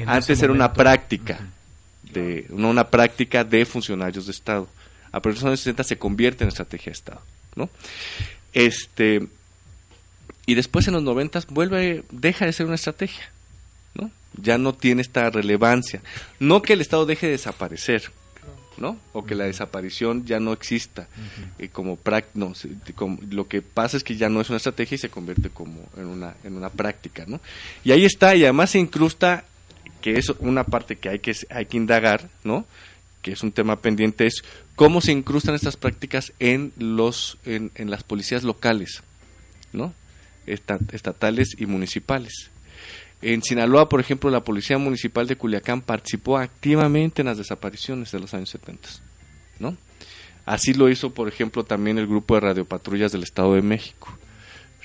[0.07, 1.41] antes era una práctica,
[2.05, 4.69] de una práctica de funcionarios de Estado.
[5.11, 7.23] A partir de los años 60 se convierte en estrategia de Estado,
[7.57, 7.69] ¿no?
[8.53, 9.27] Este,
[10.47, 13.34] y después en los 90 vuelve, deja de ser una estrategia
[14.41, 16.03] ya no tiene esta relevancia.
[16.41, 18.11] No que el Estado deje de desaparecer,
[18.77, 18.99] ¿no?
[19.13, 21.09] O que la desaparición ya no exista
[21.59, 21.99] y como,
[22.35, 22.53] no,
[23.31, 26.07] lo que pasa es que ya no es una estrategia y se convierte como en
[26.07, 27.41] una en una práctica, ¿no?
[27.85, 29.45] Y ahí está y además se incrusta
[30.01, 32.67] que es una parte que hay que hay que indagar, ¿no?
[33.23, 34.43] Que es un tema pendiente es
[34.77, 39.03] cómo se incrustan estas prácticas en los en, en las policías locales,
[39.73, 39.95] ¿no?
[40.47, 42.51] estatales y municipales.
[43.23, 48.21] En Sinaloa, por ejemplo, la Policía Municipal de Culiacán participó activamente en las desapariciones de
[48.21, 48.89] los años 70.
[49.59, 49.77] ¿no?
[50.45, 54.17] Así lo hizo, por ejemplo, también el grupo de radiopatrullas del Estado de México.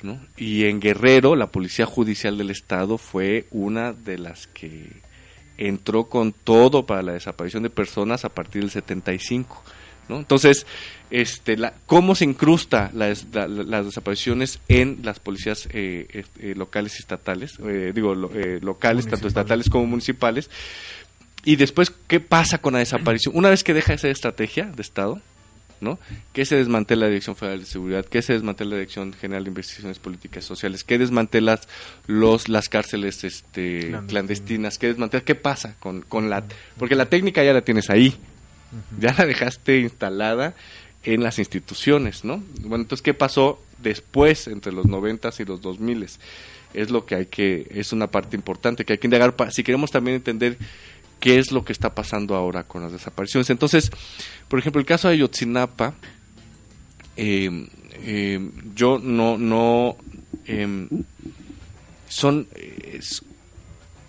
[0.04, 0.20] ¿no?
[0.38, 5.02] Y en Guerrero, la Policía Judicial del Estado fue una de las que
[5.58, 9.62] entró con todo para la desaparición de personas a partir del 75.
[10.18, 10.66] Entonces,
[11.12, 13.26] este, la, ¿cómo se incrusta las
[13.86, 17.58] desapariciones en las policías eh, eh, eh, locales y estatales?
[17.94, 20.50] digo, locales, tanto estatales como municipales.
[21.46, 23.36] Y después, ¿qué pasa con la desaparición?
[23.36, 25.22] Una vez que deja esa estrategia de Estado,
[25.80, 25.98] ¿no?
[26.34, 29.50] Que se desmantela la Dirección Federal de Seguridad, que se desmantela la Dirección General de
[29.50, 31.60] Investigaciones Políticas Sociales, que desmantela
[32.08, 36.44] los, las cárceles este, clandestinas, que desmantela, ¿qué pasa con, con la...
[36.78, 38.18] Porque la técnica ya la tienes ahí,
[39.00, 40.54] ya la dejaste instalada
[41.04, 42.44] en las instituciones, ¿no?
[42.62, 46.20] Bueno, entonces, ¿qué pasó después entre los noventas y los dos miles?
[46.74, 49.92] Es lo que hay que, es una parte importante que hay que indagar si queremos
[49.92, 50.58] también entender
[51.20, 53.50] qué es lo que está pasando ahora con las desapariciones.
[53.50, 53.92] Entonces,
[54.48, 55.94] por ejemplo, el caso de Ayotzinapa,
[57.16, 57.68] em,
[58.04, 59.98] em, yo no, no,
[60.46, 60.88] em,
[62.08, 62.48] son,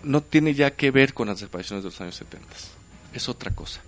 [0.03, 2.47] no tiene ya que ver con las desapariciones de los años 70,
[3.13, 3.81] es otra cosa.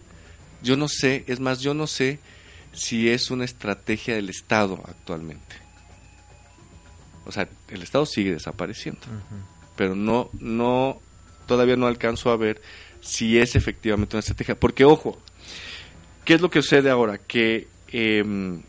[0.64, 2.20] Yo no sé, es más, yo no sé
[2.72, 5.56] si es una estrategia del Estado actualmente.
[7.26, 9.02] O sea, el Estado sigue desapareciendo,
[9.76, 11.00] pero no, no,
[11.46, 12.62] todavía no alcanzo a ver
[13.02, 14.56] si es efectivamente una estrategia.
[14.56, 15.18] Porque, ojo,
[16.26, 17.18] ¿qué es lo que sucede ahora?
[17.18, 18.62] Que, eh,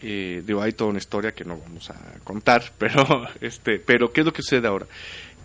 [0.00, 4.20] eh, digo, hay toda una historia que no vamos a contar, pero, este, pero ¿qué
[4.20, 4.86] es lo que sucede ahora?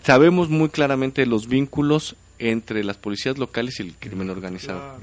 [0.04, 5.00] Sabemos muy claramente los vínculos entre las policías locales y el crimen organizado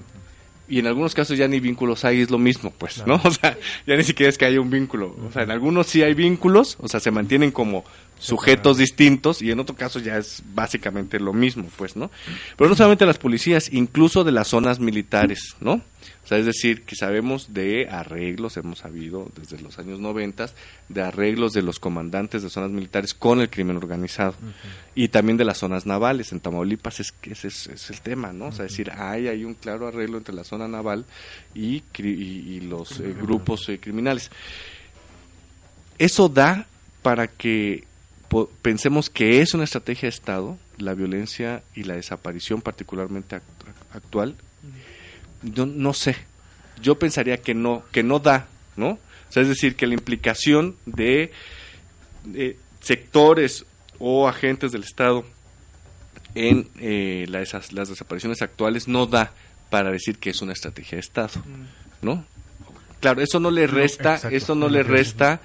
[0.73, 3.21] y en algunos casos ya ni vínculos hay, es lo mismo, pues, ¿no?
[3.25, 5.15] O sea, ya ni siquiera es que haya un vínculo.
[5.29, 7.85] O sea, en algunos sí hay vínculos, o sea, se mantienen como
[8.23, 12.09] sujetos distintos y en otro caso ya es básicamente lo mismo, pues, ¿no?
[12.57, 15.83] Pero no solamente las policías, incluso de las zonas militares, ¿no?
[16.25, 20.51] O sea, es decir, que sabemos de arreglos, hemos sabido desde los años 90,
[20.89, 24.35] de arreglos de los comandantes de zonas militares con el crimen organizado
[24.95, 26.31] y también de las zonas navales.
[26.31, 28.47] En Tamaulipas es que ese es, el tema, ¿no?
[28.47, 31.07] O sea, es decir, hay, hay un claro arreglo entre la zona naval
[31.57, 34.31] y, y, los eh, grupos eh, criminales.
[35.99, 36.67] Eso da
[37.03, 37.85] para que
[38.63, 43.41] pensemos que es una estrategia de Estado, la violencia y la desaparición particularmente
[43.93, 44.37] actual,
[45.43, 46.17] yo no sé.
[46.81, 48.91] Yo pensaría que no, que no da, ¿no?
[48.91, 51.33] O sea, es decir, que la implicación de,
[52.81, 53.65] sectores
[53.99, 55.25] o agentes del Estado
[56.35, 59.33] en eh, las, las, desapariciones actuales no da
[59.71, 61.43] para decir que es una estrategia de Estado,
[62.01, 62.25] ¿no?
[63.03, 65.41] Claro, eso no le resta, eso no le resta,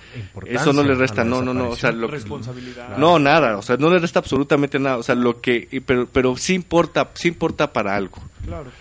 [0.45, 2.99] eso no le resta, no, no, no, o sea, lo, responsabilidad.
[2.99, 6.37] no nada, o sea, no le resta absolutamente nada, o sea, lo que, pero, pero
[6.37, 8.21] sí importa, sí importa para algo.
[8.45, 8.71] Claro,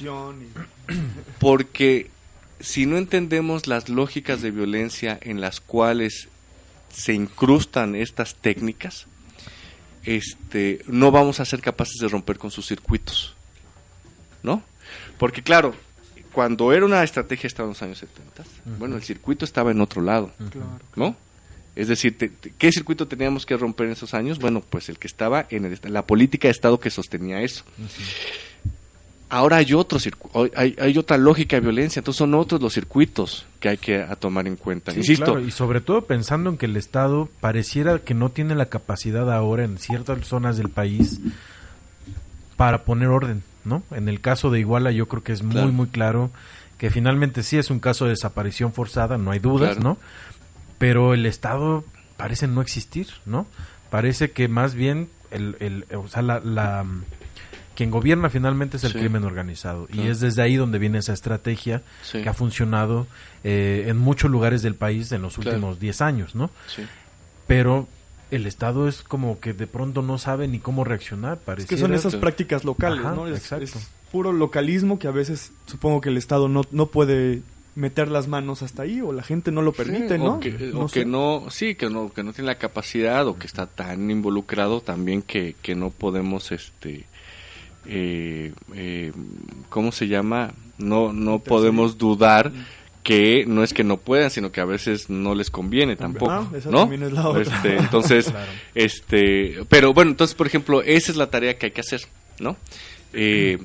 [1.40, 2.10] porque
[2.60, 6.28] si no entendemos las lógicas de violencia en las cuales
[6.94, 9.08] se incrustan estas técnicas,
[10.04, 13.34] este, no vamos a ser capaces de romper con sus circuitos.
[14.44, 14.62] ¿No?
[15.18, 15.74] Porque claro,
[16.32, 18.44] cuando era una estrategia estaba en los años 70,
[18.78, 20.30] bueno, el circuito estaba en otro lado,
[20.96, 21.16] ¿no?
[21.76, 22.16] Es decir,
[22.58, 24.38] ¿qué circuito teníamos que romper en esos años?
[24.38, 27.64] Bueno, pues el que estaba en la política de Estado que sostenía eso.
[29.28, 30.00] Ahora hay otro
[30.56, 34.48] hay, hay otra lógica de violencia, entonces son otros los circuitos que hay que tomar
[34.48, 34.92] en cuenta.
[34.92, 35.38] Insisto.
[35.38, 39.62] y sobre todo pensando en que el Estado pareciera que no tiene la capacidad ahora
[39.62, 41.20] en ciertas zonas del país
[42.56, 43.82] para poner orden, ¿no?
[43.90, 46.30] En el caso de Iguala yo creo que es muy, muy claro
[46.78, 49.98] que finalmente sí es un caso de desaparición forzada, no hay dudas, ¿no?
[50.78, 51.84] Pero el Estado
[52.16, 53.46] parece no existir, ¿no?
[53.90, 56.84] Parece que más bien el, el o sea, la
[57.80, 59.88] quien gobierna finalmente es el crimen organizado.
[59.90, 61.80] Y es desde ahí donde viene esa estrategia
[62.12, 63.06] que ha funcionado
[63.42, 66.50] eh, en muchos lugares del país en los últimos 10 años, ¿no?
[67.46, 67.88] Pero
[68.30, 71.38] el Estado es como que de pronto no sabe ni cómo reaccionar.
[71.56, 73.26] Es que son esas prácticas locales, ¿no?
[73.26, 73.50] Es,
[74.10, 77.42] puro localismo que a veces supongo que el Estado no, no puede
[77.76, 80.34] meter las manos hasta ahí o la gente no lo permite, ¿no?
[80.34, 83.46] O que no, que no, sí, que no, que no tiene la capacidad o que
[83.46, 87.06] está tan involucrado también que, que no podemos, este,
[87.86, 89.12] eh, eh,
[89.68, 90.52] ¿cómo se llama?
[90.78, 92.52] No, no podemos dudar
[93.02, 96.50] que no es que no puedan, sino que a veces no les conviene tampoco, ah,
[96.70, 96.90] ¿no?
[97.38, 98.32] Este, entonces,
[98.74, 102.02] este, pero bueno, entonces, por ejemplo, esa es la tarea que hay que hacer,
[102.38, 102.56] ¿no?
[103.12, 103.58] Eh,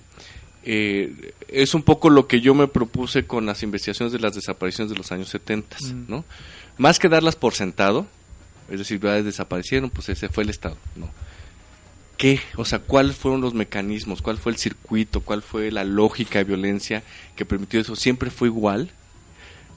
[0.63, 4.91] eh, es un poco lo que yo me propuse con las investigaciones de las desapariciones
[4.91, 6.05] de los años 70, mm.
[6.07, 6.23] ¿no?
[6.77, 8.07] Más que darlas por sentado,
[8.69, 11.09] es decir, desaparecieron, pues ese fue el Estado, ¿no?
[12.17, 16.39] qué, o sea, cuáles fueron los mecanismos, cuál fue el circuito, cuál fue la lógica
[16.39, 17.03] de violencia
[17.35, 18.91] que permitió eso, siempre fue igual,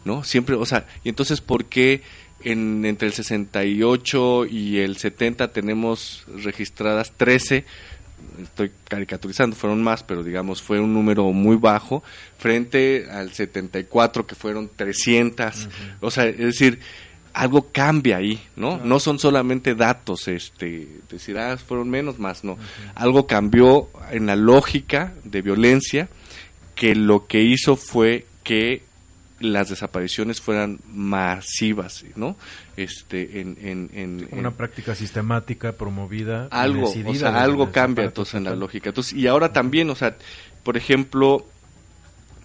[0.09, 0.25] ¿no?
[0.25, 2.01] Siempre, o sea, y entonces, ¿por qué
[2.43, 7.67] en, entre el 68 y el 70 tenemos registradas 13?
[8.43, 12.03] Estoy caricaturizando, fueron más, pero digamos, fue un número muy bajo,
[12.39, 15.69] frente al 74 que fueron 300,
[16.01, 16.81] o sea, es decir,
[17.35, 18.79] algo cambia ahí, ¿no?
[18.79, 22.57] No son solamente datos, este, decir, ah, fueron menos, más, no.
[22.95, 26.09] Algo cambió en la lógica de violencia
[26.75, 28.88] que lo que hizo fue que
[29.41, 32.37] las desapariciones fueran masivas, ¿no?
[32.77, 33.57] Este, en,
[33.93, 38.91] en, una práctica sistemática promovida, algo, o sea, algo cambia entonces en la lógica.
[38.91, 40.17] Entonces, y ahora también, o sea,
[40.63, 41.47] por ejemplo,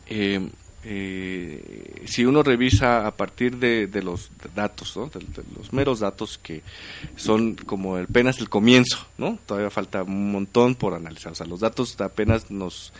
[0.07, 0.49] eh,
[0.85, 6.61] eh, si uno revisa a partir de, los datos, de, los meros datos que
[7.15, 9.39] son como apenas el comienzo, ¿no?
[9.45, 11.31] Todavía falta un montón por analizar.
[11.31, 12.91] O sea, los datos apenas nos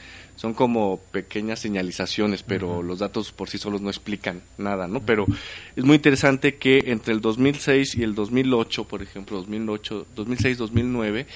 [0.44, 5.00] son como pequeñas señalizaciones, pero los datos por sí solos no explican nada, ¿no?
[5.00, 5.26] Pero
[5.74, 11.28] es muy interesante que entre el 2006 y el 2008, por ejemplo, 2008, 2006-2009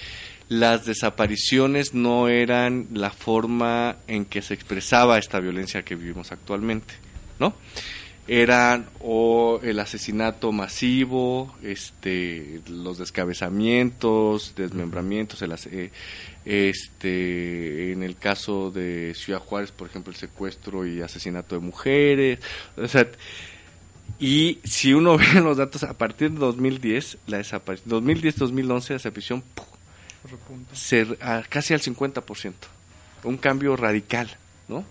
[0.50, 6.94] las desapariciones no eran la forma en que se expresaba esta violencia que vivimos actualmente,
[7.40, 7.54] ¿no?
[8.28, 15.92] Eran o el asesinato masivo, este, los descabezamientos, desmembramientos, el, eh,
[16.46, 22.40] este, en el caso de Ciudad Juárez, por ejemplo, el secuestro y asesinato de mujeres,
[22.76, 23.08] o sea,
[24.20, 29.44] y si uno ve los datos a partir de 2010, la desaparición, 2010-2011 la desaparición
[30.74, 31.18] ser
[31.50, 32.54] casi al 50%.
[33.24, 34.30] Un cambio radical,
[34.68, 34.84] ¿no?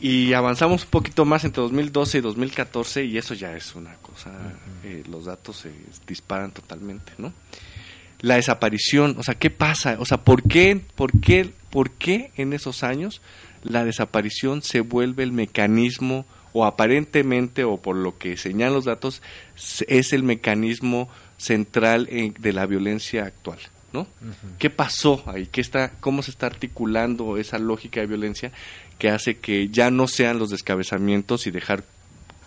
[0.00, 4.30] Y avanzamos un poquito más entre 2012 y 2014 y eso ya es una cosa,
[4.82, 5.72] eh, los datos se
[6.06, 7.32] disparan totalmente, ¿no?
[8.20, 9.96] La desaparición, o sea, ¿qué pasa?
[9.98, 13.20] O sea, ¿por qué, por qué, por qué en esos años
[13.62, 19.22] la desaparición se vuelve el mecanismo o aparentemente o por lo que señalan los datos
[19.88, 22.08] es el mecanismo central
[22.38, 23.58] de la violencia actual?
[23.94, 24.08] ¿no?
[24.58, 25.46] ¿Qué pasó ahí?
[25.46, 28.50] ¿Qué está, ¿Cómo se está articulando esa lógica de violencia
[28.98, 31.84] que hace que ya no sean los descabezamientos y dejar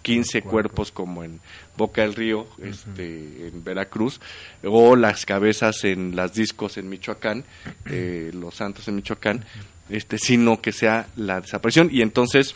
[0.01, 1.41] 15 cuerpos como en
[1.75, 4.21] Boca del Río, este, en Veracruz,
[4.63, 7.43] o las cabezas en las discos en Michoacán,
[7.85, 9.43] eh, los santos en Michoacán,
[9.89, 12.55] este, sino que sea la desaparición y entonces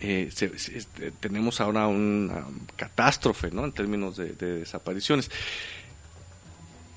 [0.00, 2.46] eh, este, tenemos ahora una
[2.76, 3.64] catástrofe, ¿no?
[3.64, 5.30] En términos de desapariciones.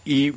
[0.05, 0.31] Y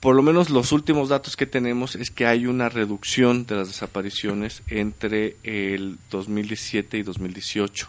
[0.00, 3.68] por lo menos los últimos datos que tenemos es que hay una reducción de las
[3.68, 7.88] desapariciones entre el 2017 y 2018,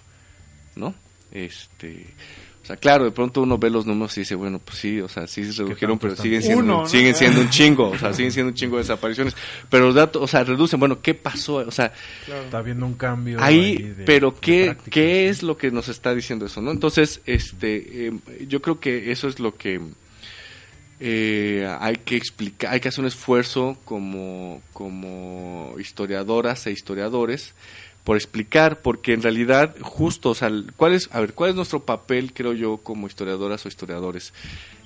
[0.75, 0.95] ¿no?
[1.31, 2.07] Este,
[2.63, 5.07] o sea, claro, de pronto uno ve los números y dice, bueno, pues sí, o
[5.07, 8.49] sea, sí se redujeron, pero siguen siendo, siguen siendo un chingo, o sea, siguen siendo
[8.49, 9.35] un chingo de desapariciones.
[9.69, 11.55] Pero los datos, o sea, reducen, bueno, ¿qué pasó?
[11.55, 11.93] O sea,
[12.27, 13.37] está habiendo un cambio.
[13.41, 16.71] Ahí, pero ¿qué, ¿qué es lo que nos está diciendo eso, no?
[16.71, 18.11] Entonces, este, eh,
[18.47, 19.79] yo creo que eso es lo que
[20.99, 27.53] eh, hay que explicar, hay que hacer un esfuerzo como, como historiadoras e historiadores
[28.03, 31.83] por explicar, porque en realidad, justo, o sea, ¿cuál es, a ver, cuál es nuestro
[31.83, 34.33] papel, creo yo, como historiadoras o historiadores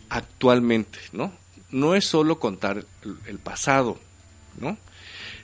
[0.10, 1.32] actualmente, ¿no?
[1.70, 2.84] No es solo contar
[3.28, 4.00] el, pasado,
[4.60, 4.78] ¿no?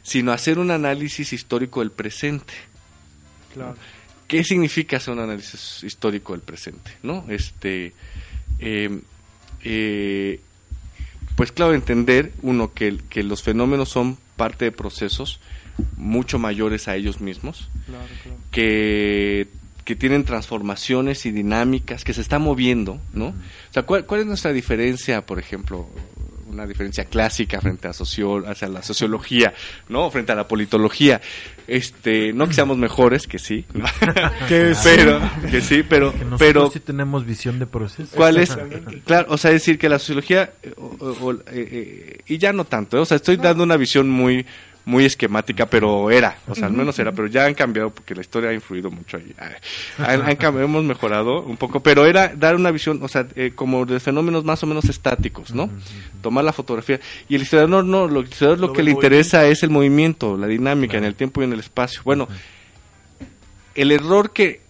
[0.02, 2.54] Sino hacer un análisis histórico del presente.
[3.54, 3.76] Claro.
[4.28, 7.26] ¿Qué significa hacer un análisis histórico del presente, no?
[7.30, 7.94] Este,
[8.60, 9.00] eh,
[9.64, 10.42] eh,
[11.38, 15.40] pues claro, entender, uno, que, que los fenómenos son parte de procesos,
[15.96, 17.70] mucho mayores a ellos mismos,
[18.50, 19.48] Que,
[19.86, 23.28] que tienen transformaciones y dinámicas, que se está moviendo, ¿no?
[23.28, 23.34] O
[23.74, 25.88] sea, ¿cuál, es nuestra diferencia, por ejemplo,
[26.48, 29.54] una diferencia clásica frente a, socio, hacia la sociología,
[29.90, 30.10] ¿no?
[30.10, 31.22] Frente a la politología.
[31.68, 33.66] Este, no que seamos mejores, que sí,
[34.48, 35.20] que pero,
[35.52, 38.16] que sí, pero, pero sí tenemos visión de proceso.
[38.16, 38.58] ¿Cuál es?
[39.06, 43.06] Claro, o sea, decir que la sociología, eh, eh, eh, y ya no tanto, o
[43.06, 44.46] sea, estoy dando una visión muy,
[44.88, 48.22] muy esquemática, pero era, o sea, al menos era, pero ya han cambiado porque la
[48.22, 49.36] historia ha influido mucho ahí.
[49.98, 54.00] Han, hemos mejorado un poco, pero era dar una visión, o sea, eh, como de
[54.00, 55.70] fenómenos más o menos estáticos, ¿no?
[56.22, 57.02] Tomar la fotografía.
[57.28, 60.98] Y el historiador no, lo, el lo, que le interesa es el movimiento, la dinámica
[60.98, 62.02] en el tiempo y en el espacio.
[62.06, 62.30] Bueno,
[63.76, 64.62] el error que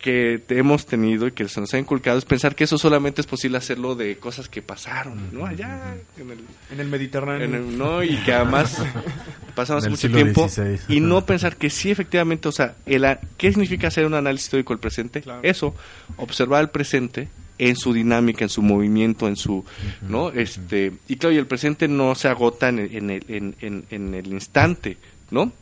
[0.00, 3.26] que hemos tenido y que se nos ha inculcado es pensar que eso solamente es
[3.26, 5.44] posible hacerlo de cosas que pasaron, ¿no?
[5.46, 7.60] Allá en el, Mediterráneo.
[7.60, 8.02] ¿no?
[8.02, 8.82] Y que además
[9.54, 10.48] pasamos mucho tiempo
[10.88, 13.06] y no pensar que sí, efectivamente, o sea, el,
[13.36, 15.22] ¿qué significa hacer un análisis histórico del presente?
[15.42, 15.74] Eso,
[16.16, 17.28] observar el presente
[17.58, 19.64] en su dinámica, en su movimiento, en su,
[20.00, 20.30] ¿no?
[20.30, 24.14] Este, y claro, y el presente no se agota en el, en el, en, en
[24.14, 24.96] el instante,
[25.30, 25.52] ¿no?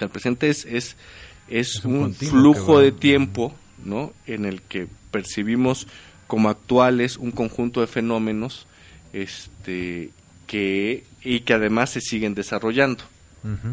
[0.00, 0.96] El presente es, es
[1.48, 3.54] es, un, flujo de tiempo
[3.84, 4.12] ¿no?
[4.26, 5.86] en el que percibimos
[6.26, 8.66] como actuales un conjunto de fenómenos
[9.12, 10.10] este
[10.46, 13.04] que y que además se siguen desarrollando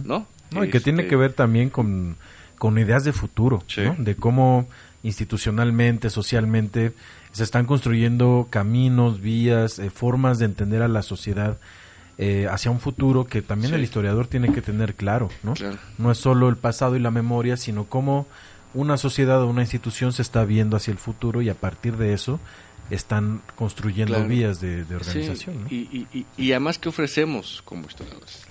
[0.04, 0.28] ¿no?
[0.64, 2.16] y que tiene este que ver también con,
[2.58, 3.64] con ideas de futuro
[3.98, 4.68] de cómo
[5.02, 6.94] institucionalmente socialmente
[7.32, 11.58] se están construyendo caminos vías eh, formas de entender a la sociedad
[12.18, 15.54] eh, hacia un futuro que también el historiador tiene que tener claro, ¿no?
[15.98, 18.28] No es solo el pasado y la memoria, sino cómo
[18.74, 22.14] una sociedad o una institución se está viendo hacia el futuro y a partir de
[22.14, 22.40] eso
[22.90, 25.68] están construyendo vías de, organización.
[25.70, 26.08] Y,
[26.38, 28.46] y, además, ¿qué ofrecemos como historiadores?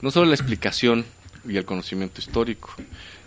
[0.00, 1.04] No solo la explicación
[1.48, 2.74] y el conocimiento histórico,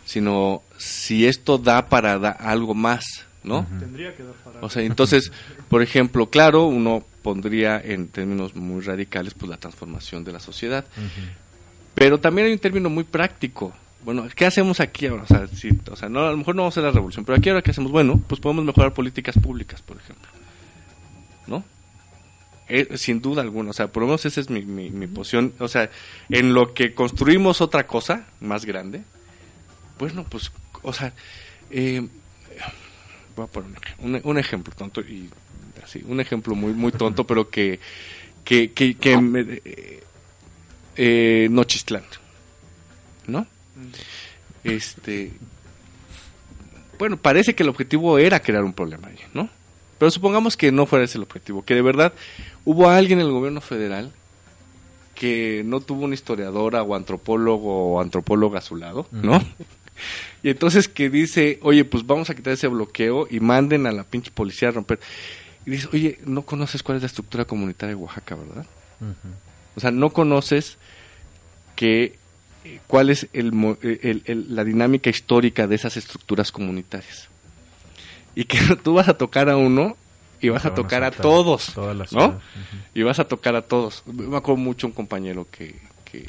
[0.05, 3.65] sino si esto da para algo más, ¿no?
[3.79, 5.31] Tendría que dar para O sea, entonces,
[5.69, 10.83] por ejemplo, claro, uno pondría en términos muy radicales pues la transformación de la sociedad.
[11.93, 13.71] Pero también hay un término muy práctico.
[14.03, 15.21] Bueno, ¿qué hacemos aquí ahora?
[15.21, 15.47] O sea,
[15.91, 17.61] o sea no, a lo mejor no vamos a hacer la revolución, pero aquí ahora
[17.61, 17.91] ¿qué hacemos?
[17.91, 20.27] Bueno, pues podemos mejorar políticas públicas, por ejemplo.
[21.45, 21.63] ¿No?
[22.67, 25.53] Eh, sin duda alguna, o sea, por lo menos esa es mi, mi, posición.
[25.59, 25.91] O sea,
[26.29, 29.03] en lo que construimos otra cosa más grande,
[29.99, 30.51] bueno, pues,
[30.81, 31.13] o sea,
[31.69, 32.07] eh,
[33.35, 33.69] voy a poner
[33.99, 35.29] un, un ejemplo tonto y
[35.89, 37.79] sí, un ejemplo muy muy tonto, pero que
[38.43, 39.61] que, que, que
[40.95, 42.03] eh, Nochistlán,
[43.27, 43.45] ¿no?
[44.63, 45.31] Este,
[46.97, 49.49] bueno, parece que el objetivo era crear un problema ¿no?
[49.97, 52.13] Pero supongamos que no fuera ese el objetivo, que de verdad
[52.65, 54.11] hubo alguien en el gobierno federal
[55.15, 59.43] que no tuvo una historiadora o antropólogo o antropóloga a su lado, ¿no?
[60.43, 64.05] Y entonces que dice, oye, pues vamos a quitar ese bloqueo y manden a la
[64.05, 64.99] pinche policía a romper
[65.69, 68.65] y dices, oye, no conoces cuál es la estructura comunitaria de Oaxaca, ¿verdad?
[69.75, 70.79] O sea, no conoces
[71.75, 72.17] que
[72.65, 77.27] eh, cuál es eh, el, la dinámica histórica de esas estructuras comunitarias.
[78.33, 79.95] Y que tú vas a tocar a uno
[80.41, 81.73] y vas a tocar a, todos,
[82.11, 82.41] ¿no?
[82.95, 84.01] Y vas a tocar a todos.
[84.07, 86.27] Me acuerdo mucho un compañero que, que,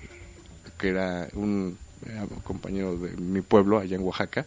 [0.76, 1.78] que era un
[2.42, 4.46] compañero de mi pueblo, allá en Oaxaca,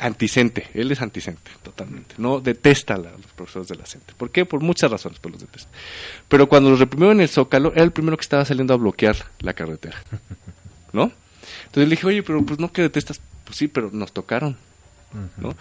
[0.00, 2.14] anticente, él es anticente, totalmente.
[2.18, 4.14] No detesta a los profesores de la CENTE.
[4.14, 4.44] ¿Por qué?
[4.44, 5.70] Por muchas razones, pero los detesta.
[6.28, 9.16] Pero cuando los reprimió en el Zócalo, era el primero que estaba saliendo a bloquear
[9.40, 9.96] la carretera.
[10.92, 11.12] ¿No?
[11.66, 14.56] Entonces le dije, oye, pero pues no que detestas, pues sí, pero nos tocaron.
[15.36, 15.54] ¿No?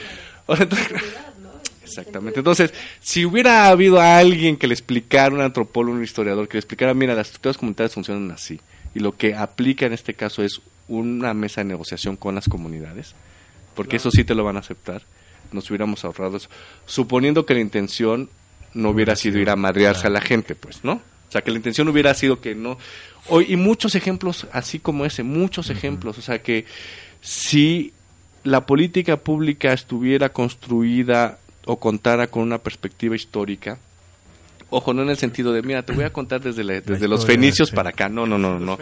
[1.84, 2.40] Exactamente.
[2.40, 6.94] Entonces, si hubiera habido alguien que le explicara, un antropólogo, un historiador, que le explicara,
[6.94, 8.62] mira, las estructuras comunitarias funcionan así,
[8.96, 13.14] y lo que aplica en este caso es una mesa de negociación con las comunidades,
[13.76, 15.04] porque eso sí te lo van a aceptar.
[15.52, 16.50] nos hubiéramos ahorrado eso.
[16.86, 18.30] Suponiendo que la intención
[18.74, 20.94] no hubiera sido ir a madrearse a la gente, pues, ¿no?
[20.94, 22.78] O sea, que la intención hubiera sido que no...
[23.28, 26.18] Hoy, y muchos ejemplos así como ese, muchos ejemplos.
[26.18, 26.66] O sea, que
[27.22, 27.94] si
[28.44, 33.78] la política pública estuviera construida o contara con una perspectiva histórica,
[34.72, 37.70] ojo, no en el sentido de, mira, te voy a contar desde, desde los fenicios
[37.70, 38.80] para acá, no, no, no, no.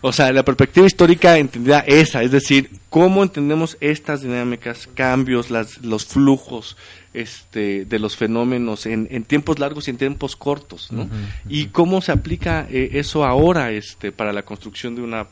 [0.00, 5.82] O sea, la perspectiva histórica entendida esa, es decir, cómo entendemos estas dinámicas, cambios, las,
[5.82, 6.76] los flujos
[7.14, 11.08] este, de los fenómenos en, en tiempos largos y en tiempos cortos, ¿no?
[11.48, 15.26] Y cómo se aplica eh, eso ahora este, para la construcción de una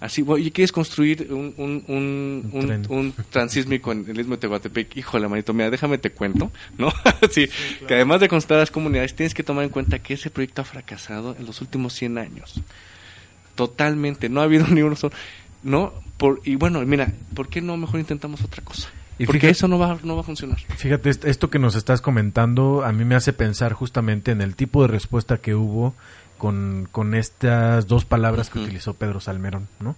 [0.00, 4.96] Así, oye, ¿quieres construir un, un, un, un, transísmico en el Istmo de Tehuantepec?
[4.96, 6.92] Híjole, manito, mira, déjame te cuento, ¿no?
[7.30, 7.48] sí,
[7.86, 10.64] que además de construir las comunidades, tienes que tomar en cuenta que ese proyecto ha
[10.64, 12.60] fracasado en los últimos 100 años.
[13.56, 15.14] Totalmente, no ha habido ni uno solo,
[15.64, 15.92] ¿no?
[16.16, 18.88] Por, y bueno, mira, ¿por qué no mejor intentamos otra cosa?
[19.18, 20.58] Y Porque eso no va, no va a funcionar.
[20.76, 24.82] Fíjate, esto que nos estás comentando a mí me hace pensar justamente en el tipo
[24.82, 25.96] de respuesta que hubo
[26.38, 29.96] con, con estas dos palabras que utilizó Pedro Salmerón, ¿no?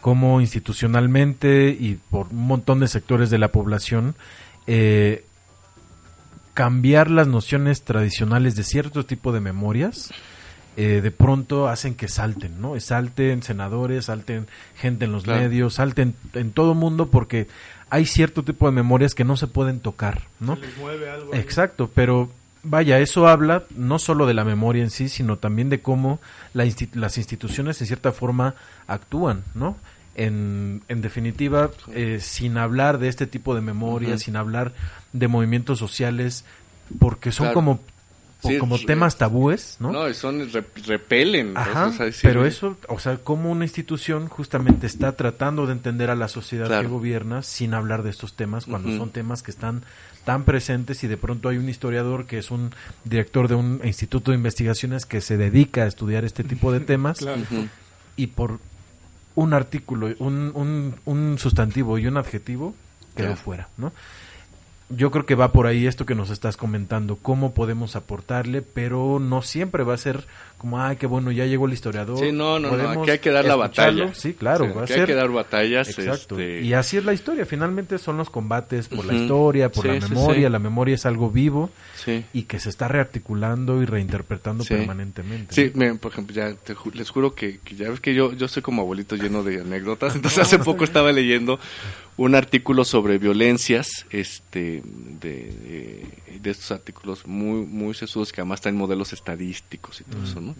[0.00, 4.14] Como institucionalmente y por un montón de sectores de la población,
[4.66, 5.24] eh,
[6.54, 10.10] cambiar las nociones tradicionales de cierto tipo de memorias,
[10.76, 12.78] eh, de pronto hacen que salten, ¿no?
[12.80, 14.46] Salten senadores, salten
[14.76, 17.46] gente en los medios, salten en todo mundo porque
[17.88, 20.58] hay cierto tipo de memorias que no se pueden tocar, ¿no?
[21.32, 22.30] Exacto, pero
[22.62, 26.20] vaya, eso habla no solo de la memoria en sí, sino también de cómo
[26.52, 28.54] las instituciones en cierta forma
[28.86, 29.76] actúan, ¿no?
[30.14, 34.72] En, en definitiva, eh, sin hablar de este tipo de memoria, sin hablar
[35.12, 36.44] de movimientos sociales,
[36.98, 37.80] porque son como
[38.58, 39.92] como temas tabúes, ¿no?
[39.92, 40.48] No, son
[40.86, 41.54] repelen.
[42.22, 46.80] pero eso, o sea, como una institución justamente está tratando de entender a la sociedad
[46.80, 49.82] que gobierna sin hablar de estos temas, cuando son temas que están
[50.26, 52.72] tan presentes y de pronto hay un historiador que es un
[53.04, 57.24] director de un instituto de investigaciones que se dedica a estudiar este tipo de temas
[58.16, 58.58] y por
[59.36, 62.74] un artículo, un, un, un sustantivo y un adjetivo
[63.14, 63.92] quedó fuera, ¿no?
[64.88, 69.18] yo creo que va por ahí esto que nos estás comentando, cómo podemos aportarle, pero
[69.20, 70.26] no siempre va a ser
[70.58, 72.18] como, ay, qué bueno, ya llegó el historiador.
[72.18, 74.14] Sí, no, no, no, aquí hay que dar la batalla.
[74.14, 75.00] Sí, claro, va a ser...
[75.00, 75.88] hay que dar batallas.
[75.88, 76.38] Exacto.
[76.38, 80.00] Este y así es la historia, finalmente son los combates por la historia, por la
[80.00, 81.70] memoria, la memoria es algo vivo
[82.32, 85.54] y que se está rearticulando y reinterpretando permanentemente.
[85.54, 86.54] Sí, por ejemplo, ya
[86.94, 90.38] les juro que, ya ves que yo, yo soy como abuelito lleno de anécdotas, entonces
[90.38, 91.58] hace poco estaba leyendo
[92.16, 94.82] un artículo sobre violencias, este,
[95.20, 96.06] de,
[96.40, 100.55] de, estos artículos muy, muy sesudos que además están modelos estadísticos y todo eso, ¿no?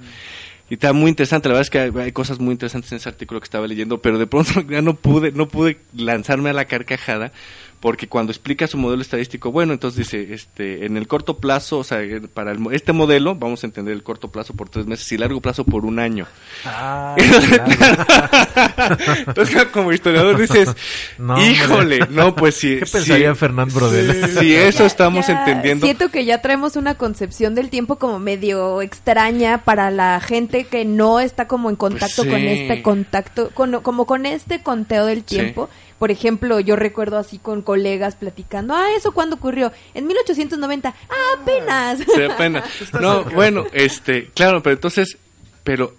[0.68, 3.40] Y está muy interesante, la verdad es que hay, cosas muy interesantes en ese artículo
[3.40, 7.32] que estaba leyendo, pero de pronto ya no pude, no pude lanzarme a la carcajada
[7.80, 11.84] porque cuando explica su modelo estadístico, bueno, entonces dice, este, en el corto plazo, o
[11.84, 12.00] sea,
[12.32, 15.64] para este modelo, vamos a entender el corto plazo por tres meses y largo plazo
[15.64, 16.26] por un año.
[16.64, 17.14] Ah,
[19.26, 20.74] entonces, como historiador dices,
[21.18, 22.78] híjole, no, pues sí.
[22.78, 24.38] ¿Qué pensaría Fernando Brodel?
[24.38, 25.86] Si eso estamos entendiendo.
[25.86, 30.84] Siento que ya traemos una concepción del tiempo como medio extraña para la gente que
[30.84, 35.24] no está como en contacto pues con este contacto, con, como con este conteo del
[35.24, 35.68] tiempo.
[35.98, 39.72] Por ejemplo, yo recuerdo así con colegas platicando, ah, ¿eso cuándo ocurrió?
[39.94, 41.98] En 1890, ah, apenas.
[42.14, 42.64] Sí, apenas.
[43.00, 45.16] no, bueno, este, claro, pero entonces,
[45.64, 45.94] pero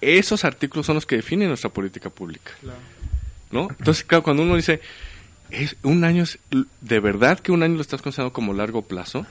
[0.00, 2.52] esos artículos son los que definen nuestra política pública.
[3.50, 3.68] ¿No?
[3.78, 4.80] Entonces, claro, cuando uno dice,
[5.50, 6.38] es un año es,
[6.80, 9.26] de verdad que un año lo estás considerando como largo plazo.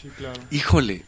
[0.00, 0.40] Sí, claro.
[0.50, 1.04] Híjole,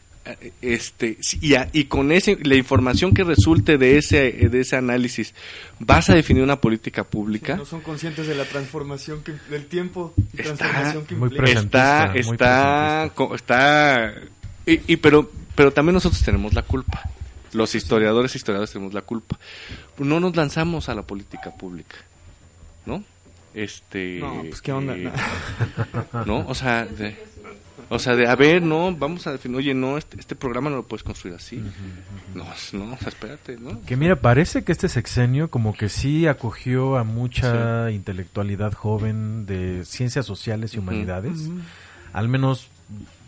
[0.61, 5.33] este y, y, con ese la información que resulte de ese de ese análisis
[5.79, 10.41] vas a definir una política pública no son conscientes de la transformación del tiempo y
[10.41, 14.13] está, transformación que muy está está está
[14.65, 17.01] y, pero pero también nosotros tenemos la culpa.
[17.53, 19.39] Los historiadores e historiadores tenemos la culpa.
[19.97, 21.95] No nos lanzamos a la política pública
[22.89, 23.03] no
[23.53, 25.11] este no pues qué onda eh,
[26.25, 27.15] no o sea de,
[27.89, 30.77] o sea, de, a ver, no, vamos a definir, oye, no, este, este programa no
[30.77, 31.63] lo puedes construir así.
[32.33, 33.81] No, no, espérate, ¿no?
[33.81, 39.85] Que mira, parece que este sexenio como que sí acogió a mucha intelectualidad joven de
[39.85, 41.49] ciencias sociales y humanidades.
[42.13, 42.69] Al menos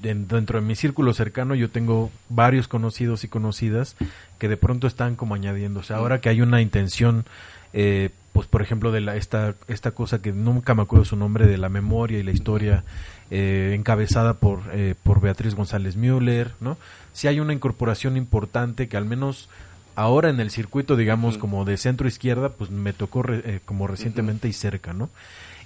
[0.02, 3.96] dentro de mi círculo cercano yo tengo varios conocidos y conocidas
[4.40, 5.38] que de pronto están como
[5.84, 7.26] sea, ahora que hay una intención
[7.74, 11.46] eh, pues por ejemplo de la, esta esta cosa que nunca me acuerdo su nombre
[11.46, 12.84] de la memoria y la historia
[13.32, 16.78] eh, encabezada por, eh, por Beatriz González Müller, ¿no?
[17.14, 19.48] Si hay una incorporación importante que al menos
[19.96, 24.50] ahora en el circuito, digamos, como de centro izquierda, pues me tocó eh, como recientemente
[24.50, 25.10] y cerca, ¿no?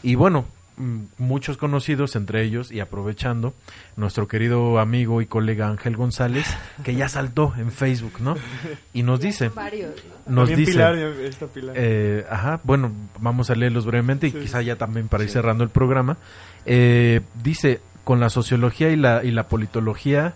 [0.03, 0.45] Y bueno,
[1.17, 3.53] muchos conocidos, entre ellos, y aprovechando,
[3.95, 6.45] nuestro querido amigo y colega Ángel González,
[6.83, 8.35] que ya saltó en Facebook, ¿no?
[8.93, 9.51] Y nos dice,
[10.27, 10.83] nos dice,
[11.75, 15.69] Eh, ajá, bueno, vamos a leerlos brevemente y quizá ya también para ir cerrando el
[15.69, 16.17] programa.
[16.65, 20.35] Eh, dice, con la sociología y la, y la politología,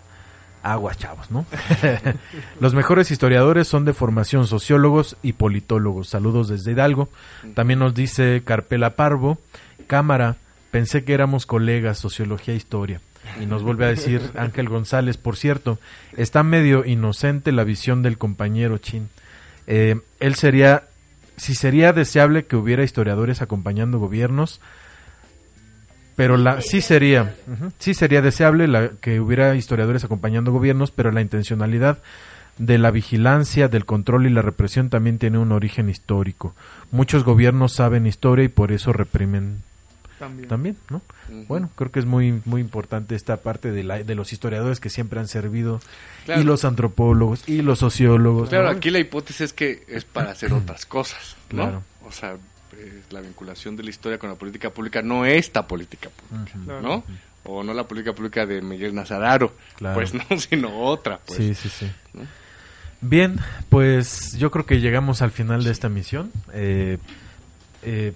[0.62, 1.46] aguas chavos, ¿no?
[2.60, 6.08] Los mejores historiadores son de formación sociólogos y politólogos.
[6.08, 7.08] Saludos desde Hidalgo.
[7.54, 9.38] También nos dice Carpela Parvo,
[9.90, 10.36] cámara,
[10.70, 13.00] pensé que éramos colegas, sociología e historia.
[13.40, 15.80] Y nos vuelve a decir Ángel González, por cierto,
[16.16, 19.08] está medio inocente la visión del compañero Chin.
[19.66, 20.84] Eh, él sería,
[21.36, 24.60] si sería deseable que hubiera historiadores acompañando gobiernos,
[26.14, 27.34] pero la sí sería
[27.78, 31.98] sí sería deseable la, que hubiera historiadores acompañando gobiernos pero la intencionalidad
[32.58, 36.54] de la vigilancia del control y la represión también tiene un origen histórico
[36.90, 39.62] muchos gobiernos saben historia y por eso reprimen
[40.48, 41.02] también, no
[41.48, 44.90] bueno creo que es muy muy importante esta parte de, la, de los historiadores que
[44.90, 45.80] siempre han servido
[46.28, 50.52] y los antropólogos y los sociólogos claro aquí la hipótesis es que es para hacer
[50.52, 51.62] otras cosas ¿no?
[51.64, 51.82] claro.
[52.06, 52.36] O sea
[52.80, 57.04] eh, la vinculación de la historia con la política pública no esta política pública, ¿no?
[57.44, 59.54] O no la política pública de Miguel Nazararo,
[59.94, 61.18] pues no, sino otra.
[61.26, 61.90] Pues, sí, sí, sí.
[63.00, 66.30] Bien, pues yo creo que llegamos al final de esta misión.
[66.52, 66.98] Eh,
[67.82, 68.12] eh,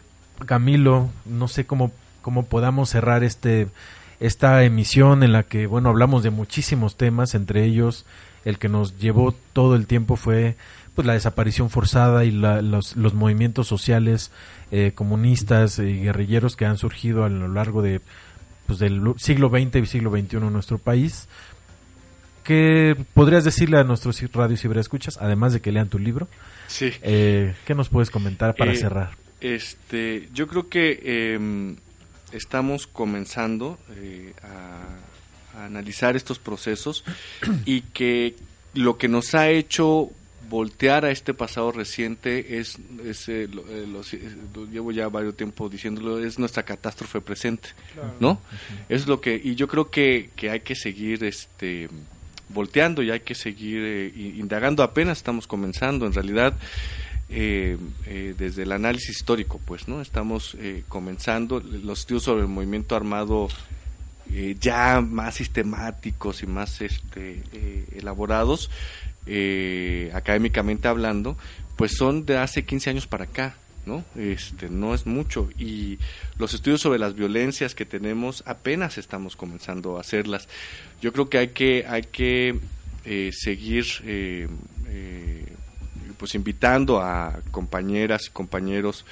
[0.46, 1.92] Camilo, no sé cómo,
[2.22, 3.68] cómo podamos cerrar este
[4.20, 8.06] esta emisión en la que, bueno, hablamos de muchísimos temas, entre ellos
[8.44, 10.56] el que nos llevó todo el tiempo fue
[10.94, 14.30] pues la desaparición forzada y los, los, movimientos sociales
[14.70, 18.00] eh, comunistas y guerrilleros que han surgido a lo largo de
[18.66, 21.26] pues, del siglo XX y siglo XXI en nuestro país.
[22.44, 26.28] ¿Qué podrías decirle a nuestros radios y escuchas, además de que lean tu libro?
[26.68, 26.92] Sí.
[27.02, 29.10] Eh, ¿Qué nos puedes comentar para eh, cerrar?
[29.44, 31.76] Este, yo creo que em,
[32.32, 33.78] estamos comenzando
[34.42, 37.04] a, a analizar estos procesos
[37.66, 38.36] y que
[38.72, 40.10] lo que nos ha hecho
[40.48, 43.86] voltear a este pasado reciente es, es eh, eh,
[44.54, 47.70] lo, llevo ya varios tiempo diciéndolo, es nuestra catástrofe presente,
[48.20, 48.40] ¿no?
[48.88, 51.88] Es lo que, y yo creo que, que hay que seguir este
[52.50, 56.54] volteando y hay que seguir eh, indagando, apenas estamos comenzando, en realidad,
[57.28, 60.00] desde el análisis histórico, pues, ¿no?
[60.00, 60.56] Estamos
[60.88, 63.48] comenzando los estudios sobre el movimiento armado
[64.60, 67.42] ya más sistemáticos y más este,
[67.96, 68.70] elaborados,
[69.26, 71.38] eh, académicamente hablando,
[71.76, 73.56] pues son de hace 15 años para acá.
[73.86, 74.02] ¿no?
[74.16, 75.98] Este, no es mucho y
[76.38, 80.48] los estudios sobre las violencias que tenemos apenas estamos comenzando a hacerlas.
[81.02, 82.58] Yo creo que hay que hay que
[83.04, 84.48] eh, seguir eh,
[86.24, 89.04] pues invitando a compañeras y compañeros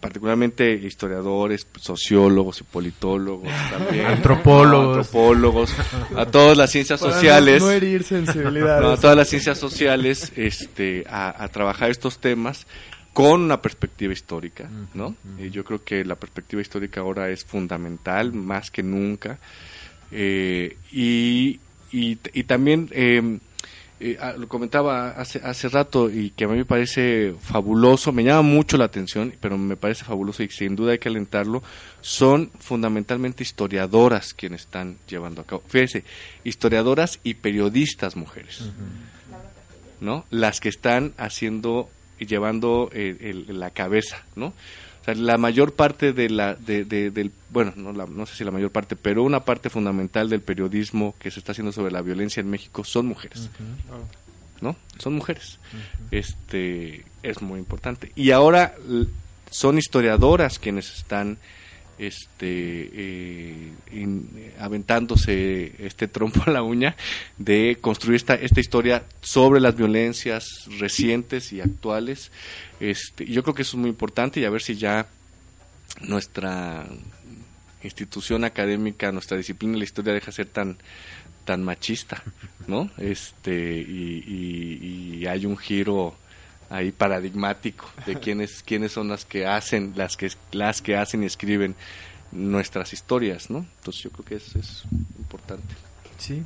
[0.00, 5.74] particularmente historiadores, sociólogos y politólogos también, antropólogos, antropólogos.
[6.14, 8.98] A todas las ciencias sociales, no, herir sensibilidades.
[8.98, 12.66] a todas las ciencias sociales, este, a, trabajar estos temas
[13.14, 15.16] con una perspectiva histórica, ¿no?
[15.38, 19.38] Y yo creo que la perspectiva histórica ahora es fundamental más que nunca.
[20.10, 21.60] Eh, y,
[21.92, 23.38] y, y, también eh,
[23.98, 28.24] eh, ah, lo comentaba hace, hace rato y que a mí me parece fabuloso, me
[28.24, 31.62] llama mucho la atención, pero me parece fabuloso y sin duda hay que alentarlo,
[32.02, 35.62] son fundamentalmente historiadoras quienes están llevando a cabo.
[35.66, 36.04] Fíjese,
[36.44, 38.64] historiadoras y periodistas mujeres,
[40.00, 40.26] ¿no?
[40.30, 44.52] Las que están haciendo y llevando eh, la cabeza, ¿no?
[45.14, 48.96] La mayor parte de la, de, del, bueno, no, no sé si la mayor parte,
[48.96, 52.84] pero una parte fundamental del periodismo que se está haciendo sobre la violencia en México
[52.84, 53.50] son mujeres.
[54.60, 54.74] ¿No?
[54.98, 55.58] Son mujeres.
[56.10, 58.10] Este es muy importante.
[58.16, 58.74] Y ahora
[59.50, 61.38] son historiadoras quienes están
[61.98, 63.72] este eh,
[64.58, 66.96] aventándose este trompo a la uña
[67.38, 72.30] de construir esta, esta historia sobre las violencias recientes y actuales
[72.80, 75.06] este, yo creo que eso es muy importante y a ver si ya
[76.02, 76.86] nuestra
[77.82, 80.76] institución académica, nuestra disciplina la historia deja de ser tan
[81.44, 82.22] tan machista,
[82.66, 82.90] ¿no?
[82.98, 86.16] Este y, y, hay un giro
[86.70, 91.26] ahí paradigmático de quiénes quiénes son las que hacen las que las que hacen y
[91.26, 91.74] escriben
[92.32, 93.58] nuestras historias, ¿no?
[93.78, 94.82] Entonces yo creo que eso es
[95.18, 95.74] importante.
[96.18, 96.42] Sí.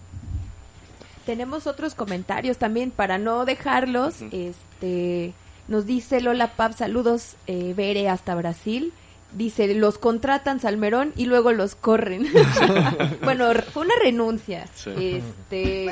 [1.26, 5.32] Tenemos otros comentarios también para no dejarlos, este
[5.70, 8.92] nos dice Lola Pap, saludos, eh, Bere hasta Brasil.
[9.32, 12.26] Dice, los contratan Salmerón y luego los corren.
[13.22, 14.64] bueno, fue una renuncia.
[14.98, 15.84] Este,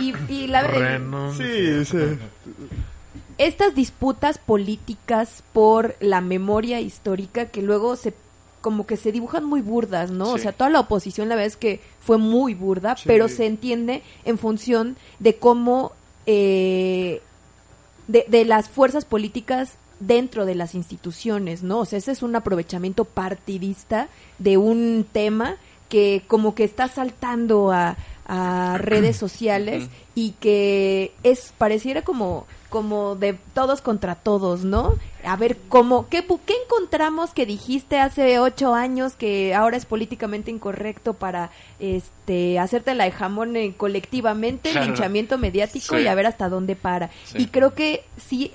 [0.00, 0.62] y, la
[1.36, 1.98] sí, sí.
[3.40, 8.12] Estas disputas políticas por la memoria histórica que luego se
[8.60, 10.32] como que se dibujan muy burdas, ¿no?
[10.32, 14.02] O sea, toda la oposición la verdad es que fue muy burda, pero se entiende
[14.26, 15.92] en función de cómo
[16.26, 17.22] eh,
[18.08, 21.78] de, de las fuerzas políticas dentro de las instituciones, ¿no?
[21.78, 24.08] O sea, ese es un aprovechamiento partidista
[24.38, 25.56] de un tema
[25.88, 27.96] que como que está saltando a,
[28.26, 34.94] a redes sociales y que es pareciera como como de todos contra todos, ¿no?
[35.24, 40.50] A ver cómo qué qué encontramos que dijiste hace ocho años que ahora es políticamente
[40.50, 46.26] incorrecto para este hacerte la de jamón eh, colectivamente, el linchamiento mediático y a ver
[46.26, 47.10] hasta dónde para.
[47.34, 48.52] Y creo que sí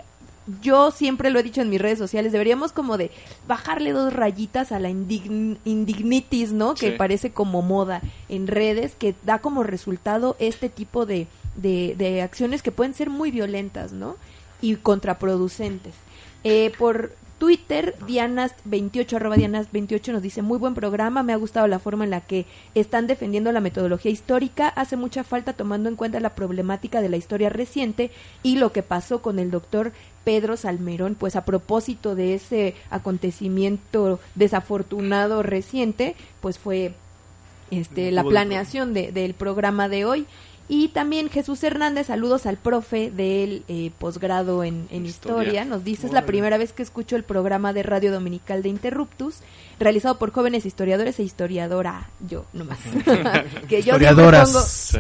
[0.61, 3.11] yo siempre lo he dicho en mis redes sociales, deberíamos como de
[3.47, 6.75] bajarle dos rayitas a la indignitis, ¿no?
[6.75, 12.21] Que parece como moda en redes, que da como resultado este tipo de, de, de
[12.21, 14.17] acciones que pueden ser muy violentas, ¿no?
[14.61, 15.93] Y contraproducentes.
[16.43, 21.79] Eh, por Twitter, Dianas28, arroba Dianas28 nos dice, muy buen programa, me ha gustado la
[21.79, 22.45] forma en la que
[22.75, 27.17] están defendiendo la metodología histórica, hace mucha falta tomando en cuenta la problemática de la
[27.17, 28.09] historia reciente
[28.41, 29.91] y lo que pasó con el doctor
[30.23, 36.93] Pedro Salmerón, pues a propósito de ese acontecimiento desafortunado reciente, pues fue
[37.69, 40.25] este, la planeación de, del programa de hoy.
[40.67, 45.63] Y también Jesús Hernández, saludos al profe del eh, posgrado en, historia.
[45.63, 49.41] Nos dice, es la primera vez que escucho el programa de Radio Dominical de Interruptus,
[49.79, 52.09] realizado por jóvenes historiadores e historiadora.
[52.27, 52.79] Yo, nomás.
[53.69, 54.97] que yo Historiadoras.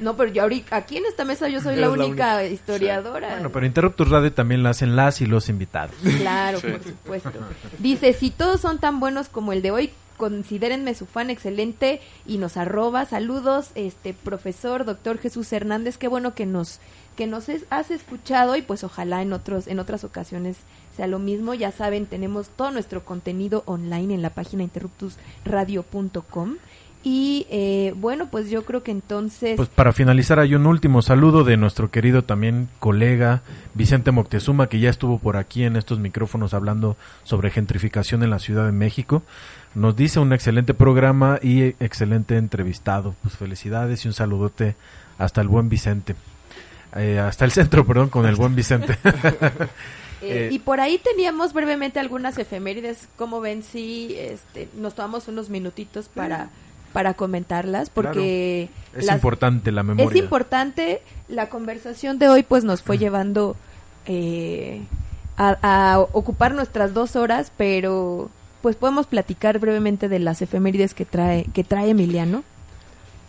[0.00, 3.34] No, pero yo ahorita, aquí en esta mesa yo soy la única, historiadora.
[3.34, 5.94] Bueno, pero Interruptus Radio también la hacen las y los invitados.
[6.18, 7.32] Claro, por supuesto.
[7.78, 9.90] Dice, si todos son tan buenos como el de hoy,
[10.22, 13.06] considérenme su fan excelente y nos arroba.
[13.06, 15.98] Saludos este profesor doctor Jesús Hernández.
[15.98, 16.78] Qué bueno que nos
[17.16, 20.58] que nos has escuchado y pues ojalá en otros en otras ocasiones
[20.96, 21.54] sea lo mismo.
[21.54, 26.54] Ya saben tenemos todo nuestro contenido online en la página interruptusradio.com
[27.04, 29.56] y eh, bueno, pues yo creo que entonces...
[29.56, 33.42] Pues para finalizar hay un último saludo de nuestro querido también colega
[33.74, 38.38] Vicente Moctezuma, que ya estuvo por aquí en estos micrófonos hablando sobre gentrificación en la
[38.38, 39.24] Ciudad de México.
[39.74, 43.14] Nos dice un excelente programa y excelente entrevistado.
[43.22, 44.76] Pues felicidades y un saludote
[45.18, 46.14] hasta el buen Vicente.
[46.94, 48.98] Eh, hasta el centro, perdón, con el buen Vicente.
[50.24, 53.08] Eh, y por ahí teníamos brevemente algunas efemérides.
[53.16, 56.48] Como ven, sí, este, nos tomamos unos minutitos para,
[56.92, 58.68] para comentarlas, porque...
[58.94, 60.08] Es importante la memoria.
[60.08, 61.02] Es importante.
[61.28, 63.56] La conversación de hoy, pues, nos fue llevando
[64.06, 64.82] eh,
[65.36, 68.30] a, a ocupar nuestras dos horas, pero
[68.62, 72.44] pues podemos platicar brevemente de las efemérides que trae, que trae Emiliano.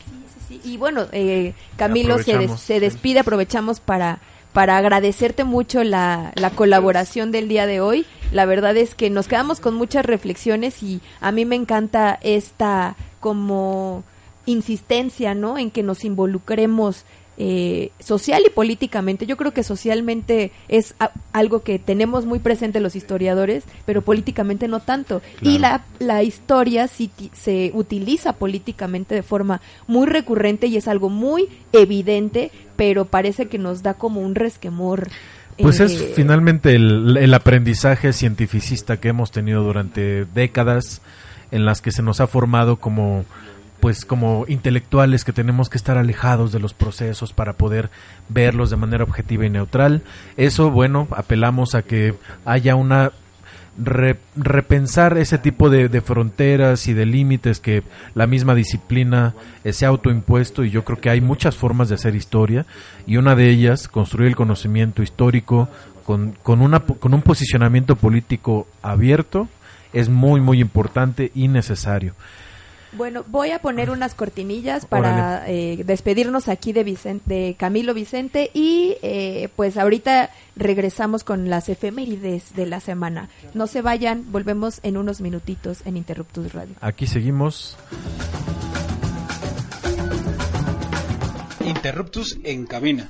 [0.05, 0.11] Sí,
[0.47, 0.73] sí, sí.
[0.73, 4.19] Y bueno, eh, Camilo se, se, despide, aprovechamos para,
[4.53, 8.05] para agradecerte mucho la, la colaboración del día de hoy.
[8.31, 12.95] La verdad es que nos quedamos con muchas reflexiones y a mí me encanta esta
[13.19, 14.03] como
[14.45, 15.57] insistencia, ¿no?
[15.57, 17.05] En que nos involucremos
[17.37, 19.25] eh, social y políticamente.
[19.25, 20.93] Yo creo que socialmente es
[21.31, 25.21] algo que tenemos muy presente los historiadores, pero políticamente no tanto.
[25.41, 31.09] Y la, la historia sí se utiliza políticamente de forma muy recurrente y es algo
[31.09, 35.07] muy evidente, pero parece que nos da como un resquemor.
[35.57, 41.01] Pues es eh, finalmente el, el aprendizaje cientificista que hemos tenido durante décadas
[41.51, 43.25] en las que se nos ha formado como
[43.83, 47.89] pues como intelectuales que tenemos que estar alejados de los procesos para poder
[48.29, 50.03] verlos de manera objetiva y neutral.
[50.37, 52.15] Eso, bueno, apelamos a que
[52.45, 53.11] haya una
[53.77, 57.83] repensar ese tipo de, fronteras y de límites que
[58.15, 59.35] la misma disciplina
[59.65, 62.65] eh, se ha autoimpuesto y yo creo que hay muchas formas de hacer historia
[63.05, 65.67] y una de ellas, construir el conocimiento histórico
[66.05, 69.49] con, con, una, con un posicionamiento político abierto,
[69.91, 72.13] es muy, muy importante y necesario.
[72.95, 78.51] Bueno, voy a poner unas cortinillas para eh, despedirnos aquí de, Vicente, de Camilo Vicente
[78.53, 83.29] y eh, pues ahorita regresamos con las efemérides de la semana.
[83.53, 86.75] No se vayan, volvemos en unos minutitos en Interruptus Radio.
[86.81, 87.77] Aquí seguimos.
[91.65, 93.09] Interruptus en cabina.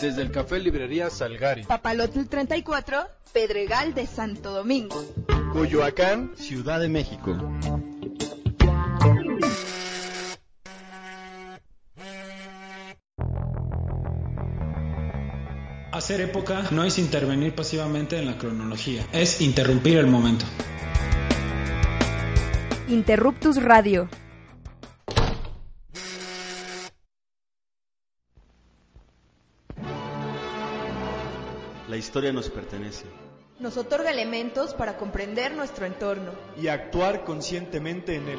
[0.00, 1.64] Desde el Café Librería Salgari.
[1.64, 5.02] Papalotl 34, Pedregal de Santo Domingo.
[5.52, 7.36] Coyoacán, Ciudad de México.
[15.92, 20.44] Hacer época no es intervenir pasivamente en la cronología, es interrumpir el momento.
[22.88, 24.08] Interruptus Radio.
[31.94, 33.04] La historia nos pertenece
[33.60, 38.38] Nos otorga elementos para comprender nuestro entorno y actuar conscientemente en él.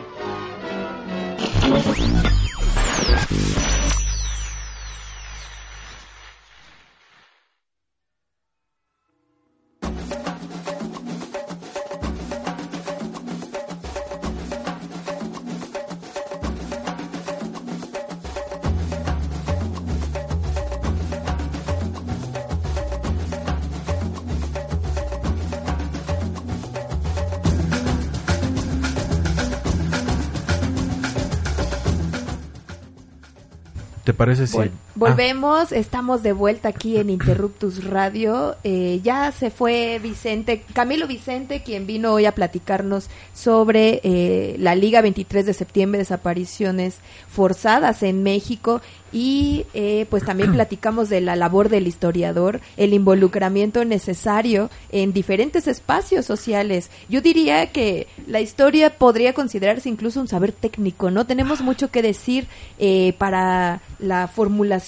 [34.05, 34.57] ¿Te parece si...
[34.95, 38.55] volvemos, estamos de vuelta aquí en Interruptus Radio.
[38.63, 44.75] Eh, ya se fue Vicente, Camilo Vicente, quien vino hoy a platicarnos sobre eh, la
[44.75, 48.81] Liga 23 de septiembre, desapariciones forzadas en México
[49.11, 55.67] y eh, pues también platicamos de la labor del historiador, el involucramiento necesario en diferentes
[55.67, 56.89] espacios sociales.
[57.09, 61.25] Yo diría que la historia podría considerarse incluso un saber técnico, ¿no?
[61.25, 62.47] Tenemos mucho que decir
[62.77, 64.84] eh, para la formulación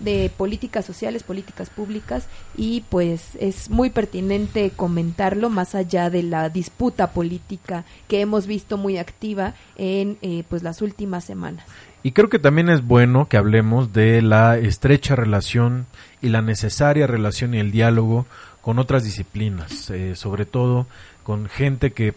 [0.00, 6.48] de políticas sociales, políticas públicas y pues es muy pertinente comentarlo más allá de la
[6.48, 11.64] disputa política que hemos visto muy activa en eh, pues las últimas semanas.
[12.02, 15.86] Y creo que también es bueno que hablemos de la estrecha relación
[16.20, 18.26] y la necesaria relación y el diálogo
[18.60, 20.86] con otras disciplinas, eh, sobre todo
[21.22, 22.14] con gente que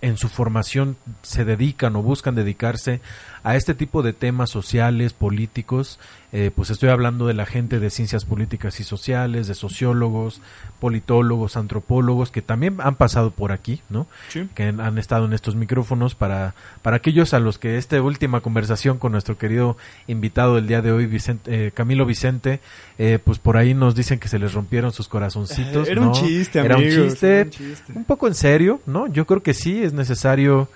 [0.00, 3.00] en su formación se dedican o buscan dedicarse
[3.42, 5.98] a este tipo de temas sociales, políticos,
[6.32, 10.40] eh, pues estoy hablando de la gente de ciencias políticas y sociales, de sociólogos,
[10.78, 14.06] politólogos, antropólogos, que también han pasado por aquí, ¿no?
[14.54, 18.98] Que han, estado en estos micrófonos para, para aquellos a los que esta última conversación
[18.98, 19.76] con nuestro querido
[20.06, 22.60] invitado del día de hoy, Vicente, eh, Camilo Vicente,
[22.98, 25.88] eh, pues por ahí nos dicen que se les rompieron sus corazoncitos.
[25.88, 27.50] Era un chiste, Era un chiste,
[27.94, 29.08] un poco en serio, ¿no?
[29.08, 30.68] Yo creo que sí es necesario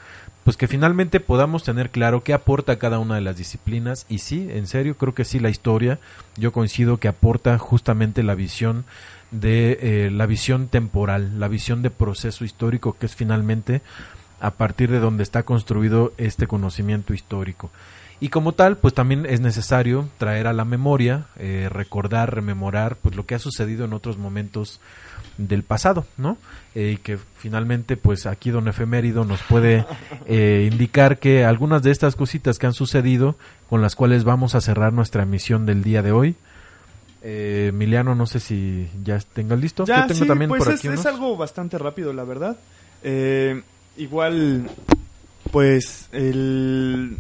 [0.45, 4.49] pues que finalmente podamos tener claro qué aporta cada una de las disciplinas y sí,
[4.51, 5.99] en serio, creo que sí la historia,
[6.37, 8.85] yo coincido que aporta justamente la visión
[9.31, 13.83] de eh, la visión temporal, la visión de proceso histórico que es finalmente
[14.41, 17.71] a partir de donde está construido este conocimiento histórico.
[18.21, 23.17] Y como tal, pues también es necesario traer a la memoria, eh, recordar, rememorar, pues
[23.17, 24.81] lo que ha sucedido en otros momentos
[25.39, 26.37] del pasado, ¿no?
[26.75, 29.87] Eh, y que finalmente, pues aquí don Efemérido nos puede
[30.27, 33.37] eh, indicar que algunas de estas cositas que han sucedido,
[33.69, 36.37] con las cuales vamos a cerrar nuestra emisión del día de hoy,
[37.23, 39.85] eh, Emiliano, no sé si ya tengas listo.
[39.85, 42.57] Ya, tengo también pues por aquí es, es, algo bastante rápido, la verdad.
[43.97, 44.69] igual,
[45.51, 47.19] pues el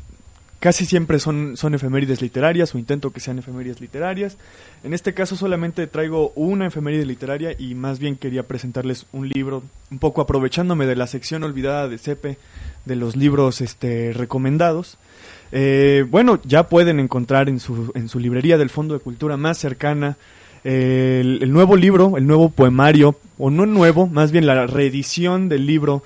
[0.65, 4.39] Casi siempre son, son efemérides literarias o intento que sean efemérides literarias.
[4.83, 9.63] En este caso solamente traigo una efeméride literaria y más bien quería presentarles un libro,
[9.91, 12.39] un poco aprovechándome de la sección olvidada de CEPE,
[12.87, 14.97] de los libros este, recomendados.
[15.53, 19.59] Eh, bueno, ya pueden encontrar en su, en su librería del Fondo de Cultura más
[19.59, 20.17] cercana
[20.65, 25.67] el, el, nuevo libro, el nuevo poemario, o no nuevo, más bien la reedición del
[25.67, 26.03] libro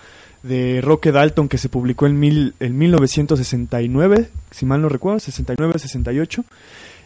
[0.48, 6.44] de Roque Dalton que se publicó en, mil, en 1969, si mal no recuerdo, 69-68.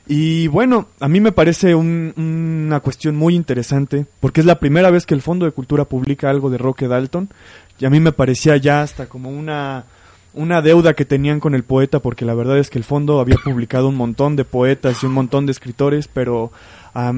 [0.06, 5.06] Y bueno, a mí me parece una cuestión muy interesante, porque es la primera vez
[5.06, 7.28] que el Fondo de Cultura publica algo de Roque Dalton,
[7.78, 9.84] y a mí me parecía ya hasta como una,
[10.34, 13.36] una deuda que tenían con el poeta, porque la verdad es que el Fondo había
[13.44, 16.50] publicado un montón de poetas y un montón de escritores, pero
[16.94, 17.12] a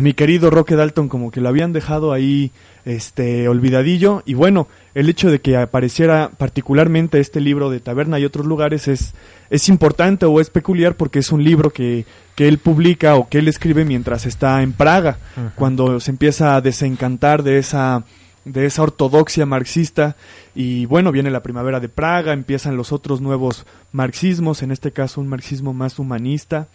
[0.00, 2.52] mi querido Roque Dalton como que lo habían dejado ahí
[2.84, 8.24] este olvidadillo y bueno el hecho de que apareciera particularmente este libro de Taberna y
[8.24, 9.14] otros lugares es
[9.50, 12.06] es importante o es peculiar porque es un libro que,
[12.36, 15.18] que él publica o que él escribe mientras está en Praga
[15.56, 18.04] cuando se empieza a desencantar de esa
[18.44, 20.16] de esa ortodoxia marxista.
[20.54, 25.20] Y bueno viene la primavera de Praga empiezan los otros nuevos marxismos en este caso
[25.20, 26.68] un marxismo más humanista.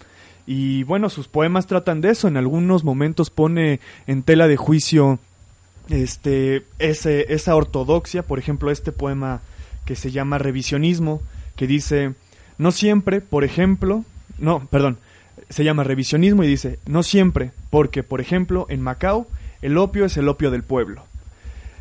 [0.46, 5.20] Y bueno sus poemas tratan de eso en algunos momentos pone en tela de juicio
[5.90, 9.42] este, ese, esa ortodoxia, por ejemplo, este poema
[9.86, 11.22] que se llama Revisionismo,
[11.56, 12.14] que dice,
[12.58, 14.04] no siempre, por ejemplo,
[14.40, 14.98] no, perdón,
[15.50, 19.28] se llama Revisionismo y dice, no siempre, porque, por ejemplo, en Macao,
[19.62, 21.04] el opio es el opio del pueblo.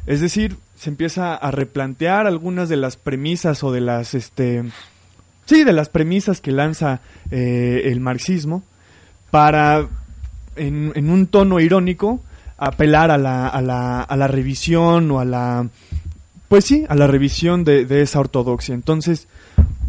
[0.07, 4.65] Es decir, se empieza a replantear algunas de las premisas o de las, este,
[5.47, 7.01] sí, de las premisas que lanza
[7.31, 8.63] eh, el marxismo
[9.31, 9.89] para,
[10.57, 12.21] en, en un tono irónico,
[12.59, 15.69] apelar a la, a la, a la revisión o a la,
[16.49, 18.75] pues sí, a la revisión de, esa ortodoxia.
[18.75, 19.27] Entonces,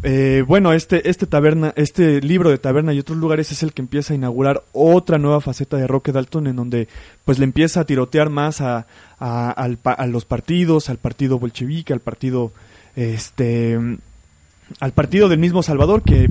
[0.03, 3.81] eh, bueno, este, este taberna, este libro de Taberna y otros lugares es el que
[3.81, 6.87] empieza a inaugurar otra nueva faceta de Roque Dalton, en donde
[7.23, 8.87] pues le empieza a tirotear más a,
[9.19, 12.51] a, los partidos, al partido bolchevique, al partido,
[12.95, 13.77] este,
[14.79, 16.29] al partido del mismo Salvador, que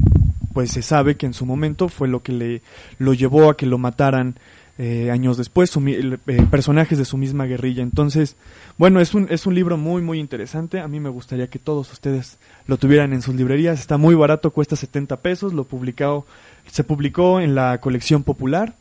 [0.52, 2.62] pues se sabe que en su momento fue lo que le
[2.98, 4.36] lo llevó a que lo mataran
[4.78, 6.18] eh, años después, eh,
[6.50, 7.82] personajes de su misma guerrilla.
[7.82, 8.36] Entonces,
[8.76, 10.80] bueno, es un, es un libro muy, muy interesante.
[10.80, 13.78] A mí me gustaría que todos ustedes lo tuvieran en sus librerías.
[13.78, 15.52] Está muy barato, cuesta 70 pesos.
[15.52, 16.26] Lo publicado,
[16.70, 18.74] se publicó en la colección popular.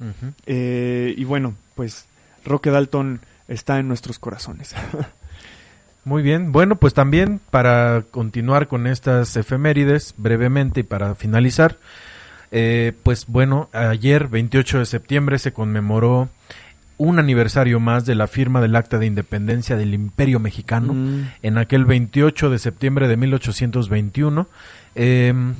[0.45, 2.05] Eh, y bueno, pues
[2.43, 4.75] Roque Dalton está en nuestros corazones.
[6.05, 11.77] Muy bien, bueno, pues también para continuar con estas efemérides brevemente y para finalizar,
[12.55, 16.29] eh, pues bueno, ayer, 28 de septiembre, se conmemoró
[16.97, 21.31] un aniversario más de la firma del Acta de Independencia del Imperio Mexicano mm.
[21.41, 24.47] en aquel 28 de septiembre de 1821.
[24.93, 25.55] Em,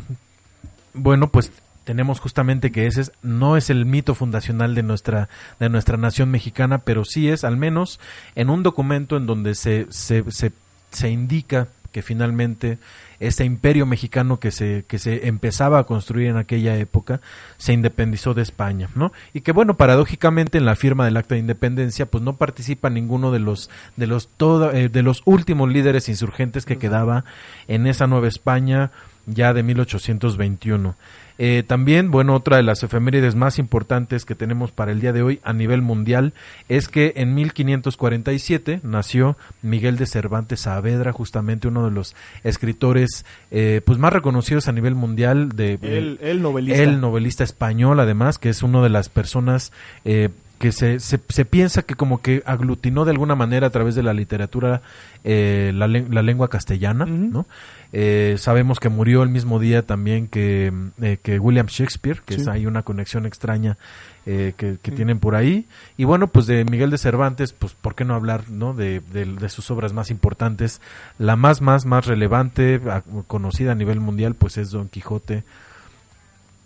[0.94, 1.52] bueno, pues
[1.84, 5.30] tenemos justamente que ese no es el mito fundacional de nuestra
[5.60, 8.00] de nuestra nación mexicana, pero sí es al menos
[8.36, 10.52] en un documento en donde se se, se,
[10.92, 12.80] se indica que finalmente
[13.22, 17.22] este imperio mexicano que se, que se empezaba a construir en aquella época
[17.58, 19.14] se independizó de España, ¿no?
[19.34, 23.32] Y que bueno, paradójicamente en la firma del acta de independencia pues no participa ninguno
[23.32, 24.28] de los de los
[24.74, 27.24] eh, de los últimos líderes insurgentes que quedaba
[27.70, 28.92] en esa Nueva España
[29.26, 30.96] ya de 1821.
[31.38, 35.24] Eh, también, bueno, otra de las efemérides más importantes que tenemos para el día de
[35.24, 36.34] hoy a nivel mundial
[36.70, 43.82] es que en 1547 nació Miguel de Cervantes Saavedra, justamente uno de los escritores eh,
[43.86, 46.84] pues más reconocidos a nivel mundial de el, el, novelista.
[46.84, 49.72] el novelista español, además, que es una de las personas
[50.06, 50.30] eh,
[50.60, 54.04] que se, se, se, piensa que como que aglutinó de alguna manera a través de
[54.04, 54.82] la literatura
[55.26, 57.46] eh, la, la, lengua castellana, ¿no?
[57.96, 62.48] Eh, sabemos que murió el mismo día también que, eh, que William Shakespeare, que es
[62.48, 63.78] ahí una conexión extraña
[64.26, 65.68] que, que tienen por ahí.
[65.96, 68.74] Y bueno, pues de Miguel de Cervantes, pues ¿por qué no hablar ¿no?
[68.74, 70.82] De, de, sus obras más importantes?
[71.20, 72.82] La más, más, más relevante,
[73.28, 75.44] conocida a nivel mundial, pues es Don Quijote.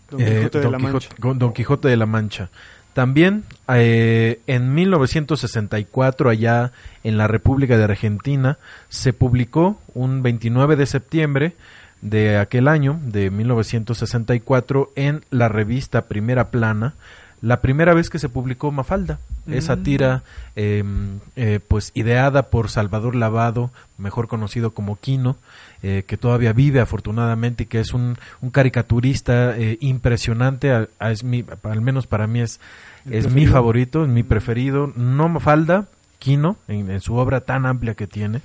[0.09, 2.49] Don Quijote, de, la Don Quijote de la Mancha.
[2.97, 6.71] También eh, en 1964, allá
[7.03, 8.57] en la República de Argentina,
[8.89, 11.53] se publicó un 29 de septiembre
[12.01, 16.95] de aquel año, de 1964, en la revista Primera Plana,
[17.41, 20.23] la primera vez que se publicó Mafalda, esa tira
[20.55, 25.37] em, eh, pues ideada por Salvador Lavado, mejor conocido como Quino,
[25.83, 28.17] eh, que todavía vive afortunadamente y que es un,
[28.51, 32.59] caricaturista impresionante, al menos para mí es
[33.09, 34.91] es mi favorito, es mi preferido.
[34.95, 35.85] No me falta
[36.19, 38.41] Kino, en, su obra tan amplia que tiene.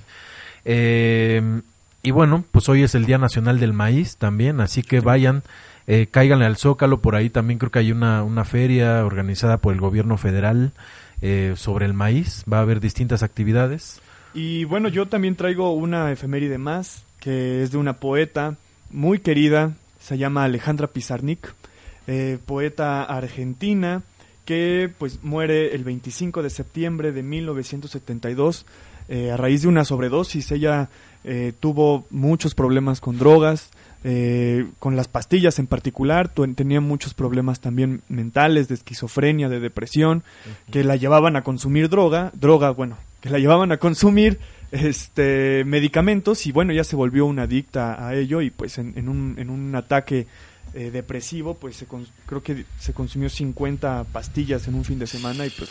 [0.65, 1.61] Eh,
[2.01, 5.43] y bueno, pues hoy es el Día Nacional del Maíz también, así que vayan,
[5.87, 9.73] eh, cáiganle al Zócalo, por ahí también creo que hay una, una feria organizada por
[9.73, 10.71] el gobierno federal
[11.21, 14.01] eh, sobre el maíz, va a haber distintas actividades.
[14.33, 18.55] Y bueno, yo también traigo una efeméride más, que es de una poeta
[18.91, 21.53] muy querida, se llama Alejandra Pizarnik,
[22.07, 24.03] eh, poeta argentina,
[24.45, 28.65] que pues muere el 25 de septiembre de 1972
[29.07, 30.51] eh, a raíz de una sobredosis.
[30.51, 30.89] Ella
[31.23, 33.69] eh, tuvo muchos problemas con drogas,
[34.03, 40.23] eh, con las pastillas en particular, tenía muchos problemas también mentales, de esquizofrenia, de depresión,
[40.71, 44.39] que la llevaban a consumir droga, droga, bueno, que la llevaban a consumir
[44.71, 49.35] este medicamentos y bueno, ya se volvió una adicta a ello y pues en, un,
[49.37, 50.25] en un ataque
[50.73, 51.85] eh, depresivo, pues se
[52.25, 55.69] creo que se consumió 50 pastillas en un fin de semana y pues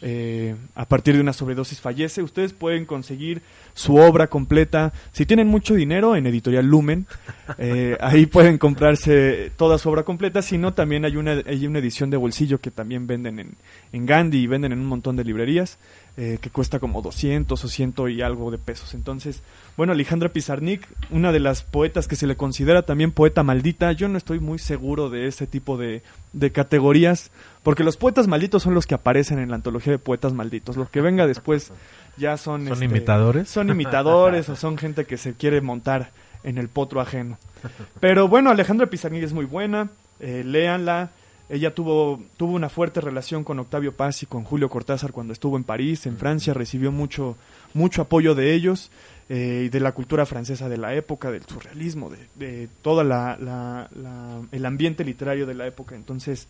[0.00, 2.22] eh, a partir de una sobredosis fallece.
[2.22, 3.42] Ustedes pueden conseguir
[3.74, 4.92] su obra completa.
[5.12, 7.06] Si tienen mucho dinero, en Editorial Lumen,
[7.58, 10.42] eh, ahí pueden comprarse toda su obra completa.
[10.42, 13.54] Si no, también hay una, hay una edición de bolsillo que también venden en,
[13.92, 15.78] en Gandhi y venden en un montón de librerías.
[16.20, 18.92] Eh, que cuesta como 200 o 100 y algo de pesos.
[18.94, 19.40] Entonces,
[19.76, 24.08] bueno, Alejandra Pizarnik, una de las poetas que se le considera también poeta maldita, yo
[24.08, 27.30] no estoy muy seguro de ese tipo de, de categorías,
[27.62, 30.76] porque los poetas malditos son los que aparecen en la antología de poetas malditos.
[30.76, 31.70] Los que venga después
[32.16, 32.64] ya son...
[32.64, 33.48] ¿Son este, imitadores?
[33.48, 36.10] Son imitadores o son gente que se quiere montar
[36.42, 37.38] en el potro ajeno.
[38.00, 39.88] Pero bueno, Alejandra Pizarnik es muy buena,
[40.18, 41.10] eh, léanla.
[41.48, 45.56] Ella tuvo, tuvo una fuerte relación con Octavio Paz y con Julio Cortázar cuando estuvo
[45.56, 47.36] en París, en Francia, recibió mucho,
[47.72, 48.90] mucho apoyo de ellos
[49.30, 53.88] eh, y de la cultura francesa de la época, del surrealismo, de, de todo la,
[54.52, 55.94] el ambiente literario de la época.
[55.94, 56.48] Entonces,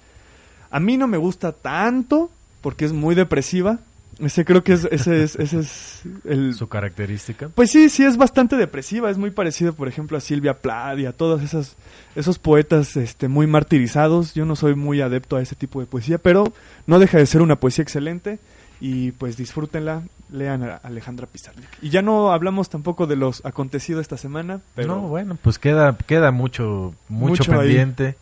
[0.71, 2.31] a mí no me gusta tanto
[2.61, 3.79] porque es muy depresiva,
[4.19, 6.55] Ese creo que es, ese es, ese es el...
[6.55, 7.49] Su característica.
[7.51, 9.11] Pues sí, sí, es bastante depresiva.
[9.11, 11.77] Es muy parecido, por ejemplo, a Silvia Plath y a todos esas,
[12.17, 14.35] esos poetas este, muy martirizados.
[14.35, 16.53] Yo no soy muy adepto a ese tipo de poesía, pero
[16.87, 18.41] no deja de ser una poesía excelente.
[18.81, 21.69] Y pues disfrútenla, lean a Alejandra Pizarnik.
[21.81, 24.97] Y ya no hablamos tampoco de los acontecidos esta semana, pero...
[24.97, 28.17] No, bueno, pues queda, queda mucho, mucho, pendiente.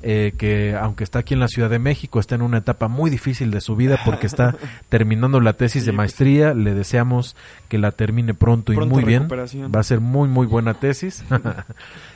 [0.01, 3.09] eh, que aunque está aquí en la Ciudad de México, está en una etapa muy
[3.09, 4.55] difícil de su vida porque está
[4.89, 6.53] terminando la tesis de pues maestría.
[6.53, 7.35] Le deseamos
[7.69, 9.27] que la termine pronto, y muy bien.
[9.29, 11.23] Va a ser muy, muy buena tesis.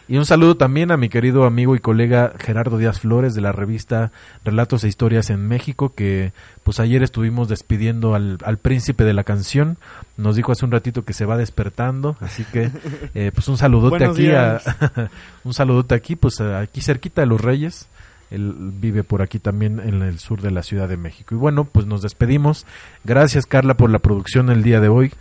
[0.10, 3.52] y un saludo también a mi querido amigo y colega Gerardo Díaz Flores de la
[3.52, 4.12] revista
[4.44, 6.34] Relatos e Historias en México, que
[6.64, 9.78] pues ayer estuvimos despidiendo al, al príncipe de la canción.
[10.18, 12.72] Nos dijo hace un ratito que se va despertando, así que
[13.14, 14.60] eh, pues un saludote aquí, a,
[15.44, 17.88] un saludote aquí, pues aquí cerquita de los Reyes.
[18.32, 21.36] Él vive por aquí también en el sur de la Ciudad de México.
[21.36, 22.66] Y bueno, pues nos despedimos.
[23.04, 25.12] Gracias Carla por la producción el día de hoy.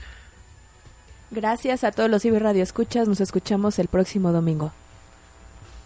[1.30, 3.06] Gracias a todos los Ciber Radio Escuchas.
[3.09, 4.72] Nos escuchamos el próximo domingo.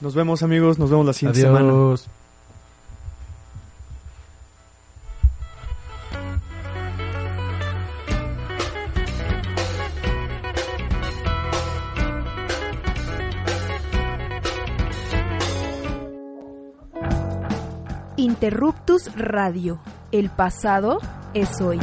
[0.01, 2.01] Nos vemos amigos, nos vemos la siguiente Adiós.
[2.03, 2.23] semana.
[18.17, 19.81] Interruptus Radio.
[20.13, 20.99] El pasado
[21.35, 21.81] es hoy.